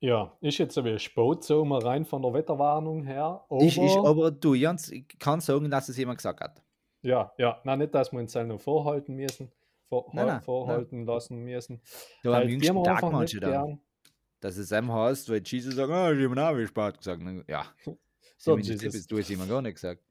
Ja, 0.00 0.36
ist 0.40 0.58
jetzt 0.58 0.76
ein 0.78 0.98
spät 0.98 1.42
so 1.44 1.64
mal 1.64 1.80
rein 1.82 2.04
von 2.04 2.22
der 2.22 2.32
Wetterwarnung 2.32 3.02
her. 3.04 3.44
Aber, 3.48 3.62
Ich, 3.62 3.76
ich, 3.78 3.96
aber 3.98 4.30
du, 4.30 4.54
Jans, 4.54 4.90
ich 4.90 5.08
kann 5.18 5.40
sagen, 5.40 5.70
dass 5.70 5.88
es 5.88 5.96
jemand 5.96 6.18
gesagt 6.18 6.40
hat. 6.40 6.62
ja, 7.02 7.32
ja, 7.38 7.60
nein, 7.64 7.78
nicht, 7.78 7.94
dass 7.94 8.12
wir 8.12 8.18
uns 8.20 8.34
noch 8.34 8.60
vorhalten 8.60 9.14
müssen. 9.14 9.50
Vor, 9.88 10.10
Nein, 10.12 10.26
nein, 10.26 10.42
vorhalten 10.42 11.06
lassen 11.06 11.44
müssen. 11.44 11.80
Da 12.22 12.40
am 12.40 12.48
jüngsten 12.48 12.82
Tag 12.82 13.02
manche 13.02 13.40
dann. 13.40 13.80
Dass 14.40 14.56
es 14.56 14.72
einem 14.72 14.92
heißt, 14.92 15.30
weil 15.30 15.42
Jesus 15.44 15.74
sagt, 15.76 15.90
ah, 15.90 16.12
ich 16.12 16.28
habe 16.28 16.42
auch 16.48 16.56
wie 16.56 16.66
spät 16.66 16.98
gesagt. 16.98 17.22
Ja, 17.48 17.66
So, 18.38 18.58
Jesus. 18.58 19.06
Du 19.06 19.18
hast 19.18 19.30
immer 19.30 19.46
gar 19.46 19.62
nicht 19.62 19.74
gesagt. 19.74 20.02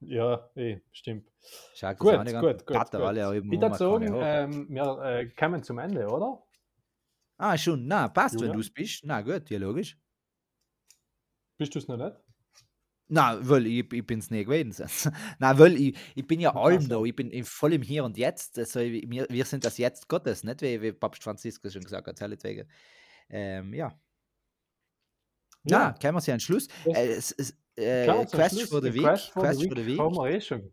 Ja, 0.00 0.48
eh, 0.56 0.80
stimmt. 0.92 1.30
Schaut 1.74 1.98
Gut, 1.98 2.16
gut, 2.16 2.40
gut. 2.40 2.66
Gut. 2.66 2.94
alle, 2.94 3.26
aber 3.26 3.36
Ich 3.36 3.44
würde 3.44 3.74
sagen, 3.74 4.14
ähm, 4.16 4.66
wir 4.70 5.02
äh, 5.04 5.28
kommen 5.28 5.62
zum 5.62 5.78
Ende, 5.78 6.06
oder? 6.08 6.42
Ah, 7.36 7.56
schon, 7.58 7.86
na, 7.86 8.08
passt, 8.08 8.34
wenn 8.36 8.40
Julian? 8.40 8.56
du 8.56 8.60
es 8.60 8.72
bist. 8.72 9.04
Na 9.04 9.20
gut, 9.20 9.50
ja, 9.50 9.58
logisch. 9.58 9.98
Bist 11.58 11.74
du 11.74 11.78
es 11.78 11.88
noch 11.88 11.98
nicht? 11.98 12.16
Na, 13.12 13.38
weil 13.48 13.66
ich, 13.66 13.92
ich 13.92 14.06
bin 14.06 14.20
es 14.20 14.30
nie 14.30 14.44
gewesen. 14.44 14.86
Na, 15.38 15.58
weil 15.58 15.76
ich, 15.76 15.96
ich 16.14 16.26
bin 16.26 16.38
ja 16.40 16.54
allem 16.54 16.80
so. 16.82 16.88
da, 16.88 17.02
ich 17.04 17.14
bin 17.14 17.30
im- 17.30 17.44
voll 17.44 17.72
im 17.72 17.82
Hier 17.82 18.04
und 18.04 18.16
Jetzt. 18.16 18.58
Also, 18.58 18.80
wir, 18.80 19.26
wir 19.28 19.44
sind 19.44 19.64
das 19.64 19.78
Jetzt 19.78 20.08
Gottes, 20.08 20.44
nicht 20.44 20.62
wie, 20.62 20.80
wie 20.80 20.92
Papst 20.92 21.22
Franziskus 21.22 21.72
schon 21.72 21.82
gesagt 21.82 22.06
hat. 22.06 22.66
Ähm, 23.28 23.74
ja. 23.74 23.98
Ja, 25.64 25.92
kommen 26.00 26.14
wir 26.14 26.20
zu 26.22 26.30
einem 26.30 26.40
Schluss. 26.40 26.68
Das- 26.84 26.96
Äh, 26.96 27.06
es, 27.12 27.32
es, 27.32 27.50
äh, 27.76 28.04
Klar, 28.04 28.26
zum 28.26 28.38
Quest 28.38 28.56
Schluss, 28.56 28.68
for 28.70 28.80
the 28.82 28.90
die 28.90 28.94
Week. 28.98 29.02
Quest 29.04 29.32
for 29.32 29.44
the 29.76 29.86
Week 29.86 29.98
haben 29.98 30.14
wir 30.14 30.30
eh 30.30 30.40
schon. 30.40 30.72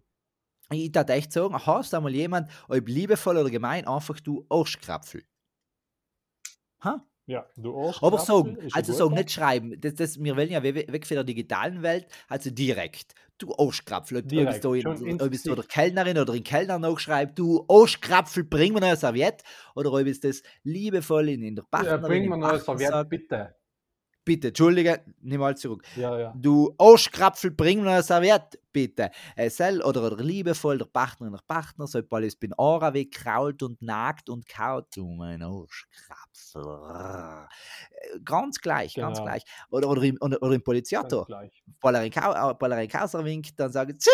Ich 0.69 0.93
würde 0.93 1.13
echt 1.13 1.31
sagen, 1.31 1.55
hast 1.65 1.93
du 1.93 1.97
einmal 1.97 2.13
jemand, 2.13 2.51
ob 2.67 2.87
liebevoll 2.87 3.37
oder 3.37 3.49
gemein, 3.49 3.87
einfach 3.87 4.19
du 4.19 4.45
Arschkrapfel. 4.49 5.23
Ha? 6.83 7.05
Ja, 7.27 7.45
du 7.57 7.77
Arsch. 7.77 8.01
Aber 8.01 8.19
sagen, 8.19 8.57
also 8.71 8.93
sagen, 8.93 9.13
nicht 9.15 9.31
schreiben. 9.31 9.79
Das, 9.81 9.95
das, 9.95 10.23
wir 10.23 10.35
wollen 10.37 10.49
ja 10.49 10.63
we- 10.63 10.73
weg 10.87 11.05
von 11.05 11.15
der 11.15 11.23
digitalen 11.25 11.83
Welt, 11.83 12.07
also 12.29 12.49
direkt. 12.49 13.13
Du 13.37 13.53
Arschkrapfel. 13.55 14.17
Ob 14.19 14.23
ob 14.23 14.31
es 14.31 14.61
Direkt, 14.61 14.65
da 14.65 14.69
schon 14.81 15.05
in, 15.05 15.21
ob 15.21 15.31
da 15.43 15.55
der. 15.55 15.63
Kellnerin 15.65 16.17
oder 16.17 16.33
den 16.33 16.43
Kellner 16.43 16.79
nachschreibt, 16.79 17.37
du 17.37 17.65
Arschkrapfel, 17.67 18.45
bring 18.45 18.73
mir 18.73 18.79
noch 18.79 18.87
ein 18.87 18.95
Serviett. 18.95 19.43
Oder 19.75 19.91
ob 19.91 20.07
es 20.07 20.21
das 20.21 20.41
liebevoll 20.63 21.29
in, 21.29 21.43
in 21.43 21.55
der 21.55 21.65
Ja, 21.65 21.67
Partnerin, 21.69 22.01
bring 22.01 22.23
im 22.23 22.29
mir 22.29 22.37
noch 22.37 22.47
ein 22.47 22.49
Partner 22.63 22.77
Serviett, 22.77 22.89
sagt. 22.89 23.09
bitte. 23.09 23.55
Bitte, 24.27 24.49
Entschuldige, 24.49 25.05
nimm 25.21 25.39
mal 25.39 25.55
zurück. 25.55 25.83
Ja, 25.95 26.19
ja. 26.19 26.33
Du 26.35 26.75
Arschkrapfel, 26.77 27.51
bring 27.51 27.81
mir 27.81 27.91
ein 27.91 28.03
Serviett, 28.03 28.59
bitte. 28.73 29.09
Äh, 29.37 29.49
sel 29.49 29.81
oder, 29.81 30.05
oder 30.05 30.21
liebevoll 30.21 30.77
der 30.77 30.83
Partnerin, 30.83 31.31
der 31.31 31.39
Partner, 31.47 31.87
so 31.87 32.01
alles 32.09 32.35
bin 32.35 32.53
Aura 32.57 32.93
wegkrault 32.93 33.63
und 33.63 33.81
nagt 33.81 34.29
und 34.29 34.45
kaut. 34.45 34.87
Du 34.93 35.07
mein 35.07 35.41
Arschkrapfel. 35.41 36.61
Äh, 36.61 38.19
Ganz 38.25 38.59
gleich, 38.59 38.95
ganz 38.95 39.17
Genau. 39.19 39.29
gleich. 39.29 39.43
Oder, 39.69 39.87
oder, 39.89 40.03
im, 40.03 40.17
oder, 40.19 40.41
oder 40.43 40.55
im 40.55 40.61
Ganz 40.61 41.13
gleich. 41.27 41.63
Ballerin 41.79 42.11
äh, 42.11 43.23
winkt, 43.23 43.57
dann 43.57 43.71
sagen 43.71 43.95
sie, 43.97 44.09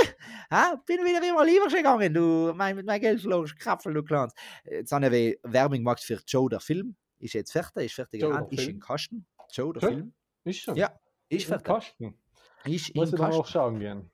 ha, 0.52 0.80
bin 0.86 0.98
wieder 0.98 1.28
immer 1.28 1.44
lieber 1.44 1.70
gegangen, 1.70 2.14
du, 2.14 2.54
mein, 2.56 2.76
mit 2.76 2.86
meinem 2.86 3.02
Geld 3.02 3.20
verloren, 3.20 3.50
Krapfel, 3.58 3.96
du 3.96 4.04
Klans. 4.04 4.34
Jetzt 4.64 4.92
habe 4.92 5.18
ich 5.18 5.40
Werbung 5.42 5.80
gemacht 5.80 6.04
für 6.04 6.20
Joe, 6.28 6.50
der 6.50 6.60
Film. 6.60 6.96
Ist 7.20 7.36
jetzt 7.36 7.54
fertig, 7.54 7.86
ist 7.86 7.94
fertig 7.96 8.22
Joe, 8.22 8.32
gerannt, 8.32 8.52
ist 8.52 8.68
im 8.68 8.82
Kasten. 8.82 9.26
Joe, 9.54 9.74
der 9.74 9.82
Joe? 9.82 9.92
Film. 9.92 10.14
Ist 10.46 10.60
schon. 10.62 10.76
Ja, 10.76 11.00
ist 11.30 11.46
fertig. 11.46 11.66
Kasten. 11.66 12.20
Ist 12.66 12.96
Muss 12.96 13.10
ich 13.10 13.16
dann 13.16 13.26
Kasten. 13.28 13.42
auch 13.42 13.48
schauen 13.48 13.80
gehen. 13.80 14.12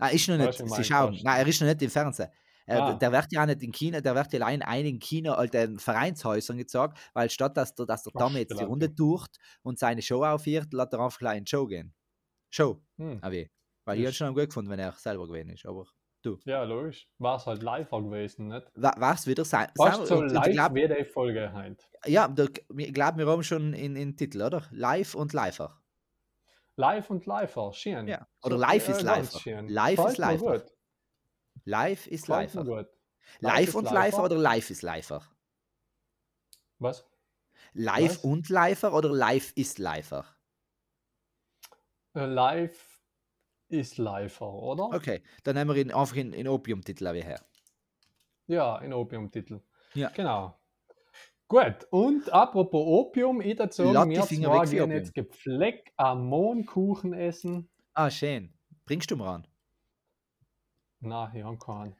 Nein, 0.00 0.14
ist 0.14 0.28
noch 0.28 0.36
nicht. 0.38 0.52
Sie 0.54 0.64
mein 0.64 0.84
schauen. 0.84 1.10
Kasten. 1.10 1.24
Nein, 1.26 1.40
er 1.40 1.46
ist 1.48 1.60
noch 1.60 1.66
nicht 1.68 1.82
im 1.82 1.90
Fernsehen. 1.90 2.28
Er, 2.66 2.82
Ah. 2.82 2.94
Der 2.94 3.10
wird 3.12 3.26
ja 3.32 3.42
auch 3.42 3.46
nicht 3.46 3.62
in 3.62 3.72
China, 3.72 4.00
der 4.02 4.14
wird 4.14 4.30
ja 4.32 4.40
allein 4.40 4.56
in 4.60 4.62
einigen 4.62 4.98
China, 5.00 5.34
alten 5.36 5.78
Vereinshäusern 5.78 6.58
gezeigt, 6.58 6.98
weil 7.14 7.30
statt 7.30 7.56
dass 7.56 7.74
der, 7.74 7.86
dass 7.86 8.02
der 8.04 8.12
Dame 8.12 8.40
jetzt 8.40 8.58
die. 8.60 8.62
Runde 8.62 8.94
tucht 8.94 9.38
und 9.62 9.78
seine 9.78 10.02
Show 10.02 10.22
aufhört, 10.22 10.72
lässt 10.74 10.92
er 10.92 11.00
einfach 11.00 11.18
gleich 11.18 11.38
in 11.38 11.44
die 11.44 11.50
Show 11.50 11.66
gehen. 11.66 11.94
Show, 12.50 12.80
Hm. 12.98 13.18
ah, 13.22 13.30
wie? 13.30 13.50
Weil 13.86 13.98
ich 13.98 14.04
hätte 14.04 14.14
schon 14.16 14.34
gut 14.34 14.46
gefunden, 14.48 14.70
wenn 14.70 14.78
er 14.78 14.92
selber 14.92 15.26
gewesen 15.26 15.48
ist. 15.50 15.64
Aber 15.66 15.86
Ja, 16.44 16.64
logisch. 16.64 17.08
War 17.18 17.36
es 17.36 17.46
halt 17.46 17.62
live 17.62 17.90
gewesen, 17.90 18.48
nicht? 18.48 18.66
wa- 18.74 18.94
was 18.98 19.26
wieder 19.26 19.44
sein? 19.44 19.68
Fast 19.76 20.06
so 20.06 20.22
live 20.22 20.52
glaub, 20.52 20.74
wie 20.74 20.88
die 20.88 21.04
Folge 21.04 21.52
heute. 21.52 21.84
ja, 22.06 22.28
da, 22.28 22.46
ich 22.76 22.92
glaube, 22.92 23.18
wir 23.18 23.26
haben 23.26 23.42
schon 23.42 23.72
in, 23.72 23.96
in 23.96 24.16
Titel, 24.16 24.42
oder? 24.42 24.62
Live 24.70 25.14
und 25.14 25.32
liver. 25.32 25.80
Live 26.76 27.10
und 27.10 27.26
liver, 27.26 27.72
schön. 27.72 28.06
Ja. 28.06 28.26
Oder 28.42 28.56
So, 28.56 28.60
live 28.62 28.88
ist. 28.88 29.02
Live 29.02 29.32
Gefällt 29.96 30.34
ist 30.34 30.40
gut. 30.40 30.64
Live 31.64 32.06
ist. 32.06 32.28
Live 32.28 32.54
ist 32.54 33.74
und 33.74 33.90
liver 33.90 34.22
oder 34.24 34.36
live 34.36 34.70
ist 34.70 34.82
liver? 34.82 35.22
Was? 36.78 37.04
Live 37.74 38.10
Was? 38.10 38.16
und 38.24 38.48
liver 38.48 38.94
oder 38.94 39.10
live 39.10 39.52
ist? 39.56 39.80
Äh, 39.80 40.24
live 42.26 42.87
ist 43.68 43.98
liver, 43.98 44.52
oder? 44.52 44.84
Okay, 44.84 45.22
dann 45.44 45.56
nehmen 45.56 45.74
wir 45.74 45.82
ihn 45.82 45.92
einfach 45.92 46.16
in, 46.16 46.32
in 46.32 46.48
Opiumtitel 46.48 47.06
her. 47.22 47.40
Ja, 48.46 48.78
in 48.78 48.92
Opiumtitel. 48.92 49.60
Ja. 49.94 50.08
Genau. 50.10 50.58
Gut, 51.48 51.86
und 51.90 52.30
apropos 52.30 52.86
Opium, 52.86 53.40
ich 53.40 53.56
dazu 53.56 53.84
weg 53.84 54.68
für 54.68 54.76
gehen 54.76 54.90
jetzt 54.90 55.14
gepflegt 55.14 55.88
am 55.96 56.26
Mohnkuchen 56.26 57.14
essen. 57.14 57.70
Ah, 57.94 58.10
schön. 58.10 58.52
Bringst 58.84 59.10
du 59.10 59.16
mir 59.16 59.26
an? 59.26 59.46
Na, 61.00 61.32
ich 61.34 61.42
habe 61.42 61.56
keinen. 61.58 61.96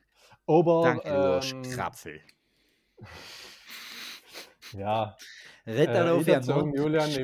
Aber, 0.47 0.83
Danke, 0.83 1.41
ähm, 1.43 1.62
Krapfel. 1.62 2.21
ja, 4.73 5.16
Äh, 5.69 5.87
dann 5.87 6.09
auf 6.09 6.21
ich 6.23 6.27
würd 6.27 6.45
sagen, 6.45 6.73
ihren 6.73 6.75
Julian, 6.75 7.11
ich, 7.11 7.19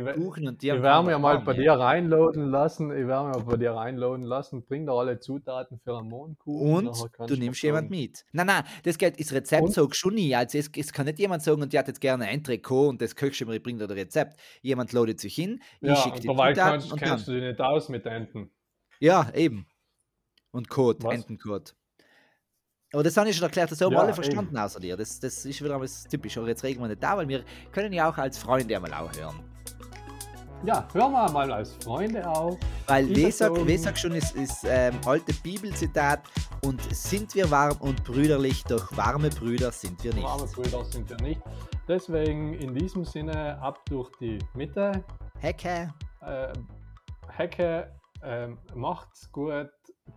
und 0.49 0.55
ich 0.55 0.61
dir. 0.61 0.83
werde 0.83 1.07
mir 1.07 1.19
mal 1.19 1.41
bei 1.41 1.55
dir 1.55 1.73
reinladen 1.73 2.51
lassen. 2.51 2.91
Ich 2.91 3.07
werde 3.07 3.29
mir 3.39 3.45
bei 3.45 3.57
dir 3.57 3.73
reinladen 3.73 4.25
lassen. 4.25 4.65
Bring 4.67 4.87
da 4.87 4.93
alle 4.93 5.19
Zutaten 5.19 5.79
für 5.79 5.97
einen 5.99 6.09
nachher 6.09 6.37
Und 6.45 7.31
du 7.31 7.37
nimmst 7.37 7.63
jemand 7.63 7.91
mit. 7.91 8.25
Nein, 8.33 8.47
nein, 8.47 8.65
das 8.83 8.99
geht, 8.99 9.19
das 9.19 9.33
Rezept 9.33 9.63
Und? 9.63 9.73
sagt 9.73 9.97
schon 9.97 10.15
nie. 10.15 10.35
Also 10.35 10.59
es, 10.59 10.71
es 10.77 10.93
kann 10.93 11.07
nicht 11.07 11.19
jemand 11.19 11.43
sagen, 11.43 11.63
und 11.63 11.73
die 11.73 11.79
hat 11.79 11.89
jetzt 11.89 12.01
gerne 12.01 12.27
ein 12.27 12.45
Trikot 12.45 12.89
und 12.89 13.01
das 13.01 13.15
du 13.41 13.47
mir, 13.47 13.55
ich 13.55 13.63
bring 13.63 13.79
dir 13.79 13.87
das 13.87 13.97
Rezept. 13.97 14.39
Jemand 14.61 14.93
ladet 14.93 15.21
sich 15.21 15.35
hin, 15.35 15.61
ich 15.81 15.89
Ja, 15.89 15.97
schicke 15.97 16.21
die 16.21 16.29
Zutaten 16.29 16.55
kannst, 16.55 16.93
und 16.93 16.99
kennst 16.99 17.27
dann. 17.29 17.35
du 17.35 17.41
dich 17.41 17.49
nicht 17.51 17.61
aus 17.61 17.89
mit 17.89 18.05
Enten. 18.07 18.51
Ja, 19.01 19.31
eben. 19.35 19.67
Und 20.51 20.69
Code, 20.69 21.03
Was? 21.03 21.15
Entencode. 21.15 21.75
Aber 22.95 23.03
das 23.03 23.17
habe 23.17 23.29
ich 23.29 23.37
schon 23.37 23.43
erklärt, 23.45 23.73
das 23.73 23.81
haben 23.81 23.93
Ja, 23.93 23.99
alle 23.99 24.15
verstanden 24.15 24.57
außer 24.57 24.79
dir. 24.79 24.97
Das, 24.97 25.19
das 25.19 25.45
ist 25.45 25.61
wieder 25.61 25.75
einmal 25.75 25.89
typisch. 26.09 26.39
Aber 26.39 26.47
jetzt 26.47 26.63
reden 26.63 26.81
wir 26.81 26.87
nicht 26.87 27.03
da, 27.03 27.17
weil 27.17 27.27
wir 27.29 27.43
können 27.73 27.93
ja 27.93 28.09
auch 28.09 28.17
als 28.17 28.39
Freunde 28.39 28.77
einmal 28.77 28.95
auch 28.95 29.13
hören. 29.17 29.41
Ja, 30.65 30.87
hören 30.93 31.11
wir 31.13 31.31
mal 31.33 31.53
als 31.53 31.75
Freunde 31.83 32.27
auf. 32.27 32.57
Weil 32.87 33.15
Wesak, 33.15 33.67
Wesak 33.67 33.99
schon 33.99 34.13
ist, 34.13 34.35
ist 34.37 34.65
ähm, 34.67 34.95
alte 35.05 35.35
Bibelzitat 35.43 36.21
und 36.63 36.81
sind 36.95 37.35
wir 37.35 37.51
warm 37.51 37.77
und 37.81 38.03
brüderlich, 38.05 38.63
doch 38.65 38.97
warme 38.97 39.29
Brüder 39.29 39.73
sind 39.73 40.03
wir 40.05 40.15
nicht. 40.15 40.23
Warme 40.25 40.47
Brüder 40.47 40.85
sind 40.85 41.11
wir 41.11 41.17
nicht. 41.19 41.43
Deswegen 41.89 42.55
in 42.55 42.75
diesem 42.75 43.05
Sinne 43.05 43.61
ab 43.61 43.81
durch 43.91 44.11
die 44.21 44.39
Mitte. 44.55 45.05
Hecke, 45.41 45.93
Äh, 46.23 46.53
Hecke, 47.29 47.93
ähm, 48.23 48.57
macht's 48.75 49.31
gut. 49.33 49.69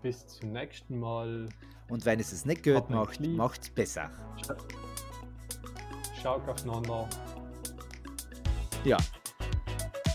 Bis 0.01 0.27
zum 0.27 0.51
nächsten 0.51 0.99
Mal. 0.99 1.49
Und 1.89 2.05
wenn 2.05 2.19
es 2.19 2.31
es 2.31 2.45
nicht 2.45 2.63
gut 2.63 2.89
macht, 2.89 3.19
macht 3.21 3.61
es 3.63 3.69
besser. 3.69 4.09
Schaut 6.21 6.47
aufeinander. 6.47 7.07
Ja. 8.83 8.97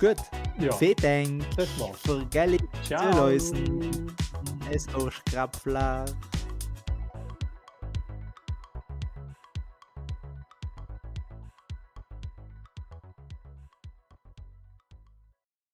Gut, 0.01 0.17
Ja, 0.59 0.73
vielen 0.73 0.97
Dank 0.97 1.57
das 1.57 1.69
war's. 1.79 1.99
für 2.05 2.25
Geld 2.27 2.63
zu 2.83 2.95
lösen. 2.95 4.13
Es 4.71 4.87
ist 4.87 5.25
Krapfler. 5.27 6.05